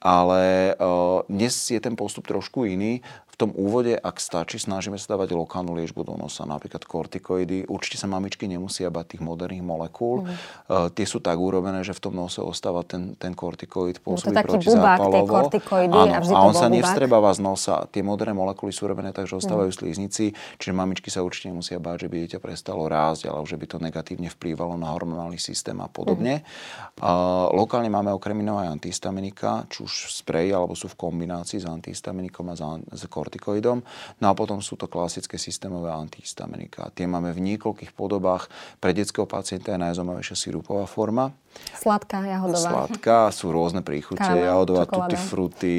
Ale 0.00 0.72
uh, 0.80 1.20
dnes 1.28 1.52
je 1.52 1.76
ten 1.76 1.92
postup 1.92 2.24
trošku 2.24 2.64
iný 2.64 3.04
tom 3.40 3.56
úvode, 3.56 3.96
ak 3.96 4.20
stačí, 4.20 4.60
snažíme 4.60 5.00
sa 5.00 5.16
dávať 5.16 5.32
lokálnu 5.32 5.72
liečbu 5.72 6.04
do 6.04 6.12
nosa, 6.20 6.44
napríklad 6.44 6.84
kortikoidy. 6.84 7.64
Určite 7.64 7.96
sa 7.96 8.04
mamičky 8.04 8.44
nemusia 8.44 8.92
bať 8.92 9.16
tých 9.16 9.22
moderných 9.24 9.64
molekúl. 9.64 10.28
Mm. 10.28 10.36
Uh, 10.68 10.86
tie 10.92 11.08
sú 11.08 11.24
tak 11.24 11.40
urobené, 11.40 11.80
že 11.80 11.96
v 11.96 12.00
tom 12.04 12.12
nose 12.12 12.44
ostáva 12.44 12.84
ten, 12.84 13.16
ten 13.16 13.32
kortikoid, 13.32 14.04
pôsobí 14.04 14.36
no 14.36 14.44
proti 14.44 14.68
zápalovo. 14.68 15.48
Áno, 15.48 16.12
a, 16.12 16.20
a 16.20 16.40
on 16.44 16.52
sa 16.52 16.68
nevstrebáva 16.68 17.32
z 17.32 17.40
nosa. 17.40 17.88
Tie 17.88 18.04
moderné 18.04 18.36
molekuly 18.36 18.74
sú 18.74 18.84
urobené 18.84 19.16
tak, 19.16 19.24
že 19.24 19.40
ostávajú 19.40 19.72
mm. 19.72 19.78
slíznici, 19.80 20.36
čiže 20.60 20.72
mamičky 20.76 21.08
sa 21.08 21.24
určite 21.24 21.48
nemusia 21.48 21.80
báť, 21.80 22.04
že 22.04 22.08
by 22.12 22.16
dieťa 22.26 22.38
prestalo 22.44 22.84
rásť, 22.84 23.32
ale 23.32 23.40
že 23.48 23.56
by 23.56 23.66
to 23.70 23.76
negatívne 23.80 24.28
vplývalo 24.28 24.76
na 24.76 24.92
hormonálny 24.92 25.40
systém 25.40 25.78
a 25.80 25.88
podobne. 25.88 26.44
Mm. 26.44 27.00
Uh, 27.00 27.48
lokálne 27.56 27.88
máme 27.88 28.12
okrem 28.12 28.36
iného 28.36 28.60
aj 28.60 28.76
antihistaminika, 28.76 29.64
či 29.72 29.86
už 29.86 30.12
spreji, 30.12 30.52
alebo 30.52 30.76
sú 30.76 30.92
v 30.92 30.98
kombinácii 30.98 31.62
s 31.62 31.66
antihistaminikom 31.70 32.44
a 32.50 32.54
s, 32.58 32.62
s 32.90 33.02
kortikoidom. 33.30 33.86
No 34.18 34.26
a 34.26 34.34
potom 34.34 34.58
sú 34.58 34.74
to 34.74 34.90
klasické 34.90 35.38
systémové 35.38 35.94
antihistaminika. 35.94 36.90
Tie 36.90 37.06
máme 37.06 37.30
v 37.30 37.54
niekoľkých 37.54 37.94
podobách. 37.94 38.50
Pre 38.82 38.90
detského 38.90 39.30
pacienta 39.30 39.70
je 39.70 39.78
najzaujímavejšia 39.78 40.34
sirupová 40.34 40.90
forma. 40.90 41.30
Sladká, 41.80 42.22
jahodová. 42.22 42.86
Sladká, 42.86 43.20
sú 43.34 43.50
rôzne 43.50 43.80
príchute, 43.80 44.20
Káva, 44.20 44.38
jahodová, 44.38 44.84
tutti 44.86 45.16
frutti, 45.16 45.76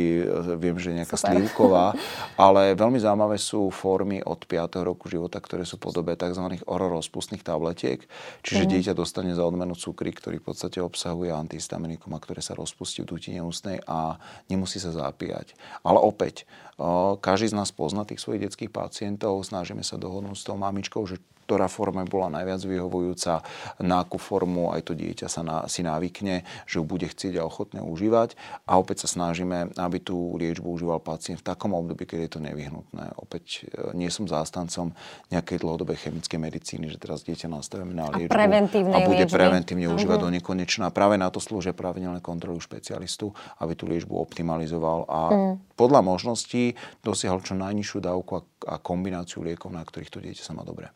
viem, 0.57 0.75
že 0.81 0.97
nejaká 0.97 1.15
Super. 1.15 1.38
slívková, 1.38 1.86
ale 2.49 2.73
veľmi 2.73 2.97
zaujímavé 2.97 3.38
sú 3.38 3.69
formy 3.69 4.19
od 4.25 4.43
5. 4.43 4.81
roku 4.81 5.07
života, 5.07 5.38
ktoré 5.39 5.63
sú 5.63 5.77
podobe 5.77 6.17
tzv. 6.17 6.60
ororozpustných 6.65 7.45
tabletiek, 7.45 8.03
čiže 8.41 8.63
mm. 8.65 8.69
dieťa 8.73 8.93
dostane 8.97 9.31
za 9.31 9.45
odmenu 9.45 9.77
cukry, 9.77 10.12
ktorý 10.12 10.41
v 10.41 10.51
podstate 10.51 10.81
obsahuje 10.84 11.31
antihistaminikum 11.31 12.12
a 12.17 12.19
ktoré 12.19 12.43
sa 12.43 12.57
rozpustí 12.57 13.05
v 13.05 13.15
dutine 13.15 13.39
ústnej 13.45 13.79
a 13.86 14.17
nemusí 14.51 14.81
sa 14.81 14.91
zapíjať. 14.91 15.53
Ale 15.86 16.01
opäť, 16.01 16.49
každý 17.21 17.53
z 17.53 17.57
nás 17.57 17.69
pozná 17.69 18.03
tých 18.03 18.19
svojich 18.19 18.49
detských 18.49 18.71
pacientov, 18.73 19.38
snažíme 19.45 19.86
sa 19.86 20.01
dohodnúť 20.01 20.38
s 20.38 20.47
tou 20.47 20.57
mamičkou, 20.57 21.05
že 21.05 21.21
ktorá 21.52 21.68
forma 21.68 22.08
bola 22.08 22.32
najviac 22.32 22.64
vyhovujúca, 22.64 23.44
na 23.84 24.08
akú 24.08 24.16
formu 24.16 24.72
aj 24.72 24.88
to 24.88 24.94
dieťa 24.96 25.28
sa 25.28 25.44
na, 25.44 25.68
si 25.68 25.84
návykne, 25.84 26.48
že 26.64 26.80
ju 26.80 26.88
bude 26.88 27.04
chcieť 27.12 27.36
a 27.36 27.44
ochotné 27.44 27.84
užívať. 27.84 28.40
A 28.72 28.80
opäť 28.80 29.04
sa 29.04 29.20
snažíme, 29.20 29.76
aby 29.76 30.00
tú 30.00 30.40
liečbu 30.40 30.64
užíval 30.80 31.04
pacient 31.04 31.44
v 31.44 31.52
takom 31.52 31.76
období, 31.76 32.08
keď 32.08 32.20
je 32.24 32.32
to 32.32 32.40
nevyhnutné. 32.40 33.20
Opäť 33.20 33.68
e, 33.68 33.92
nie 34.00 34.08
som 34.08 34.32
zástancom 34.32 34.96
nejakej 35.28 35.60
dlhodobej 35.60 36.08
chemickej 36.08 36.40
medicíny, 36.40 36.88
že 36.88 36.96
teraz 36.96 37.28
dieťa 37.28 37.52
nastavíme 37.52 37.92
na 37.92 38.08
liečbu 38.08 38.32
a, 38.32 38.48
a 38.96 39.00
bude 39.04 39.28
liečby. 39.28 39.36
preventívne 39.36 39.92
užívať 39.92 40.18
uh-huh. 40.24 40.32
do 40.32 40.36
nekonečna. 40.40 40.88
Práve 40.96 41.20
na 41.20 41.28
to 41.28 41.44
slúžia 41.44 41.76
pravidelné 41.76 42.24
kontroly 42.24 42.64
špecialistu, 42.64 43.36
aby 43.60 43.76
tú 43.76 43.92
liečbu 43.92 44.16
optimalizoval 44.16 45.04
a 45.04 45.20
uh-huh. 45.28 45.54
podľa 45.76 46.00
možností 46.00 46.80
dosiahol 47.04 47.44
čo 47.44 47.60
najnižšiu 47.60 48.00
dávku 48.00 48.40
a, 48.40 48.42
a 48.72 48.76
kombináciu 48.80 49.44
liekov, 49.44 49.76
na 49.76 49.84
ktorých 49.84 50.14
to 50.16 50.24
dieťa 50.24 50.48
sa 50.48 50.56
má 50.56 50.64
dobre. 50.64 50.88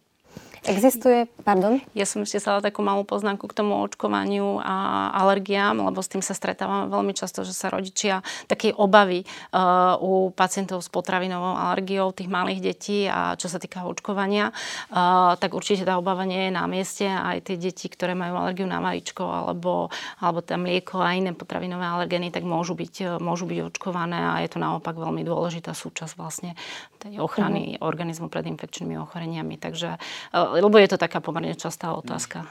Existuje, 0.65 1.29
pardon? 1.45 1.77
Ja 1.93 2.09
som 2.09 2.25
ešte 2.25 2.41
stala 2.41 2.57
takú 2.57 2.81
malú 2.81 3.05
poznámku 3.05 3.45
k 3.45 3.53
tomu 3.53 3.77
očkovaniu 3.85 4.57
a 4.65 5.07
alergiám, 5.13 5.77
lebo 5.77 6.01
s 6.01 6.09
tým 6.09 6.25
sa 6.25 6.33
stretávame 6.33 6.89
veľmi 6.89 7.13
často, 7.13 7.45
že 7.45 7.53
sa 7.53 7.69
rodičia 7.69 8.25
také 8.49 8.73
obavy 8.73 9.21
uh, 9.53 9.93
u 10.01 10.33
pacientov 10.33 10.81
s 10.81 10.89
potravinovou 10.89 11.53
alergiou, 11.53 12.09
tých 12.17 12.33
malých 12.33 12.59
detí 12.65 13.05
a 13.05 13.37
čo 13.37 13.45
sa 13.45 13.61
týka 13.61 13.85
očkovania, 13.85 14.49
uh, 14.49 15.37
tak 15.37 15.53
určite 15.53 15.85
tá 15.85 16.01
obava 16.01 16.25
nie 16.25 16.49
je 16.49 16.51
na 16.57 16.65
mieste. 16.65 17.05
Aj 17.05 17.37
tie 17.45 17.61
deti, 17.61 17.85
ktoré 17.85 18.17
majú 18.17 18.33
alergiu 18.41 18.65
na 18.65 18.81
vajíčko 18.81 19.21
alebo, 19.21 19.93
alebo 20.17 20.41
tam 20.41 20.65
mlieko 20.65 20.97
a 20.97 21.13
iné 21.13 21.37
potravinové 21.37 21.85
alergény, 21.85 22.33
tak 22.33 22.41
môžu 22.41 22.73
byť, 22.73 23.21
môžu 23.21 23.45
byť 23.45 23.69
očkované 23.69 24.17
a 24.17 24.41
je 24.41 24.49
to 24.49 24.57
naopak 24.57 24.97
veľmi 24.97 25.21
dôležitá 25.21 25.77
súčasť 25.77 26.17
vlastne 26.17 26.57
tej 27.05 27.21
ochrany 27.21 27.77
mm-hmm. 27.77 27.85
organizmu 27.85 28.33
pred 28.33 28.49
infekčnými 28.49 28.97
ochoreniami. 28.97 29.61
Takže 29.61 30.01
uh, 30.01 30.54
lebo 30.59 30.77
je 30.77 30.91
to 30.91 31.01
taká 31.01 31.19
pomerne 31.23 31.57
častá 31.57 31.91
otázka. 31.95 32.45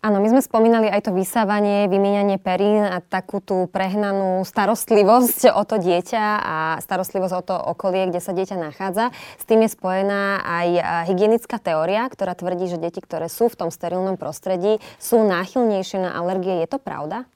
Áno, 0.00 0.16
my 0.16 0.32
sme 0.32 0.40
spomínali 0.40 0.88
aj 0.88 1.04
to 1.04 1.12
vysávanie, 1.12 1.84
vymieňanie 1.84 2.40
perín 2.40 2.88
a 2.88 3.04
takú 3.04 3.44
tú 3.44 3.68
prehnanú 3.68 4.40
starostlivosť 4.48 5.52
o 5.52 5.60
to 5.68 5.76
dieťa 5.76 6.24
a 6.40 6.56
starostlivosť 6.80 7.34
o 7.36 7.42
to 7.44 7.52
okolie, 7.52 8.08
kde 8.08 8.16
sa 8.24 8.32
dieťa 8.32 8.56
nachádza. 8.56 9.12
S 9.36 9.44
tým 9.44 9.60
je 9.60 9.68
spojená 9.68 10.40
aj 10.40 10.68
hygienická 11.04 11.60
teória, 11.60 12.08
ktorá 12.08 12.32
tvrdí, 12.32 12.72
že 12.72 12.80
deti, 12.80 13.04
ktoré 13.04 13.28
sú 13.28 13.52
v 13.52 13.60
tom 13.60 13.68
sterilnom 13.68 14.16
prostredí, 14.16 14.80
sú 14.96 15.20
náchylnejšie 15.20 16.00
na 16.00 16.16
alergie. 16.16 16.64
Je 16.64 16.68
to 16.72 16.80
pravda? 16.80 17.28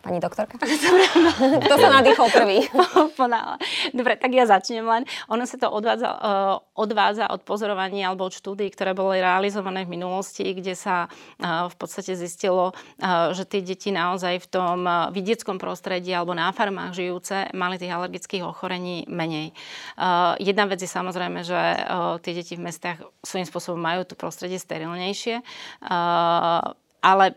Pani 0.00 0.16
doktorka? 0.16 0.56
Kto 1.68 1.74
sa 1.76 1.88
nadýchol 1.92 2.28
prvý? 2.32 2.64
Dobre, 3.98 4.16
tak 4.16 4.32
ja 4.32 4.48
začnem 4.48 4.84
len. 4.88 5.02
Ono 5.28 5.44
sa 5.44 5.60
to 5.60 5.68
odvádza, 5.68 6.08
uh, 6.08 6.56
odvádza 6.72 7.28
od 7.28 7.44
pozorovania 7.44 8.08
alebo 8.08 8.24
od 8.24 8.32
štúdií, 8.32 8.72
ktoré 8.72 8.96
boli 8.96 9.20
realizované 9.20 9.84
v 9.84 10.00
minulosti, 10.00 10.56
kde 10.56 10.72
sa 10.72 11.04
uh, 11.06 11.68
v 11.68 11.74
podstate 11.76 12.16
zistilo, 12.16 12.72
uh, 12.72 13.36
že 13.36 13.44
tie 13.44 13.60
deti 13.60 13.92
naozaj 13.92 14.40
v 14.40 14.48
tom 14.48 14.88
vidieckom 15.12 15.60
prostredí 15.60 16.16
alebo 16.16 16.32
na 16.32 16.48
farmách 16.48 16.96
žijúce 16.96 17.52
mali 17.52 17.76
tých 17.76 17.92
alergických 17.92 18.42
ochorení 18.46 19.04
menej. 19.04 19.52
Jedna 20.40 20.64
vec 20.64 20.80
je 20.80 20.90
samozrejme, 20.90 21.44
že 21.44 21.60
tie 22.24 22.32
deti 22.32 22.56
v 22.56 22.64
mestách 22.70 23.04
svojím 23.20 23.46
spôsobom 23.46 23.80
majú 23.80 24.08
to 24.08 24.16
prostredie 24.16 24.56
sterilnejšie. 24.56 25.44
Ale 27.00 27.36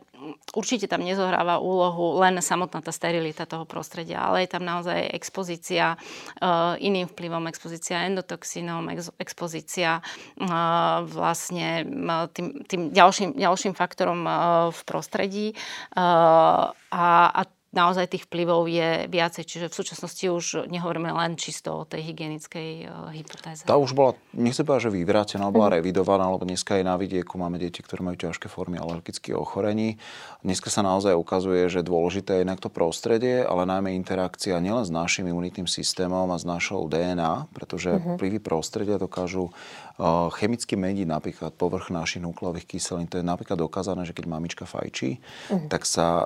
určite 0.55 0.87
tam 0.87 1.03
nezohráva 1.03 1.59
úlohu 1.59 2.19
len 2.19 2.39
samotná 2.39 2.79
tá 2.79 2.91
sterilita 2.91 3.43
toho 3.43 3.67
prostredia, 3.67 4.23
ale 4.23 4.43
je 4.43 4.49
tam 4.55 4.63
naozaj 4.63 5.11
expozícia 5.11 5.95
uh, 5.95 6.75
iným 6.79 7.11
vplyvom, 7.11 7.47
expozícia 7.47 8.07
endotoxínom, 8.07 8.87
ex, 8.95 9.11
expozícia 9.19 9.99
uh, 9.99 11.03
vlastne 11.03 11.83
uh, 11.83 12.27
tým, 12.31 12.63
tým 12.63 12.81
ďalším, 12.95 13.35
ďalším 13.35 13.73
faktorom 13.75 14.25
v 14.71 14.81
prostredí. 14.87 15.47
A, 15.95 16.71
a 17.31 17.41
naozaj 17.73 18.05
tých 18.13 18.29
vplyvov 18.29 18.69
je 18.69 19.09
viacej. 19.09 19.43
Čiže 19.43 19.65
v 19.67 19.75
súčasnosti 19.75 20.25
už 20.29 20.45
nehovoríme 20.69 21.09
len 21.09 21.35
čisto 21.35 21.81
o 21.81 21.83
tej 21.83 22.05
hygienickej 22.13 22.69
uh, 22.85 23.09
hypotéze. 23.09 23.65
Tá 23.65 23.75
už 23.75 23.97
bola, 23.97 24.13
nechcem 24.31 24.61
povedať, 24.63 24.87
že 24.87 24.95
vyvrátená, 24.95 25.49
bola 25.49 25.73
mm. 25.73 25.75
revidovaná, 25.81 26.29
lebo 26.29 26.45
dneska 26.45 26.77
aj 26.77 26.83
na 26.85 26.95
vidieku 26.95 27.35
máme 27.41 27.57
deti, 27.57 27.81
ktoré 27.81 28.05
majú 28.05 28.15
ťažké 28.29 28.45
formy 28.47 28.77
alergických 28.77 29.33
ochorení. 29.33 29.97
Dneska 30.45 30.69
sa 30.69 30.85
naozaj 30.85 31.17
ukazuje, 31.17 31.65
že 31.67 31.81
dôležité 31.81 32.37
je 32.37 32.41
jednak 32.45 32.61
to 32.61 32.69
prostredie, 32.69 33.41
ale 33.41 33.65
najmä 33.65 33.97
interakcia 33.97 34.61
nielen 34.61 34.85
s 34.85 34.93
našim 34.93 35.25
imunitným 35.25 35.65
systémom 35.65 36.29
a 36.29 36.37
s 36.37 36.45
našou 36.45 36.85
DNA, 36.85 37.49
pretože 37.57 37.97
mm-hmm. 37.97 38.15
vplyvy 38.21 38.39
prostredia 38.39 39.01
dokážu 39.01 39.49
chemicky 40.33 40.73
meniť 40.73 41.05
napríklad 41.05 41.53
povrch 41.53 41.93
našich 41.93 42.17
nukleových 42.25 42.65
kyselín. 42.65 43.05
To 43.13 43.21
je 43.21 43.25
napríklad 43.25 43.61
dokázané, 43.61 44.09
že 44.09 44.17
keď 44.17 44.25
mamička 44.25 44.65
fajčí, 44.65 45.21
uh-huh. 45.21 45.69
tak 45.69 45.85
sa 45.85 46.25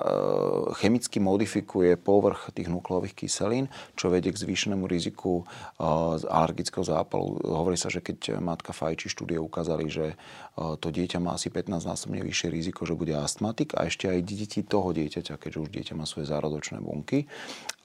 chemicky 0.80 1.20
modifikuje 1.20 2.00
povrch 2.00 2.48
tých 2.56 2.72
nukleových 2.72 3.12
kyselín, 3.12 3.68
čo 3.92 4.08
vedie 4.08 4.32
k 4.32 4.40
zvýšenému 4.40 4.88
riziku 4.88 5.44
e, 5.44 5.84
alergického 6.24 6.80
zápalu. 6.80 7.44
Hovorí 7.44 7.76
sa, 7.76 7.92
že 7.92 8.00
keď 8.00 8.40
matka 8.40 8.72
fajčí, 8.72 9.12
štúdie 9.12 9.36
ukázali, 9.36 9.84
že 9.92 10.06
e, 10.12 10.16
to 10.80 10.88
dieťa 10.88 11.20
má 11.20 11.36
asi 11.36 11.52
15 11.52 11.68
násobne 11.84 12.24
vyššie 12.24 12.48
riziko, 12.48 12.88
že 12.88 12.96
bude 12.96 13.12
astmatik 13.12 13.76
a 13.76 13.84
ešte 13.84 14.08
aj 14.08 14.24
deti 14.24 14.64
toho 14.64 14.96
dieťaťa, 14.96 15.36
keďže 15.36 15.58
už 15.60 15.68
dieťa 15.68 15.92
má 15.92 16.08
svoje 16.08 16.32
zárodočné 16.32 16.80
bunky. 16.80 17.28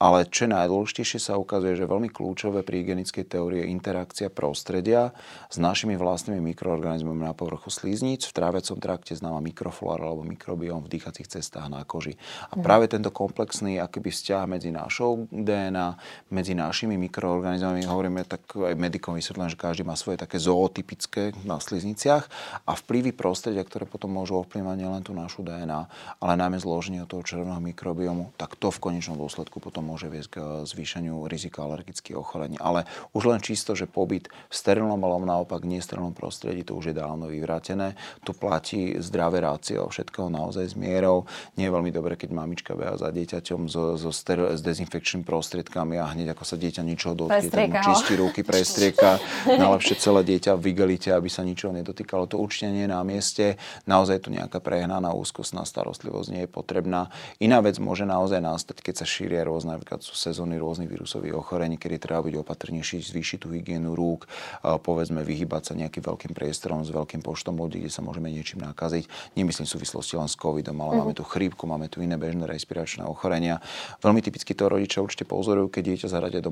Ale 0.00 0.24
čo 0.32 0.48
najdôležitejšie 0.48 1.20
sa 1.20 1.36
ukazuje, 1.36 1.76
že 1.76 1.84
veľmi 1.84 2.08
kľúčové 2.08 2.64
pri 2.64 2.82
hygienickej 2.82 3.24
teórii 3.28 3.62
je 3.62 3.70
interakcia 3.70 4.28
prostredia 4.32 5.12
s 5.52 5.56
našimi 5.74 5.98
vlastnými 5.98 6.54
mikroorganizmami 6.54 7.26
na 7.26 7.34
povrchu 7.34 7.66
slíznic, 7.66 8.22
v 8.30 8.36
trávecom 8.38 8.78
trakte 8.78 9.10
známa 9.18 9.42
mikroflóra 9.42 10.06
alebo 10.06 10.22
mikrobióm 10.22 10.86
v 10.86 10.92
dýchacích 10.94 11.26
cestách 11.26 11.66
na 11.66 11.82
koži. 11.82 12.14
A 12.54 12.62
práve 12.62 12.86
tento 12.86 13.10
komplexný 13.10 13.82
akýby 13.82 14.14
vzťah 14.14 14.46
medzi 14.46 14.70
našou 14.70 15.26
DNA, 15.34 15.98
medzi 16.30 16.54
našimi 16.54 16.94
mikroorganizmami, 17.10 17.82
hovoríme 17.90 18.22
tak 18.22 18.54
aj 18.54 18.78
medikom 18.78 19.18
vysvetlené, 19.18 19.50
že 19.50 19.58
každý 19.58 19.82
má 19.82 19.98
svoje 19.98 20.22
také 20.22 20.38
zootypické 20.38 21.34
na 21.42 21.58
slízniciach 21.58 22.30
a 22.70 22.78
vplyvy 22.78 23.10
prostredia, 23.10 23.66
ktoré 23.66 23.82
potom 23.82 24.14
môžu 24.14 24.38
ovplyvňovať 24.46 24.76
nielen 24.78 25.02
tú 25.02 25.10
našu 25.10 25.42
DNA, 25.42 25.90
ale 26.22 26.32
najmä 26.38 26.62
zloženie 26.62 27.02
toho 27.10 27.26
červeného 27.26 27.58
mikrobiomu, 27.58 28.30
tak 28.38 28.54
to 28.54 28.70
v 28.70 28.78
konečnom 28.78 29.18
dôsledku 29.18 29.58
potom 29.58 29.90
môže 29.90 30.06
viesť 30.06 30.30
k 30.30 30.36
zvýšeniu 30.70 31.26
rizika 31.26 31.66
alergických 31.66 32.14
ochorení. 32.14 32.62
Ale 32.62 32.86
už 33.10 33.26
len 33.26 33.42
čisto, 33.42 33.74
že 33.74 33.90
pobyt 33.90 34.30
v 34.30 34.54
sterilnom 34.54 35.02
alebo 35.02 35.26
naopak 35.26 35.63
v 35.64 35.72
nestrelnom 35.72 36.12
prostredí, 36.12 36.62
to 36.62 36.76
už 36.76 36.92
je 36.92 36.94
dávno 36.94 37.32
vyvrátené. 37.32 37.96
Tu 38.20 38.36
platí 38.36 39.00
zdravé 39.00 39.40
rácio, 39.40 39.88
všetko 39.88 40.28
naozaj 40.28 40.70
s 40.70 40.74
mierou. 40.76 41.24
Nie 41.56 41.72
je 41.72 41.74
veľmi 41.74 41.88
dobre, 41.88 42.20
keď 42.20 42.30
mamička 42.36 42.76
beha 42.76 43.00
za 43.00 43.08
dieťaťom 43.08 43.66
so, 43.72 43.96
so 43.96 44.12
ster- 44.12 44.52
s 44.52 44.60
dezinfekčným 44.60 45.24
prostriedkami 45.24 45.96
a 45.96 46.12
hneď 46.12 46.36
ako 46.36 46.44
sa 46.44 46.56
dieťa 46.60 46.82
ničoho 46.84 47.14
dotkne, 47.16 47.48
tak 47.48 47.80
čistí 47.80 48.14
ruky, 48.20 48.44
prestrieka, 48.44 49.16
najlepšie 49.48 49.96
celé 49.96 50.20
dieťa 50.28 50.52
v 50.60 50.76
igelite, 50.76 51.08
aby 51.08 51.32
sa 51.32 51.40
ničoho 51.40 51.72
nedotýkalo. 51.72 52.28
To 52.28 52.36
určite 52.42 52.68
nie 52.68 52.84
je 52.84 52.92
na 52.92 53.00
mieste. 53.00 53.56
Naozaj 53.88 54.26
tu 54.26 54.28
nejaká 54.34 54.60
prehnaná 54.60 55.16
úzkostná 55.16 55.64
starostlivosť 55.64 56.28
nie 56.28 56.42
je 56.44 56.50
potrebná. 56.50 57.08
Iná 57.40 57.64
vec 57.64 57.80
môže 57.80 58.04
naozaj 58.04 58.42
nastať, 58.42 58.82
keď 58.82 58.94
sa 59.00 59.06
šíria 59.06 59.46
rôzne, 59.46 59.78
napríklad 59.78 60.02
sú 60.02 60.12
sezóny 60.18 60.60
rôznych 60.60 60.90
vírusových 60.90 61.38
ochorení, 61.38 61.78
kedy 61.78 61.96
treba 62.02 62.26
byť 62.26 62.34
opatrnejší, 62.42 63.00
zvýšiť 63.00 63.38
tú 63.46 63.54
hygienu 63.54 63.94
rúk, 63.94 64.26
povedzme 64.62 65.22
vyhybať 65.22 65.53
vyhýbať 65.54 65.70
sa 65.70 65.78
nejakým 65.78 66.02
veľkým 66.02 66.32
priestorom 66.34 66.82
s 66.82 66.90
veľkým 66.90 67.22
počtom 67.22 67.54
ľudí, 67.54 67.78
kde 67.78 67.92
sa 67.94 68.02
môžeme 68.02 68.26
niečím 68.26 68.66
nakaziť. 68.66 69.06
Nemyslím 69.38 69.70
v 69.70 69.74
súvislosti 69.78 70.18
len 70.18 70.26
s 70.26 70.34
covidom, 70.34 70.74
ale 70.82 70.90
mm. 70.90 70.98
máme 70.98 71.12
tu 71.14 71.22
chrípku, 71.22 71.62
máme 71.70 71.86
tu 71.86 72.02
iné 72.02 72.18
bežné 72.18 72.50
respiračné 72.50 73.06
ochorenia. 73.06 73.62
Veľmi 74.02 74.18
typicky 74.18 74.50
to 74.58 74.66
rodičia 74.66 74.98
určite 74.98 75.22
pozorujú, 75.30 75.70
keď 75.70 75.82
dieťa 75.94 76.08
zaradia 76.10 76.42
do, 76.42 76.50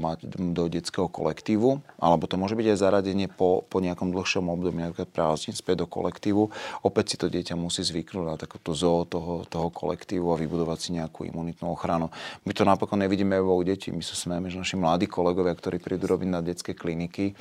do 0.55 0.65
detského 0.71 1.11
kolektívu, 1.11 1.83
alebo 1.99 2.31
to 2.31 2.39
môže 2.39 2.55
byť 2.55 2.67
aj 2.71 2.79
zaradenie 2.79 3.27
po, 3.27 3.67
po 3.67 3.83
nejakom 3.83 4.15
dlhšom 4.15 4.47
období, 4.47 4.79
napríklad 4.79 5.11
prázdnin 5.11 5.59
späť 5.59 5.83
do 5.83 5.87
kolektívu. 5.91 6.55
Opäť 6.87 7.05
si 7.11 7.17
to 7.19 7.27
dieťa 7.27 7.59
musí 7.59 7.83
zvyknúť 7.83 8.25
na 8.25 8.37
takéto 8.39 8.71
zoo 8.71 9.03
toho, 9.03 9.43
toho 9.51 9.69
kolektívu 9.75 10.31
a 10.31 10.39
vybudovať 10.39 10.79
si 10.79 10.89
nejakú 10.95 11.27
imunitnú 11.27 11.75
ochranu. 11.75 12.15
My 12.47 12.53
to 12.55 12.63
napokon 12.63 13.03
nevidíme 13.03 13.35
vo 13.43 13.59
detí. 13.67 13.91
My 13.91 14.05
sa 14.05 14.15
smieme, 14.15 14.47
že 14.47 14.63
naši 14.63 14.79
mladí 14.79 15.11
kolegovia, 15.11 15.57
ktorí 15.57 15.83
prídu 15.83 16.07
robiť 16.07 16.29
na 16.29 16.41
detské 16.45 16.77
kliniky, 16.77 17.35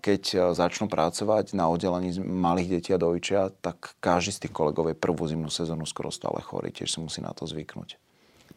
keď 0.00 0.22
e, 0.32 0.36
začnú 0.56 0.88
pracovať 0.88 1.52
na 1.52 1.68
oddelení 1.68 2.16
malých 2.20 2.80
detí 2.80 2.90
a 2.96 2.98
dojčia, 3.00 3.52
tak 3.60 3.92
každý 4.00 4.32
z 4.32 4.40
tých 4.48 4.54
kolegov 4.56 4.88
je 4.88 4.96
prvú 4.96 5.28
zimnú 5.28 5.52
sezónu 5.52 5.84
skoro 5.84 6.08
stále 6.08 6.40
chorý. 6.40 6.72
Tiež 6.72 6.96
si 6.96 6.98
musí 6.98 7.20
na 7.20 7.36
to 7.36 7.44
zvyknúť. 7.44 8.00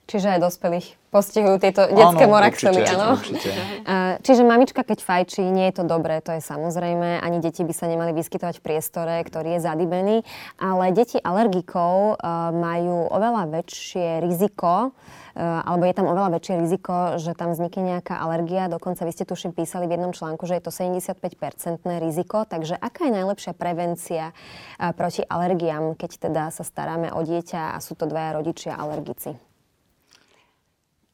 Čiže 0.03 0.35
aj 0.35 0.39
dospelých 0.43 0.87
postihujú 1.13 1.61
tieto 1.61 1.85
detské 1.87 2.25
moraxely, 2.25 2.81
áno? 2.89 3.21
Čiže 4.25 4.41
mamička, 4.41 4.81
keď 4.81 4.99
fajčí, 5.05 5.45
nie 5.45 5.69
je 5.69 5.79
to 5.79 5.83
dobré, 5.85 6.17
to 6.25 6.33
je 6.33 6.41
samozrejme. 6.41 7.21
Ani 7.21 7.37
deti 7.37 7.61
by 7.61 7.69
sa 7.69 7.85
nemali 7.85 8.11
vyskytovať 8.17 8.57
v 8.57 8.65
priestore, 8.65 9.15
ktorý 9.21 9.55
je 9.55 9.61
zadibený. 9.61 10.17
Ale 10.57 10.89
deti 10.91 11.21
alergikov 11.21 12.17
e, 12.17 12.25
majú 12.51 13.13
oveľa 13.13 13.45
väčšie 13.61 14.25
riziko, 14.25 14.89
e, 15.37 15.39
alebo 15.39 15.85
je 15.85 15.93
tam 15.93 16.09
oveľa 16.09 16.41
väčšie 16.41 16.55
riziko, 16.65 16.95
že 17.21 17.37
tam 17.37 17.53
vznikne 17.53 17.95
nejaká 17.95 18.17
alergia. 18.17 18.65
Dokonca 18.67 19.05
vy 19.05 19.13
ste 19.13 19.29
tuším 19.29 19.53
písali 19.53 19.85
v 19.85 20.01
jednom 20.01 20.11
článku, 20.17 20.49
že 20.49 20.57
je 20.57 20.63
to 20.65 20.73
75-percentné 20.73 22.01
riziko. 22.01 22.43
Takže 22.49 22.73
aká 22.75 23.05
je 23.07 23.13
najlepšia 23.21 23.53
prevencia 23.53 24.33
e, 24.33 24.89
proti 24.97 25.21
alergiám, 25.21 25.93
keď 25.93 26.11
teda 26.27 26.43
sa 26.49 26.65
staráme 26.65 27.13
o 27.13 27.21
dieťa 27.21 27.77
a 27.77 27.77
sú 27.79 27.93
to 27.93 28.09
dvaja 28.09 28.33
rodičia 28.41 28.73
alergici? 28.73 29.52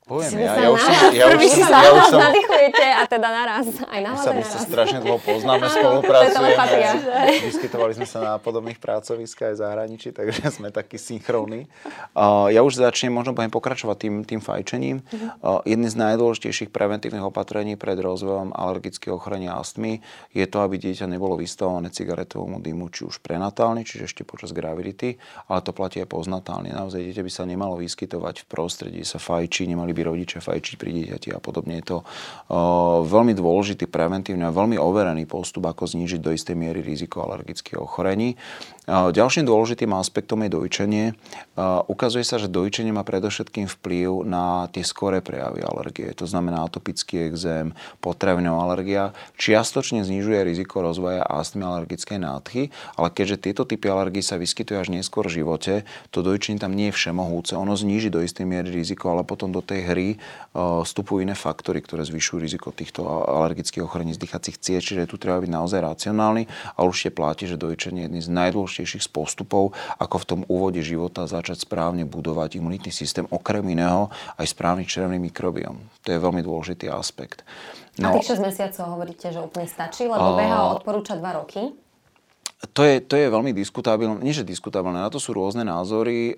Poviem, 0.09 0.41
ja, 0.41 0.57
ja, 0.57 0.69
už 0.73 0.81
som, 0.81 0.93
ja, 1.13 1.25
už 1.29 1.41
som, 1.53 1.69
ja 1.69 1.89
už 1.93 2.05
som... 2.09 2.21
a 2.73 3.03
teda 3.05 3.29
naraz, 3.29 3.69
aj 3.85 3.99
na 4.01 4.17
sa, 4.17 4.33
my 4.33 4.41
sa 4.41 4.57
strašne 4.65 5.05
dlho 5.05 5.21
poznáme, 5.21 5.69
spolupracujeme. 5.69 6.57
Vyskytovali 7.45 7.93
sme 7.93 8.09
sa 8.09 8.17
na 8.25 8.33
podobných 8.41 8.81
pracoviskách 8.81 9.53
aj 9.53 9.57
zahraničí, 9.61 10.09
takže 10.09 10.49
sme 10.57 10.73
takí 10.73 10.97
synchrónni. 10.97 11.69
Uh, 12.17 12.49
ja 12.49 12.65
už 12.65 12.81
začnem, 12.81 13.13
možno 13.13 13.37
budem 13.37 13.53
pokračovať 13.53 13.97
tým, 14.01 14.15
tým 14.25 14.41
fajčením. 14.41 15.05
Uh, 15.45 15.61
z 15.61 15.93
najdôležitejších 15.93 16.73
preventívnych 16.73 17.29
opatrení 17.29 17.77
pred 17.77 18.01
rozvojom 18.01 18.57
alergického 18.57 19.13
ochorenia 19.13 19.61
astmy 19.61 20.01
je 20.33 20.45
to, 20.49 20.65
aby 20.65 20.81
dieťa 20.81 21.05
nebolo 21.05 21.37
vystavované 21.37 21.93
cigaretovému 21.93 22.57
dymu, 22.65 22.89
či 22.89 23.05
už 23.05 23.21
prenatálne, 23.21 23.85
čiže 23.85 24.09
ešte 24.09 24.21
počas 24.25 24.57
gravidity, 24.57 25.21
ale 25.45 25.61
to 25.61 25.69
platí 25.69 26.01
aj 26.01 26.09
poznatálne. 26.09 26.73
Naozaj 26.73 27.13
dieťa 27.13 27.21
by 27.21 27.31
sa 27.33 27.43
nemalo 27.45 27.77
vyskytovať 27.77 28.41
v 28.41 28.49
prostredí, 28.49 29.01
sa 29.05 29.21
fajčí, 29.21 29.69
nemali 29.69 29.98
by 29.99 30.07
rodičia 30.07 30.39
fajčiť 30.39 30.79
pri 30.79 30.89
dieťati 30.95 31.35
a 31.35 31.43
podobne. 31.43 31.83
Je 31.83 31.91
to 31.91 31.97
veľmi 33.03 33.35
dôležitý 33.35 33.91
preventívny 33.91 34.47
a 34.47 34.55
veľmi 34.55 34.79
overený 34.79 35.27
postup, 35.27 35.67
ako 35.67 35.83
znížiť 35.91 36.23
do 36.23 36.31
istej 36.31 36.55
miery 36.55 36.79
riziko 36.79 37.27
alergických 37.27 37.75
ochorení. 37.75 38.39
Ďalším 38.89 39.45
dôležitým 39.45 39.93
aspektom 39.93 40.41
je 40.41 40.49
dojčenie. 40.49 41.05
Ukazuje 41.85 42.25
sa, 42.25 42.41
že 42.41 42.49
dojčenie 42.49 42.89
má 42.89 43.05
predovšetkým 43.05 43.69
vplyv 43.69 44.25
na 44.25 44.65
tie 44.73 44.81
skoré 44.81 45.21
prejavy 45.21 45.61
alergie. 45.61 46.09
To 46.17 46.25
znamená 46.25 46.65
atopický 46.65 47.29
exém, 47.29 47.77
potravinová 48.01 48.65
alergia. 48.65 49.13
Čiastočne 49.37 50.01
znižuje 50.01 50.41
riziko 50.41 50.81
rozvoja 50.81 51.21
astmy 51.21 51.69
alergickej 51.69 52.17
nádchy, 52.17 52.73
ale 52.97 53.13
keďže 53.13 53.37
tieto 53.45 53.61
typy 53.69 53.93
alergií 53.93 54.25
sa 54.25 54.41
vyskytujú 54.41 54.81
až 54.81 54.89
neskôr 54.89 55.29
v 55.29 55.45
živote, 55.45 55.85
to 56.09 56.25
dojčenie 56.25 56.57
tam 56.57 56.73
nie 56.73 56.89
je 56.89 56.97
všemohúce. 56.97 57.53
Ono 57.53 57.77
zníži 57.77 58.09
do 58.09 58.25
istej 58.25 58.49
miery 58.49 58.73
riziko, 58.73 59.13
ale 59.13 59.21
potom 59.21 59.53
do 59.53 59.61
tej 59.61 59.85
hry 59.85 60.07
vstupujú 60.57 61.21
iné 61.21 61.37
faktory, 61.37 61.85
ktoré 61.85 62.09
zvyšujú 62.09 62.41
riziko 62.41 62.73
týchto 62.73 63.05
alergických 63.05 63.85
ochorení 63.85 64.17
z 64.17 64.25
dýchacích 64.25 64.57
ciest, 64.57 64.89
čiže 64.89 65.05
tu 65.05 65.21
treba 65.21 65.37
byť 65.45 65.51
naozaj 65.53 65.77
racionálny 65.77 66.49
a 66.73 66.81
určite 66.81 67.13
platí, 67.13 67.45
že 67.45 67.53
dojčenie 67.53 68.01
je 68.01 68.05
jedný 68.09 68.21
z 68.25 68.33
najdôležitejších 68.33 68.77
postupov, 69.09 69.73
ako 69.97 70.15
v 70.21 70.27
tom 70.27 70.41
úvode 70.45 70.79
života 70.83 71.25
začať 71.25 71.65
správne 71.65 72.05
budovať 72.05 72.61
imunitný 72.61 72.93
systém, 72.93 73.25
okrem 73.31 73.65
iného 73.67 74.13
aj 74.37 74.45
správny 74.51 74.85
červený 74.85 75.17
mikrobiom. 75.31 75.79
To 76.05 76.07
je 76.11 76.19
veľmi 76.19 76.45
dôležitý 76.45 76.91
aspekt. 76.91 77.41
No, 77.99 78.15
a 78.15 78.19
tých 78.19 78.31
6 78.37 78.47
mesiacov 78.47 78.95
hovoríte, 78.95 79.27
že 79.27 79.39
úplne 79.43 79.67
stačí, 79.67 80.07
lebo 80.07 80.39
VHO 80.39 80.79
odporúča 80.79 81.19
2 81.19 81.39
roky. 81.43 81.75
To 82.59 82.83
je, 82.83 82.99
to 82.99 83.15
je 83.15 83.31
veľmi 83.31 83.55
diskutabilné, 83.55 84.19
nie 84.19 84.35
že 84.35 84.43
diskutabilné, 84.43 84.99
na 84.99 85.07
to 85.07 85.15
sú 85.15 85.31
rôzne 85.31 85.63
názory. 85.63 86.35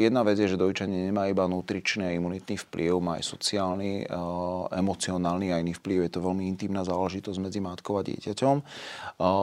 Jedna 0.00 0.24
vec 0.24 0.40
je, 0.40 0.48
že 0.48 0.56
dojčanie 0.56 1.12
nemá 1.12 1.28
iba 1.28 1.44
nutričný 1.44 2.08
a 2.08 2.16
imunitný 2.16 2.56
vplyv, 2.56 2.96
má 3.04 3.20
aj 3.20 3.28
sociálny, 3.28 4.08
uh, 4.08 4.64
emocionálny 4.72 5.52
a 5.52 5.60
iný 5.60 5.76
vplyv. 5.76 6.08
Je 6.08 6.12
to 6.16 6.24
veľmi 6.24 6.48
intimná 6.48 6.88
záležitosť 6.88 7.36
medzi 7.44 7.60
matkou 7.60 8.00
a 8.00 8.02
dieťaťom. 8.04 8.56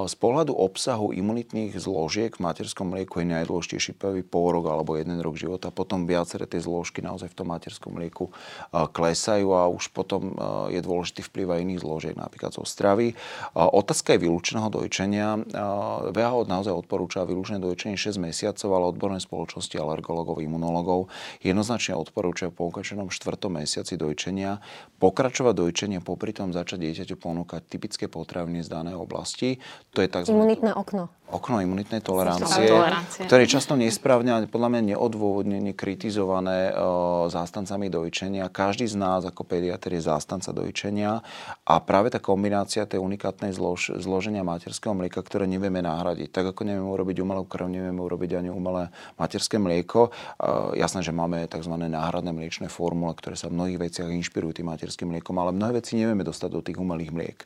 Z 0.10 0.16
pohľadu 0.18 0.58
obsahu 0.58 1.14
imunitných 1.14 1.78
zložiek 1.78 2.34
v 2.34 2.42
materskom 2.42 2.90
mlieku 2.90 3.22
je 3.22 3.30
najdôležitejší 3.30 3.94
prvý 3.94 4.26
pol 4.26 4.58
rok 4.58 4.66
alebo 4.66 4.98
jeden 4.98 5.22
rok 5.22 5.38
života. 5.38 5.70
Potom 5.70 6.10
viaceré 6.10 6.50
tie 6.50 6.58
zložky 6.58 7.06
naozaj 7.06 7.30
v 7.30 7.38
tom 7.38 7.54
materskom 7.54 7.94
mlieku 7.94 8.34
klesajú 8.74 9.54
a 9.54 9.70
už 9.70 9.94
potom 9.94 10.34
je 10.74 10.82
dôležitý 10.82 11.22
vplyv 11.22 11.54
aj 11.54 11.60
iných 11.70 11.84
zložiek, 11.86 12.16
napríklad 12.18 12.50
zo 12.50 12.66
stravy. 12.66 13.14
Uh, 13.54 13.70
otázka 13.70 14.18
je 14.18 14.26
vylúčeného 14.26 14.74
dojčenia. 14.74 15.38
VHO 16.16 16.48
naozaj 16.48 16.72
odporúča 16.72 17.28
vylúčené 17.28 17.60
dojčenie 17.60 18.00
6 18.00 18.16
mesiacov, 18.24 18.70
ale 18.72 18.86
odborné 18.96 19.20
spoločnosti 19.20 19.76
alergologov, 19.76 20.40
imunologov 20.40 21.12
jednoznačne 21.44 22.00
odporúčajú 22.00 22.56
po 22.56 22.72
ukončenom 22.72 23.12
4. 23.12 23.36
mesiaci 23.52 24.00
dojčenia 24.00 24.64
pokračovať 25.04 25.54
dojčenie, 25.60 26.00
popri 26.00 26.32
tom 26.32 26.56
začať 26.56 26.88
dieťaťu 26.88 27.16
ponúkať 27.20 27.68
typické 27.68 28.08
potraviny 28.08 28.64
z 28.64 28.72
danej 28.72 28.96
oblasti. 28.96 29.60
To 29.92 30.00
je 30.00 30.08
tzv. 30.08 30.32
Imunitné 30.32 30.72
okno 30.72 31.12
okno 31.26 31.58
imunitnej 31.58 32.06
tolerancie, 32.06 32.70
tolerancie, 32.70 33.26
ktoré 33.26 33.50
je 33.50 33.58
často 33.58 33.74
nesprávne 33.74 34.30
a 34.30 34.38
podľa 34.46 34.70
mňa 34.78 34.82
neodôvodnene 34.94 35.74
kritizované 35.74 36.70
e, 36.70 36.74
zástancami 37.34 37.90
dojčenia. 37.90 38.54
Každý 38.54 38.86
z 38.86 38.96
nás 38.96 39.26
ako 39.26 39.42
pediatr 39.42 39.98
je 39.98 40.06
zástanca 40.06 40.54
dojčenia 40.54 41.26
a 41.66 41.74
práve 41.82 42.14
tá 42.14 42.22
kombinácia 42.22 42.86
tej 42.86 43.02
unikátnej 43.02 43.58
zlož, 43.58 43.98
zloženia 43.98 44.46
materského 44.46 44.94
mlieka, 44.94 45.26
ktoré 45.26 45.50
nevieme 45.50 45.82
nahradiť. 45.82 46.30
Tak 46.30 46.54
ako 46.54 46.62
nevieme 46.62 46.90
urobiť 46.94 47.18
umelú 47.18 47.50
krv, 47.50 47.74
nevieme 47.74 48.02
urobiť 48.06 48.46
ani 48.46 48.50
umelé 48.54 48.94
materské 49.18 49.58
mlieko. 49.58 50.14
E, 50.38 50.78
jasné, 50.78 51.02
že 51.02 51.10
máme 51.10 51.50
tzv. 51.50 51.74
náhradné 51.74 52.30
mliečne 52.38 52.70
formule, 52.70 53.18
ktoré 53.18 53.34
sa 53.34 53.50
v 53.50 53.58
mnohých 53.58 53.82
veciach 53.82 54.14
inšpirujú 54.14 54.62
tým 54.62 54.70
materským 54.70 55.10
mliekom, 55.10 55.34
ale 55.42 55.58
mnohé 55.58 55.82
veci 55.82 55.98
nevieme 55.98 56.22
dostať 56.22 56.50
do 56.54 56.62
tých 56.62 56.78
umelých 56.78 57.10
mliek. 57.10 57.40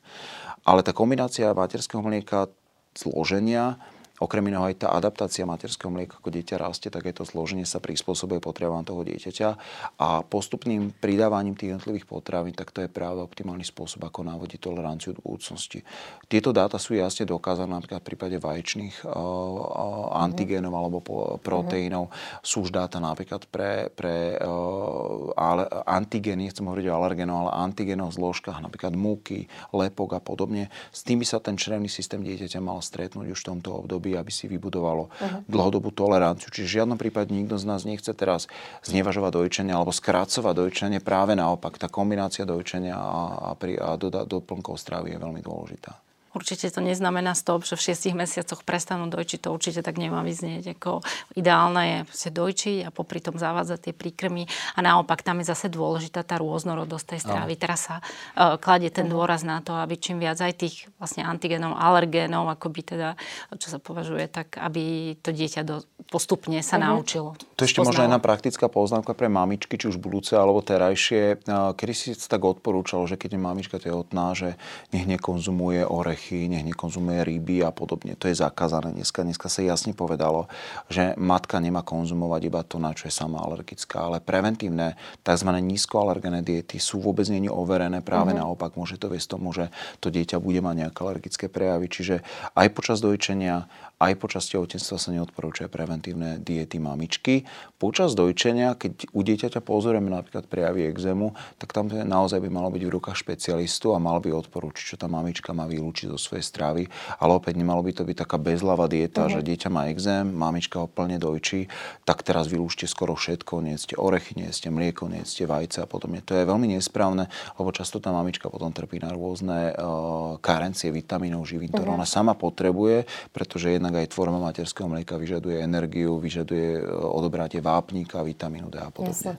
Ale 0.68 0.84
tá 0.84 0.92
kombinácia 0.92 1.56
materského 1.56 2.04
mlieka 2.04 2.52
zloženia 3.00 3.80
Okrem 4.20 4.52
iného 4.52 4.68
aj 4.68 4.84
tá 4.84 4.88
adaptácia 4.92 5.48
materského 5.48 5.88
mlieka, 5.88 6.20
ako 6.20 6.30
dieťa 6.30 6.60
rastie, 6.60 6.92
tak 6.92 7.08
aj 7.08 7.20
to 7.20 7.24
zloženie 7.24 7.64
sa 7.64 7.80
prispôsobuje 7.80 8.44
potrebám 8.44 8.84
toho 8.84 9.08
dieťaťa 9.08 9.50
a 9.96 10.22
postupným 10.28 10.92
pridávaním 11.00 11.56
tých 11.56 11.76
jednotlivých 11.76 12.04
potravín, 12.04 12.52
tak 12.52 12.76
to 12.76 12.84
je 12.84 12.92
práve 12.92 13.24
optimálny 13.24 13.64
spôsob, 13.64 14.04
ako 14.04 14.28
návodiť 14.28 14.60
toleranciu 14.60 15.16
do 15.16 15.24
budúcnosti. 15.24 15.88
Tieto 16.28 16.52
dáta 16.52 16.76
sú 16.76 17.00
jasne 17.00 17.24
dokázané 17.24 17.72
napríklad 17.72 18.04
v 18.04 18.08
prípade 18.12 18.36
vaječných 18.38 19.08
uh, 19.08 20.20
antigénov 20.20 20.74
alebo 20.76 21.00
proteínov. 21.40 22.12
Uh-huh. 22.12 22.44
Sú 22.44 22.68
už 22.68 22.76
dáta 22.76 23.00
napríklad 23.00 23.48
pre, 23.48 23.88
pre 23.96 24.36
uh, 24.36 25.32
ale, 25.40 25.64
antigény, 25.88 26.52
nechcem 26.52 26.68
hovoriť 26.68 26.86
o 26.92 26.96
alergénov, 27.00 27.38
ale 27.48 27.52
antigénov 27.72 28.12
v 28.12 28.20
zložkách, 28.20 28.60
napríklad 28.60 29.00
múky, 29.00 29.48
lepok 29.72 30.20
a 30.20 30.22
podobne. 30.22 30.68
S 30.92 31.08
tým 31.08 31.24
by 31.24 31.26
sa 31.26 31.40
ten 31.40 31.56
črevný 31.56 31.88
systém 31.88 32.20
dieťaťa 32.20 32.60
mal 32.60 32.84
stretnúť 32.84 33.32
už 33.32 33.40
v 33.40 33.48
tomto 33.56 33.86
období 33.86 34.09
období, 34.10 34.18
aby 34.18 34.32
si 34.34 34.50
vybudovalo 34.50 35.08
uh-huh. 35.10 35.46
dlhodobú 35.46 35.94
toleranciu. 35.94 36.50
Čiže 36.50 36.66
v 36.66 36.76
žiadnom 36.82 36.98
prípade 36.98 37.30
nikto 37.30 37.62
z 37.62 37.66
nás 37.70 37.86
nechce 37.86 38.10
teraz 38.18 38.50
znevažovať 38.82 39.32
dojčenie 39.38 39.74
alebo 39.74 39.94
skrácovať 39.94 40.54
dojčenie. 40.58 41.00
Práve 41.04 41.38
naopak, 41.38 41.78
tá 41.78 41.86
kombinácia 41.86 42.50
dojčenia 42.50 42.98
a, 42.98 43.54
a, 43.54 43.54
pri, 43.54 43.78
a 43.78 43.94
doplnkov 44.26 44.82
stravy 44.82 45.14
je 45.14 45.22
veľmi 45.22 45.42
dôležitá. 45.46 46.09
Určite 46.40 46.72
to 46.72 46.80
neznamená 46.80 47.36
stop, 47.36 47.68
že 47.68 47.76
v 47.76 47.92
šiestich 47.92 48.16
mesiacoch 48.16 48.64
prestanú 48.64 49.12
dojčiť. 49.12 49.44
To 49.44 49.52
určite 49.52 49.84
tak 49.84 50.00
nemá 50.00 50.24
vyznieť. 50.24 50.80
Ako 50.80 51.04
ideálne 51.36 52.08
je 52.08 52.32
dojčiť 52.32 52.88
a 52.88 52.96
popri 52.96 53.20
tom 53.20 53.36
zavádzať 53.36 53.92
tie 53.92 53.94
príkrmy. 53.94 54.48
A 54.48 54.80
naopak 54.80 55.20
tam 55.20 55.44
je 55.44 55.52
zase 55.52 55.68
dôležitá 55.68 56.24
tá 56.24 56.40
rôznorodosť 56.40 57.06
tej 57.12 57.20
stravy. 57.28 57.60
No. 57.60 57.62
Teraz 57.62 57.80
sa 57.92 58.00
uh, 58.00 58.56
kladie 58.56 58.88
ten 58.88 59.12
dôraz 59.12 59.44
na 59.44 59.60
to, 59.60 59.76
aby 59.76 60.00
čím 60.00 60.24
viac 60.24 60.40
aj 60.40 60.56
tých 60.56 60.88
vlastne 60.96 61.28
antigénov, 61.28 61.76
alergénov, 61.76 62.48
by 62.70 62.82
teda, 62.86 63.10
čo 63.58 63.68
sa 63.68 63.82
považuje, 63.82 64.30
tak 64.30 64.56
aby 64.62 65.18
to 65.20 65.34
dieťa 65.34 65.66
do, 65.66 65.82
postupne 66.08 66.62
sa 66.62 66.78
uh-huh. 66.78 66.96
naučilo. 66.96 67.34
To 67.58 67.68
ešte 67.68 67.82
možno 67.84 68.06
jedna 68.06 68.22
praktická 68.22 68.70
poznámka 68.72 69.18
pre 69.18 69.28
mamičky, 69.28 69.76
či 69.76 69.90
už 69.90 69.98
budúce 70.00 70.38
alebo 70.38 70.62
terajšie. 70.64 71.44
Kedy 71.50 71.94
si 71.98 72.14
tak 72.16 72.46
odporúčalo, 72.46 73.04
že 73.10 73.18
keď 73.18 73.36
je 73.36 73.42
mamička 73.42 73.78
tehotná, 73.82 74.38
že 74.38 74.56
nech 74.96 75.10
nekonzumuje 75.10 75.84
orech 75.84 76.29
orechy, 76.30 76.46
nech 76.46 76.66
nekonzumuje 76.66 77.26
ryby 77.26 77.66
a 77.66 77.74
podobne. 77.74 78.14
To 78.14 78.30
je 78.30 78.38
zakázané 78.38 78.94
dneska. 78.94 79.26
Dneska 79.26 79.50
sa 79.50 79.66
jasne 79.66 79.98
povedalo, 79.98 80.46
že 80.86 81.18
matka 81.18 81.58
nemá 81.58 81.82
konzumovať 81.82 82.42
iba 82.46 82.62
to, 82.62 82.78
na 82.78 82.94
čo 82.94 83.10
je 83.10 83.14
sama 83.14 83.42
alergická, 83.42 84.06
ale 84.06 84.22
preventívne 84.22 84.94
tzv. 85.26 85.50
nízkoalergené 85.50 86.46
diety 86.46 86.78
sú 86.78 87.02
vôbec 87.02 87.26
není 87.34 87.50
overené. 87.50 88.06
Práve 88.06 88.38
uh-huh. 88.38 88.46
naopak 88.46 88.78
môže 88.78 89.02
to 89.02 89.10
viesť 89.10 89.34
tomu, 89.34 89.50
že 89.52 89.74
to 89.98 90.14
dieťa 90.14 90.38
bude 90.38 90.62
mať 90.62 90.76
nejaké 90.86 91.00
alergické 91.02 91.46
prejavy. 91.50 91.90
Čiže 91.90 92.16
aj 92.54 92.68
počas 92.78 93.02
dojčenia, 93.02 93.66
aj 94.00 94.16
počas 94.16 94.48
tehotenstva 94.48 94.96
sa 94.96 95.12
neodporúčajú 95.12 95.68
preventívne 95.68 96.40
diety 96.40 96.80
mamičky. 96.80 97.44
Počas 97.76 98.16
dojčenia, 98.16 98.80
keď 98.80 99.12
u 99.12 99.22
dieťaťa 99.28 99.60
pozrieme 99.60 100.08
napríklad 100.08 100.48
prejavy 100.48 100.88
exému, 100.88 101.36
tak 101.60 101.76
tam 101.76 101.92
naozaj 101.92 102.40
by 102.40 102.48
malo 102.48 102.72
byť 102.72 102.84
v 102.88 102.94
rukách 102.96 103.20
špecialistu 103.20 103.92
a 103.92 104.00
mal 104.00 104.24
by 104.24 104.32
odporúčiť, 104.32 104.96
čo 104.96 104.96
tá 104.96 105.12
mamička 105.12 105.52
má 105.52 105.68
vylúčiť 105.68 106.16
zo 106.16 106.20
svojej 106.20 106.48
stravy. 106.48 106.88
Ale 107.20 107.36
opäť 107.36 107.60
nemalo 107.60 107.84
by 107.84 107.92
to 107.92 108.08
byť 108.08 108.18
taká 108.24 108.40
bezlava 108.40 108.88
dieta, 108.88 109.28
uh-huh. 109.28 109.36
že 109.36 109.44
dieťa 109.44 109.68
má 109.68 109.92
exém, 109.92 110.24
mamička 110.32 110.80
ho 110.80 110.88
plne 110.88 111.20
dojčí, 111.20 111.68
tak 112.08 112.24
teraz 112.24 112.48
vylúčte 112.48 112.88
skoro 112.88 113.20
všetko, 113.20 113.60
nejeste 113.60 114.00
orechy, 114.00 114.40
nejeste 114.40 114.72
mlieko, 114.72 115.12
nejeste 115.12 115.44
vajce 115.44 115.84
a 115.84 115.88
podobne. 115.92 116.24
To 116.24 116.40
je 116.40 116.48
veľmi 116.48 116.72
nesprávne, 116.72 117.28
lebo 117.60 117.76
často 117.76 118.00
tá 118.00 118.16
mamička 118.16 118.48
potom 118.48 118.72
trpí 118.72 119.04
na 119.04 119.12
rôzne 119.12 119.76
uh, 119.76 120.40
karencie 120.40 120.88
vitamínov, 120.88 121.44
živín, 121.44 121.68
ktoré 121.68 121.92
uh-huh. 121.92 122.00
ona 122.00 122.08
sama 122.08 122.32
potrebuje, 122.32 123.04
pretože 123.36 123.76
jedna 123.76 123.89
jednak 123.90 124.06
aj 124.06 124.14
tvorba 124.14 124.38
materského 124.38 124.86
mlieka 124.86 125.18
vyžaduje 125.18 125.58
energiu, 125.66 126.22
vyžaduje 126.22 126.78
e, 126.78 126.82
odobratie 126.94 127.58
vápnika, 127.58 128.22
vitamínu 128.22 128.70
D 128.70 128.78
a 128.78 128.94
podobne. 128.94 129.18
Jasne. 129.18 129.34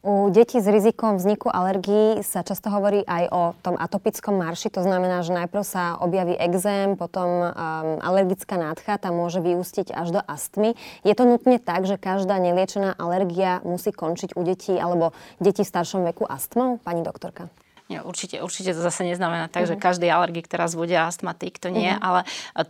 U 0.00 0.32
detí 0.32 0.56
s 0.56 0.64
rizikom 0.64 1.20
vzniku 1.20 1.52
alergií 1.52 2.24
sa 2.24 2.40
často 2.40 2.72
hovorí 2.72 3.04
aj 3.04 3.24
o 3.28 3.42
tom 3.60 3.76
atopickom 3.76 4.32
marši, 4.32 4.72
to 4.72 4.80
znamená, 4.80 5.20
že 5.20 5.36
najprv 5.36 5.60
sa 5.60 6.00
objaví 6.00 6.40
exém, 6.40 6.96
potom 6.96 7.28
um, 7.28 7.52
alergická 8.00 8.56
nádcha, 8.56 8.96
tá 8.96 9.12
môže 9.12 9.44
vyústiť 9.44 9.92
až 9.92 10.16
do 10.16 10.20
astmy. 10.24 10.72
Je 11.04 11.12
to 11.12 11.28
nutne 11.28 11.60
tak, 11.60 11.84
že 11.84 12.00
každá 12.00 12.40
neliečená 12.40 12.96
alergia 12.96 13.60
musí 13.60 13.92
končiť 13.92 14.32
u 14.34 14.42
detí 14.42 14.72
alebo 14.72 15.12
detí 15.36 15.68
v 15.68 15.72
staršom 15.76 16.00
veku 16.08 16.24
astmou, 16.24 16.80
pani 16.80 17.04
doktorka? 17.04 17.52
Nie, 17.90 18.06
určite, 18.06 18.38
určite 18.38 18.70
to 18.70 18.86
zase 18.86 19.02
neznamená 19.02 19.50
tak, 19.50 19.66
uh-huh. 19.66 19.74
že 19.74 19.76
mhm. 19.76 19.82
každý 19.82 20.06
alergik 20.06 20.46
teraz 20.46 20.78
bude 20.78 20.94
astmatik, 20.94 21.58
to 21.58 21.74
nie, 21.74 21.90
uh-huh. 21.90 21.98
ale 21.98 22.20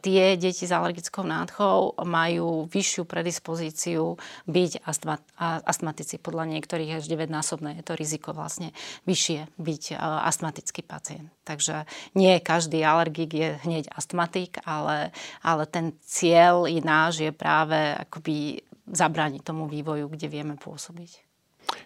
tie 0.00 0.40
deti 0.40 0.64
s 0.64 0.72
alergickou 0.72 1.28
nádchou 1.28 2.00
majú 2.09 2.64
vyššiu 2.72 3.04
predispozíciu 3.04 4.16
byť 4.48 4.80
astma, 4.88 5.20
astmatici. 5.68 6.16
Podľa 6.16 6.56
niektorých 6.56 6.96
až 6.96 7.04
9-násobné 7.12 7.76
je 7.76 7.85
to 7.85 8.00
riziko 8.00 8.33
vlastne 8.33 8.72
vyššie 9.04 9.61
byť 9.61 9.83
astmatický 10.00 10.80
pacient. 10.88 11.28
Takže 11.44 11.85
nie 12.16 12.40
každý 12.40 12.80
alergik 12.80 13.37
je 13.37 13.61
hneď 13.61 13.92
astmatik, 13.92 14.64
ale, 14.64 15.12
ale 15.44 15.68
ten 15.68 15.92
cieľ 16.00 16.64
je 16.64 16.80
náš 16.80 17.20
je 17.20 17.33
práve 17.35 17.76
akoby 17.76 18.64
zabrániť 18.88 19.44
tomu 19.44 19.68
vývoju, 19.68 20.09
kde 20.09 20.26
vieme 20.33 20.56
pôsobiť. 20.56 21.30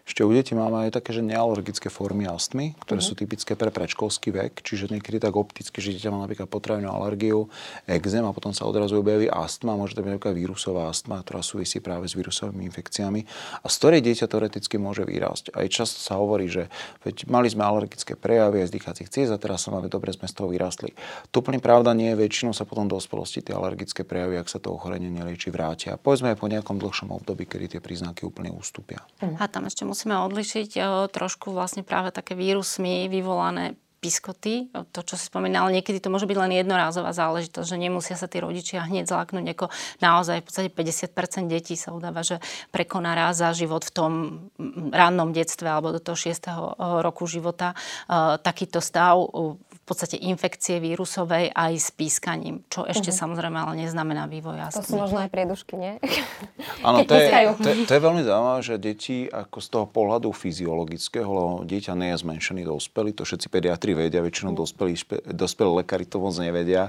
Ešte 0.04 0.20
u 0.20 0.28
detí 0.36 0.52
máme 0.52 0.84
aj 0.84 1.00
také, 1.00 1.16
že 1.16 1.24
nealergické 1.24 1.88
formy 1.88 2.28
astmy, 2.28 2.76
ktoré 2.84 3.00
uh-huh. 3.00 3.16
sú 3.16 3.16
typické 3.16 3.56
pre 3.56 3.72
predškolský 3.72 4.36
vek, 4.36 4.60
čiže 4.60 4.92
niekedy 4.92 5.16
tak 5.16 5.32
opticky, 5.32 5.80
že 5.80 5.96
dieťa 5.96 6.12
má 6.12 6.20
napríklad 6.28 6.44
potravinú 6.44 6.92
alergiu, 6.92 7.48
exém 7.88 8.20
a 8.20 8.36
potom 8.36 8.52
sa 8.52 8.68
odrazu 8.68 9.00
objaví 9.00 9.32
astma, 9.32 9.80
môže 9.80 9.96
to 9.96 10.04
byť 10.04 10.12
napríklad 10.12 10.36
vírusová 10.36 10.92
astma, 10.92 11.24
ktorá 11.24 11.40
súvisí 11.40 11.80
práve 11.80 12.04
s 12.04 12.12
vírusovými 12.20 12.68
infekciami 12.68 13.24
a 13.64 13.66
z 13.72 13.74
ktorej 13.80 14.04
dieťa 14.04 14.28
teoreticky 14.28 14.76
môže 14.76 15.08
vyrásť. 15.08 15.56
Aj 15.56 15.64
často 15.72 15.96
sa 15.96 16.20
hovorí, 16.20 16.52
že 16.52 16.68
veď 17.00 17.24
mali 17.32 17.48
sme 17.48 17.64
alergické 17.64 18.12
prejavy 18.12 18.60
aj 18.60 18.68
z 18.68 18.74
dýchacích 18.76 19.08
ciest 19.08 19.32
a 19.32 19.40
teraz 19.40 19.64
sa 19.64 19.72
máme 19.72 19.88
dobre 19.88 20.12
sme 20.12 20.28
z 20.28 20.36
toho 20.36 20.52
vyrastli. 20.52 20.92
To 21.32 21.40
úplne 21.40 21.64
pravda 21.64 21.96
nie 21.96 22.12
je, 22.12 22.20
väčšinou 22.20 22.52
sa 22.52 22.68
potom 22.68 22.92
do 22.92 23.00
dospelosti 23.00 23.40
tie 23.40 23.56
alergické 23.56 24.04
prejavy, 24.04 24.36
ak 24.36 24.52
sa 24.52 24.60
to 24.60 24.68
ochorenie 24.68 25.08
nelieči, 25.08 25.48
vrátia. 25.48 25.96
Povedzme 25.96 26.36
aj 26.36 26.44
po 26.44 26.52
nejakom 26.52 26.76
dlhšom 26.76 27.08
období, 27.08 27.48
kedy 27.48 27.76
tie 27.76 27.80
príznaky 27.80 28.28
úplne 28.28 28.52
ustúpia. 28.52 29.00
A 29.40 29.48
tam 29.48 29.64
ešte 29.64 29.93
musíme 29.94 30.18
odlišiť 30.18 30.70
e, 30.74 30.80
trošku 31.14 31.54
vlastne 31.54 31.86
práve 31.86 32.10
také 32.10 32.34
vírusmi 32.34 33.06
vyvolané 33.06 33.78
piskoty, 34.04 34.68
to, 34.92 35.00
čo 35.00 35.16
si 35.16 35.32
spomínal, 35.32 35.72
niekedy 35.72 35.96
to 35.96 36.12
môže 36.12 36.28
byť 36.28 36.36
len 36.36 36.60
jednorázová 36.60 37.16
záležitosť, 37.16 37.64
že 37.64 37.80
nemusia 37.80 38.20
sa 38.20 38.28
tí 38.28 38.36
rodičia 38.36 38.84
hneď 38.84 39.08
zlaknúť, 39.08 39.56
ako 39.56 39.72
naozaj 40.04 40.44
v 40.44 40.44
podstate 40.44 40.68
50% 40.68 41.48
detí 41.48 41.72
sa 41.72 41.96
udáva, 41.96 42.20
že 42.20 42.36
prekoná 42.68 43.16
raz 43.16 43.40
za 43.40 43.56
život 43.56 43.80
v 43.80 43.94
tom 43.96 44.12
rannom 44.92 45.32
detstve 45.32 45.72
alebo 45.72 45.88
do 45.96 46.04
toho 46.04 46.20
6. 46.20 46.36
E, 46.36 46.52
roku 47.00 47.24
života 47.24 47.72
e, 47.72 47.76
takýto 48.44 48.84
stav 48.84 49.16
v 49.84 49.92
podstate 49.92 50.16
infekcie 50.16 50.80
vírusovej 50.80 51.52
aj 51.52 51.72
s 51.76 51.92
pískaním, 51.92 52.64
čo 52.72 52.88
ešte 52.88 53.12
uh-huh. 53.12 53.20
samozrejme 53.20 53.52
ale 53.60 53.84
neznamená 53.84 54.24
vývoj 54.32 54.72
astmy. 54.72 54.80
To 54.80 54.88
sú 54.88 54.96
možno 54.96 55.20
aj 55.20 55.28
priedušky, 55.28 55.76
nie? 55.76 56.00
Áno, 56.88 57.04
to 57.04 57.12
je, 57.12 57.28
to, 57.60 57.70
to 57.84 57.92
je 57.92 58.00
veľmi 58.00 58.24
zaujímavé, 58.24 58.60
že 58.64 58.74
deti 58.80 59.28
ako 59.28 59.60
z 59.60 59.68
toho 59.68 59.84
pohľadu 59.84 60.32
fyziologického, 60.32 61.28
lebo 61.28 61.68
dieťa 61.68 61.92
nie 62.00 62.16
je 62.16 62.24
zmenšený 62.24 62.64
dospelý, 62.64 63.12
to 63.12 63.28
všetci 63.28 63.46
pediatri 63.52 63.92
vedia, 63.92 64.24
väčšinou 64.24 64.56
dospelí, 64.56 64.96
dospelí 65.28 65.84
lekári 65.84 66.08
to 66.08 66.16
moc 66.16 66.32
nevedia 66.40 66.88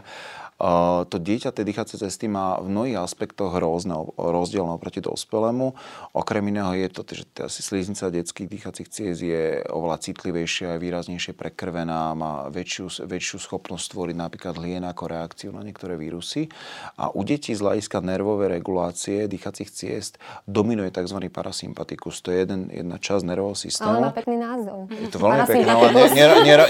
To 0.56 1.16
dieťa 1.20 1.52
tej 1.52 1.68
dýchacie 1.68 2.00
cesty 2.00 2.32
má 2.32 2.56
v 2.64 2.72
mnohých 2.72 3.04
aspektoch 3.04 3.52
rôzne, 3.60 4.08
rozdielne 4.16 4.80
oproti 4.80 5.04
dospelému. 5.04 5.76
Okrem 6.16 6.48
iného 6.48 6.72
je 6.80 6.88
to, 6.96 7.04
že 7.12 7.28
asi 7.44 7.60
sliznica 7.60 8.08
detských 8.08 8.48
dýchacích 8.48 8.88
ciest 8.88 9.20
je 9.20 9.60
oveľa 9.68 10.00
citlivejšia, 10.00 10.80
výraznejšie 10.80 11.36
prekrvená, 11.36 12.16
má 12.16 12.48
väčšiu, 12.48 13.04
väčšiu 13.04 13.38
schopnosť 13.44 13.84
stvoriť 13.84 14.16
napríklad 14.16 14.56
hlien 14.56 14.88
ako 14.88 15.04
reakciu 15.12 15.52
na 15.52 15.60
niektoré 15.60 16.00
vírusy. 16.00 16.48
A 16.96 17.12
u 17.12 17.28
detí 17.28 17.52
z 17.52 17.60
hľadiska 17.60 18.00
nervovej 18.00 18.48
regulácie 18.56 19.28
dýchacích 19.28 19.68
ciest 19.68 20.24
dominuje 20.48 20.88
tzv. 20.88 21.20
parasympatikus. 21.36 22.24
To 22.24 22.32
je 22.32 22.48
jeden, 22.48 22.72
jedna 22.72 22.96
časť 22.96 23.28
nervového 23.28 23.60
systému. 23.60 24.00
Ale 24.00 24.08
má 24.08 24.16
pekný 24.16 24.40
názov. 24.40 24.88
Je 24.88 25.12
to 25.12 25.20
veľmi 25.20 25.44
pekné, 25.52 25.68
ale 25.68 25.88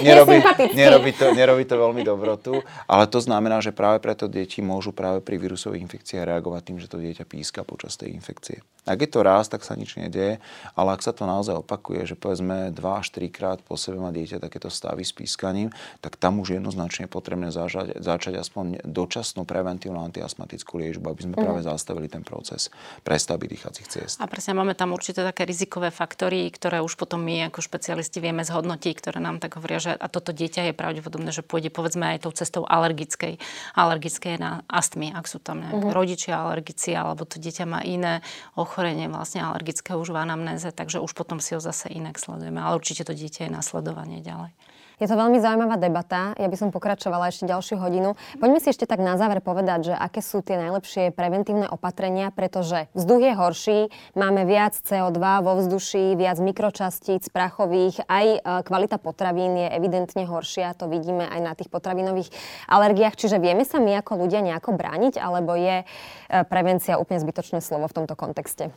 nerobí, 0.02 0.38
nerobí, 0.74 1.12
to, 1.14 1.26
nerobí 1.38 1.64
to 1.70 1.76
veľmi 1.78 2.02
dobrotu. 2.02 2.66
Ale 2.90 3.06
to 3.06 3.22
znamená, 3.22 3.62
že 3.62 3.75
práve 3.76 4.00
preto 4.00 4.32
deti 4.32 4.64
môžu 4.64 4.96
práve 4.96 5.20
pri 5.20 5.36
vírusových 5.36 5.84
infekciách 5.84 6.26
reagovať 6.32 6.62
tým, 6.64 6.78
že 6.80 6.90
to 6.90 6.98
dieťa 7.04 7.28
píska 7.28 7.62
počas 7.68 8.00
tej 8.00 8.16
infekcie. 8.16 8.64
Ak 8.86 9.02
je 9.02 9.10
to 9.10 9.26
raz, 9.26 9.50
tak 9.50 9.66
sa 9.66 9.74
nič 9.74 9.98
nedieje, 9.98 10.38
ale 10.78 10.90
ak 10.94 11.02
sa 11.02 11.10
to 11.10 11.26
naozaj 11.26 11.66
opakuje, 11.66 12.06
že 12.06 12.14
povedzme 12.14 12.70
2 12.70 12.78
až 12.86 13.10
3 13.18 13.34
krát 13.34 13.58
po 13.66 13.74
sebe 13.82 13.98
má 13.98 14.14
dieťa 14.14 14.38
takéto 14.38 14.70
stavy 14.70 15.02
s 15.02 15.10
pískaním, 15.10 15.74
tak 16.06 16.22
tam 16.22 16.38
už 16.38 16.54
je 16.54 16.56
jednoznačne 16.62 17.10
potrebné 17.10 17.50
začať, 17.50 17.98
začať 17.98 18.38
aspoň 18.38 18.86
dočasnú 18.86 19.42
preventívnu 19.42 19.98
antiastmatickú 20.06 20.78
liečbu, 20.78 21.02
aby 21.10 21.22
sme 21.26 21.34
mm. 21.34 21.42
práve 21.42 21.62
zastavili 21.66 22.06
ten 22.06 22.22
proces 22.22 22.70
prestavby 23.02 23.50
dýchacích 23.50 23.88
ciest. 23.90 24.16
A 24.22 24.30
presne 24.30 24.54
máme 24.54 24.78
tam 24.78 24.94
určite 24.94 25.26
také 25.26 25.50
rizikové 25.50 25.90
faktory, 25.90 26.46
ktoré 26.54 26.86
už 26.86 26.94
potom 26.94 27.26
my 27.26 27.50
ako 27.50 27.66
špecialisti 27.66 28.22
vieme 28.22 28.46
zhodnotiť, 28.46 28.94
ktoré 29.02 29.18
nám 29.18 29.42
tak 29.42 29.58
hovoria, 29.58 29.82
že 29.82 29.92
a 29.98 30.06
toto 30.14 30.30
dieťa 30.30 30.70
je 30.70 30.74
pravdepodobné, 30.78 31.34
že 31.34 31.42
pôjde 31.42 31.74
povedzme 31.74 32.06
aj 32.14 32.30
tou 32.30 32.34
cestou 32.38 32.70
alergickej, 32.70 33.42
alergickej 33.74 34.38
na 34.38 34.62
astmy, 34.70 35.10
ak 35.10 35.26
sú 35.26 35.42
tam 35.42 35.66
nejaké 35.66 35.82
mm-hmm. 35.82 35.98
rodičia 35.98 36.34
alergici, 36.38 36.94
alebo 36.94 37.26
to 37.26 37.42
dieťa 37.42 37.66
má 37.66 37.82
iné 37.82 38.22
ochorenie 38.54 38.75
vlastne 39.10 39.40
alergické 39.40 39.96
už 39.96 40.12
v 40.12 40.20
anamnéze, 40.20 40.68
takže 40.72 41.00
už 41.00 41.16
potom 41.16 41.40
si 41.40 41.56
ho 41.56 41.62
zase 41.64 41.88
inak 41.90 42.20
sledujeme. 42.20 42.60
Ale 42.60 42.76
určite 42.76 43.08
to 43.08 43.16
dieťa 43.16 43.48
je 43.48 43.52
nasledovanie 43.52 44.20
ďalej. 44.20 44.52
Je 44.96 45.12
to 45.12 45.20
veľmi 45.20 45.44
zaujímavá 45.44 45.76
debata. 45.76 46.32
Ja 46.40 46.48
by 46.48 46.56
som 46.56 46.70
pokračovala 46.72 47.28
ešte 47.28 47.44
ďalšiu 47.44 47.76
hodinu. 47.76 48.16
Poďme 48.40 48.64
si 48.64 48.72
ešte 48.72 48.88
tak 48.88 49.04
na 49.04 49.20
záver 49.20 49.44
povedať, 49.44 49.92
že 49.92 49.94
aké 49.94 50.24
sú 50.24 50.40
tie 50.40 50.56
najlepšie 50.56 51.12
preventívne 51.12 51.68
opatrenia, 51.68 52.32
pretože 52.32 52.88
vzduch 52.96 53.22
je 53.28 53.34
horší, 53.36 53.80
máme 54.16 54.48
viac 54.48 54.72
CO2 54.80 55.20
vo 55.44 55.60
vzduší, 55.60 56.16
viac 56.16 56.40
mikročastíc 56.40 57.28
prachových, 57.28 58.08
aj 58.08 58.26
e, 58.26 58.40
kvalita 58.64 58.96
potravín 58.96 59.60
je 59.60 59.68
evidentne 59.68 60.24
horšia, 60.24 60.72
to 60.80 60.88
vidíme 60.88 61.28
aj 61.28 61.40
na 61.44 61.52
tých 61.60 61.68
potravinových 61.68 62.32
alergiách. 62.72 63.20
Čiže 63.20 63.44
vieme 63.44 63.68
sa 63.68 63.84
my 63.84 64.00
ako 64.00 64.24
ľudia 64.24 64.40
nejako 64.40 64.80
brániť, 64.80 65.20
alebo 65.20 65.60
je 65.60 65.84
e, 65.84 65.86
prevencia 66.48 66.96
úplne 66.96 67.20
zbytočné 67.20 67.60
slovo 67.60 67.92
v 67.92 67.96
tomto 68.00 68.16
kontexte? 68.16 68.72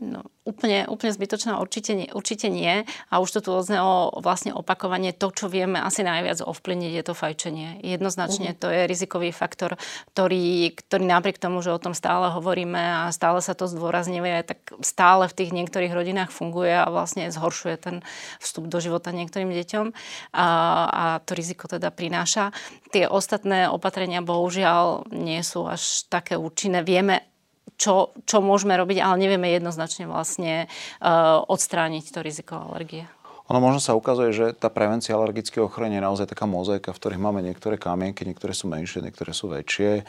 No, 0.00 0.24
úplne, 0.42 0.88
úplne 0.90 1.12
zbytočná 1.14 1.62
určite 1.62 1.94
nie, 1.94 2.08
určite 2.10 2.50
nie. 2.50 2.82
A 3.12 3.22
už 3.22 3.38
to 3.38 3.40
tu 3.44 3.50
odznelo 3.54 4.10
vlastne 4.18 4.50
opakovanie. 4.50 5.14
To, 5.14 5.30
čo 5.30 5.46
vieme 5.46 5.78
asi 5.78 6.02
najviac 6.02 6.42
ovplyvniť, 6.42 6.92
je 6.96 7.04
to 7.06 7.14
fajčenie. 7.14 7.68
Jednoznačne 7.86 8.56
uh-huh. 8.56 8.60
to 8.60 8.68
je 8.72 8.90
rizikový 8.90 9.30
faktor, 9.30 9.78
ktorý, 10.10 10.74
ktorý 10.74 11.04
napriek 11.06 11.38
tomu, 11.38 11.62
že 11.62 11.70
o 11.70 11.78
tom 11.78 11.94
stále 11.94 12.34
hovoríme 12.34 13.06
a 13.06 13.14
stále 13.14 13.38
sa 13.44 13.54
to 13.54 13.70
zdôrazňuje, 13.70 14.42
tak 14.42 14.74
stále 14.82 15.30
v 15.30 15.36
tých 15.38 15.54
niektorých 15.54 15.94
rodinách 15.94 16.34
funguje 16.34 16.72
a 16.72 16.90
vlastne 16.90 17.30
zhoršuje 17.30 17.74
ten 17.78 17.96
vstup 18.42 18.66
do 18.66 18.82
života 18.82 19.14
niektorým 19.14 19.54
deťom. 19.54 19.86
A, 20.34 20.46
a 20.88 21.04
to 21.22 21.38
riziko 21.38 21.70
teda 21.70 21.94
prináša. 21.94 22.50
Tie 22.90 23.06
ostatné 23.06 23.70
opatrenia 23.70 24.18
bohužiaľ 24.18 25.06
nie 25.14 25.38
sú 25.46 25.68
až 25.68 26.10
také 26.10 26.34
účinné. 26.34 26.82
Vieme 26.82 27.31
čo, 27.76 28.14
čo 28.28 28.38
môžeme 28.38 28.78
robiť, 28.78 29.02
ale 29.02 29.18
nevieme 29.18 29.50
jednoznačne 29.50 30.06
vlastne 30.06 30.70
uh, 31.02 31.42
odstrániť 31.46 32.04
to 32.14 32.22
riziko 32.22 32.58
alergie. 32.70 33.10
Ono 33.50 33.58
možno 33.58 33.82
sa 33.82 33.98
ukazuje, 33.98 34.30
že 34.32 34.46
tá 34.54 34.72
prevencia 34.72 35.12
alergického 35.12 35.66
ochorenia 35.66 35.98
je 36.00 36.06
naozaj 36.06 36.26
taká 36.30 36.46
mozaika, 36.48 36.94
v 36.94 37.00
ktorých 37.02 37.20
máme 37.20 37.42
niektoré 37.44 37.76
kamienky, 37.76 38.24
niektoré 38.24 38.54
sú 38.54 38.70
menšie, 38.70 39.02
niektoré 39.02 39.34
sú 39.34 39.50
väčšie. 39.50 40.06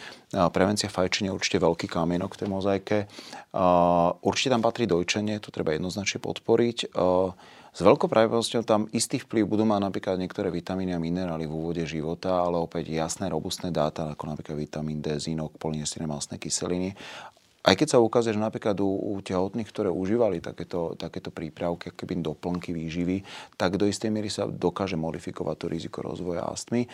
Prevencia 0.54 0.88
fajčenia 0.88 1.34
je 1.34 1.38
určite 1.42 1.60
veľký 1.60 1.92
kamienok 1.92 2.38
v 2.38 2.40
tej 2.40 2.48
mozaike. 2.48 2.98
Určite 4.22 4.54
tam 4.54 4.64
patrí 4.64 4.86
dojčenie, 4.88 5.44
to 5.44 5.52
treba 5.52 5.76
jednoznačne 5.76 6.24
podporiť. 6.24 6.94
S 7.74 7.80
veľkou 7.82 8.06
pravdepodobnosťou 8.06 8.64
tam 8.64 8.86
istý 8.94 9.18
vplyv 9.20 9.50
budú 9.50 9.66
mať 9.66 9.82
napríklad 9.82 10.16
niektoré 10.22 10.48
vitamíny 10.54 10.94
a 10.96 11.02
minerály 11.02 11.50
v 11.50 11.58
úvode 11.58 11.84
života, 11.90 12.48
ale 12.48 12.62
opäť 12.62 12.96
jasné, 12.96 13.28
robustné 13.28 13.74
dáta, 13.74 14.14
ako 14.14 14.30
napríklad 14.30 14.56
vitamín 14.56 15.02
D, 15.02 15.20
zinok, 15.20 15.58
polynestyné 15.58 16.06
masné 16.06 16.38
kyseliny 16.38 16.96
aj 17.64 17.76
keď 17.80 17.88
sa 17.96 18.04
ukazuje, 18.04 18.36
že 18.36 18.44
napríklad 18.44 18.76
u, 18.84 19.16
u 19.16 19.24
tehotných, 19.24 19.72
ktoré 19.72 19.88
užívali 19.88 20.44
takéto, 20.44 21.00
takéto 21.00 21.32
prípravky, 21.32 21.96
keby 21.96 22.20
doplnky 22.20 22.76
výživy, 22.76 23.24
tak 23.56 23.80
do 23.80 23.88
istej 23.88 24.12
miery 24.12 24.28
sa 24.28 24.44
dokáže 24.52 25.00
modifikovať 25.00 25.56
to 25.56 25.66
riziko 25.72 26.04
rozvoja 26.04 26.44
astmy. 26.44 26.92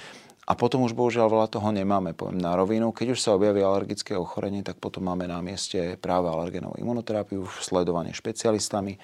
A 0.50 0.58
potom 0.58 0.82
už 0.86 0.98
bohužiaľ 0.98 1.30
veľa 1.30 1.48
toho 1.50 1.70
nemáme, 1.70 2.18
poviem 2.18 2.42
na 2.42 2.58
rovinu. 2.58 2.90
Keď 2.90 3.08
už 3.14 3.22
sa 3.22 3.38
objaví 3.38 3.62
alergické 3.62 4.18
ochorenie, 4.18 4.66
tak 4.66 4.82
potom 4.82 5.06
máme 5.06 5.30
na 5.30 5.42
mieste 5.46 5.98
práve 6.02 6.26
alergenovú 6.26 6.78
imunoterapiu, 6.82 7.46
sledovanie 7.62 8.18
špecialistami. 8.18 8.98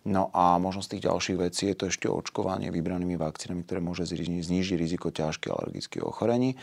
No 0.00 0.32
a 0.32 0.56
možno 0.56 0.80
z 0.80 0.96
tých 0.96 1.04
ďalších 1.08 1.36
vecí 1.36 1.68
je 1.72 1.76
to 1.76 1.84
ešte 1.92 2.08
očkovanie 2.08 2.72
vybranými 2.72 3.20
vakcínami, 3.20 3.68
ktoré 3.68 3.84
môže 3.84 4.08
znižiť 4.08 4.76
riziko 4.80 5.12
ťažkých 5.12 5.52
alergických 5.52 6.04
ochorení 6.04 6.56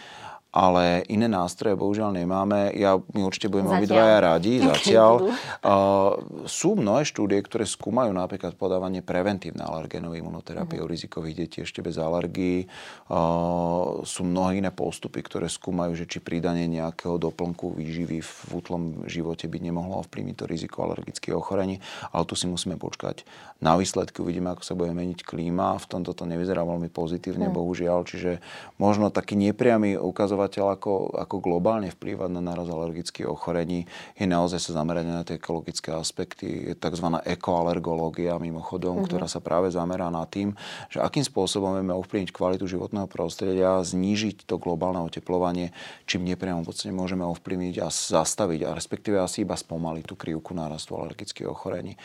ale 0.58 1.06
iné 1.14 1.30
nástroje 1.30 1.78
bohužiaľ 1.78 2.18
nemáme. 2.18 2.74
Ja, 2.74 2.98
my 2.98 3.22
určite 3.22 3.46
budeme 3.46 3.78
obidvaja 3.78 4.18
radi 4.26 4.58
zatiaľ. 4.74 5.30
Uh, 5.62 6.18
sú 6.50 6.74
mnohé 6.74 7.06
štúdie, 7.06 7.38
ktoré 7.46 7.70
skúmajú 7.70 8.10
napríklad 8.10 8.58
podávanie 8.58 9.06
preventívne 9.06 9.62
alergénovej 9.62 10.26
imunoterapie 10.26 10.82
uh-huh. 10.82 10.90
u 10.90 10.92
rizikových 10.92 11.36
detí 11.38 11.58
ešte 11.62 11.86
bez 11.86 12.02
alergií. 12.02 12.66
Uh, 13.06 14.02
sú 14.02 14.26
mnohé 14.26 14.58
iné 14.58 14.74
postupy, 14.74 15.22
ktoré 15.22 15.46
skúmajú, 15.46 15.94
že 15.94 16.10
či 16.10 16.18
pridanie 16.18 16.66
nejakého 16.66 17.22
doplnku 17.22 17.78
výživy 17.78 18.26
v 18.26 18.50
útlom 18.50 19.06
živote 19.06 19.46
by 19.46 19.62
nemohlo 19.62 20.02
ovplyvniť 20.02 20.36
to 20.42 20.46
riziko 20.50 20.90
alergických 20.90 21.38
ochorení, 21.38 21.78
ale 22.10 22.26
tu 22.26 22.34
si 22.34 22.50
musíme 22.50 22.82
počkať 22.82 23.22
na 23.58 23.74
výsledky. 23.74 24.22
Uvidíme, 24.22 24.54
ako 24.54 24.62
sa 24.62 24.78
bude 24.78 24.94
meniť 24.94 25.26
klíma. 25.26 25.82
V 25.82 25.90
tomto 25.90 26.14
to 26.14 26.30
nevyzerá 26.30 26.62
veľmi 26.62 26.94
pozitívne, 26.94 27.50
uh-huh. 27.50 27.58
bohužiaľ. 27.58 28.06
Čiže 28.06 28.38
možno 28.78 29.10
taký 29.10 29.34
nepriamy 29.34 29.98
ukazovateľ, 29.98 30.78
ako, 30.78 31.18
ako 31.18 31.36
globálne 31.42 31.90
vplývať 31.90 32.30
na 32.38 32.42
náraz 32.42 32.70
alergických 32.70 33.26
ochorení, 33.26 33.90
je 34.14 34.30
naozaj 34.30 34.62
sa 34.62 34.78
zamerať 34.78 35.06
na 35.10 35.26
tie 35.26 35.42
ekologické 35.42 35.90
aspekty. 35.90 36.70
Je 36.70 36.76
tzv. 36.78 37.08
ekoalergológia 37.26 38.38
mimochodom, 38.38 39.02
mm-hmm. 39.02 39.10
ktorá 39.10 39.26
sa 39.26 39.42
práve 39.42 39.74
zamerá 39.74 40.14
na 40.14 40.26
tým, 40.30 40.54
že 40.94 41.02
akým 41.02 41.26
spôsobom 41.26 41.74
vieme 41.74 41.98
ovplyvniť 41.98 42.30
kvalitu 42.30 42.70
životného 42.70 43.10
prostredia, 43.10 43.82
znížiť 43.82 44.46
to 44.46 44.62
globálne 44.62 45.02
oteplovanie, 45.02 45.74
čím 46.06 46.30
nepriamo 46.30 46.62
v 46.62 46.70
podstate 46.70 46.94
môžeme 46.94 47.26
ovplyvniť 47.26 47.76
a 47.82 47.90
zastaviť, 47.90 48.70
a 48.70 48.78
respektíve 48.78 49.18
asi 49.18 49.42
iba 49.42 49.58
spomaliť 49.58 50.04
tú 50.06 50.14
krivku 50.14 50.54
nárastu 50.54 50.94
alergických 50.94 51.50
ochorení. 51.50 51.98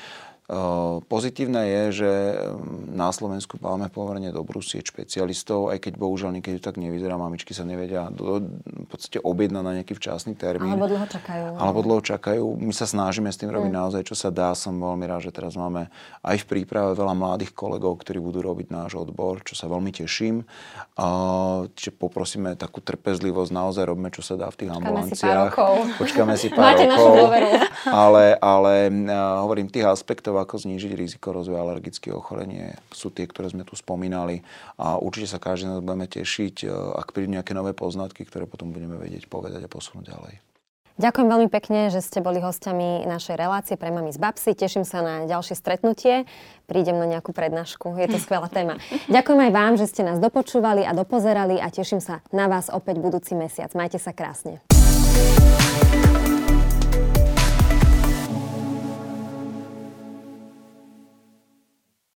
Pozitívne 1.09 1.65
je, 1.65 1.83
že 2.05 2.11
na 2.93 3.09
Slovensku 3.09 3.57
máme 3.57 3.89
pomerne 3.89 4.29
dobrú 4.29 4.61
sieť 4.61 4.93
špecialistov, 4.93 5.73
aj 5.73 5.81
keď 5.81 5.97
bohužiaľ 5.97 6.37
niekedy 6.37 6.61
tak 6.61 6.77
nevyzerá, 6.77 7.17
mamičky 7.17 7.57
sa 7.57 7.65
nevedia 7.65 8.13
do, 8.13 8.45
v 8.61 8.87
podstate 8.93 9.17
objednať 9.25 9.63
na 9.65 9.73
nejaký 9.81 9.97
včasný 9.97 10.37
termín. 10.37 10.77
Alebo 10.77 10.93
dlho 10.93 11.09
čakajú. 11.09 11.57
Alebo 11.57 11.79
dlho 11.81 12.03
čakajú. 12.05 12.45
My 12.61 12.77
sa 12.77 12.85
snažíme 12.85 13.33
s 13.33 13.41
tým 13.41 13.49
robiť 13.49 13.73
mm. 13.73 13.79
naozaj, 13.81 14.03
čo 14.05 14.13
sa 14.13 14.29
dá. 14.29 14.53
Som 14.53 14.77
veľmi 14.77 15.09
rád, 15.09 15.25
že 15.25 15.33
teraz 15.33 15.57
máme 15.57 15.89
aj 16.21 16.37
v 16.45 16.49
príprave 16.53 16.93
veľa 16.93 17.17
mladých 17.17 17.57
kolegov, 17.57 18.05
ktorí 18.05 18.21
budú 18.21 18.45
robiť 18.45 18.69
náš 18.69 19.01
odbor, 19.01 19.41
čo 19.49 19.57
sa 19.57 19.73
veľmi 19.73 19.89
teším. 19.89 20.45
Čiže 21.73 21.97
poprosíme 21.97 22.61
takú 22.61 22.85
trpezlivosť, 22.85 23.51
naozaj 23.57 23.89
robíme, 23.89 24.13
čo 24.13 24.21
sa 24.21 24.37
dá 24.37 24.53
v 24.53 24.67
tých 24.67 24.71
Počkáme 24.75 24.85
ambulanciách. 24.85 25.53
Si 25.57 25.97
Počkáme 25.97 26.35
si 26.37 26.49
pár 26.57 26.77
Máte 26.77 26.85
rokov. 26.85 26.93
našu 26.93 27.11
dôveru. 27.17 27.49
Ale, 27.89 28.25
ale 28.37 28.75
hovorím, 29.41 29.73
tých 29.73 29.89
aspektov, 29.89 30.42
ako 30.43 30.59
znížiť 30.59 30.93
riziko 30.99 31.31
rozvoja 31.31 31.63
alergických 31.63 32.13
ochorení 32.13 32.75
sú 32.91 33.15
tie, 33.15 33.25
ktoré 33.25 33.49
sme 33.49 33.63
tu 33.63 33.79
spomínali 33.79 34.43
a 34.77 34.99
určite 34.99 35.33
sa 35.33 35.39
každý 35.39 35.71
nás 35.71 35.81
budeme 35.81 36.11
tešiť, 36.11 36.67
e, 36.67 36.75
ak 36.99 37.15
prídu 37.15 37.33
nejaké 37.33 37.55
nové 37.55 37.73
poznatky, 37.73 38.27
ktoré 38.27 38.51
potom 38.51 38.75
budeme 38.75 38.99
vedieť 38.99 39.31
povedať 39.31 39.65
a 39.65 39.71
posunúť 39.71 40.11
ďalej. 40.11 40.35
Ďakujem 41.01 41.29
veľmi 41.29 41.49
pekne, 41.49 41.89
že 41.89 42.05
ste 42.05 42.21
boli 42.21 42.37
hostiami 42.37 43.09
našej 43.09 43.41
relácie 43.41 43.81
pre 43.81 43.89
Mami 43.89 44.13
z 44.13 44.21
Babsy. 44.21 44.53
Teším 44.53 44.85
sa 44.85 45.01
na 45.01 45.15
ďalšie 45.25 45.57
stretnutie. 45.57 46.29
Prídem 46.69 47.01
na 47.01 47.09
nejakú 47.09 47.33
prednášku. 47.33 47.97
Je 47.97 48.13
to 48.13 48.21
skvelá 48.21 48.53
téma. 48.53 48.77
Ďakujem 49.09 49.41
aj 49.49 49.53
vám, 49.57 49.73
že 49.81 49.89
ste 49.89 50.05
nás 50.05 50.21
dopočúvali 50.21 50.85
a 50.85 50.93
dopozerali 50.93 51.57
a 51.57 51.73
teším 51.73 52.05
sa 52.05 52.21
na 52.29 52.45
vás 52.45 52.69
opäť 52.69 53.01
budúci 53.01 53.33
mesiac. 53.33 53.73
Majte 53.73 53.97
sa 53.97 54.13
krásne. 54.13 54.61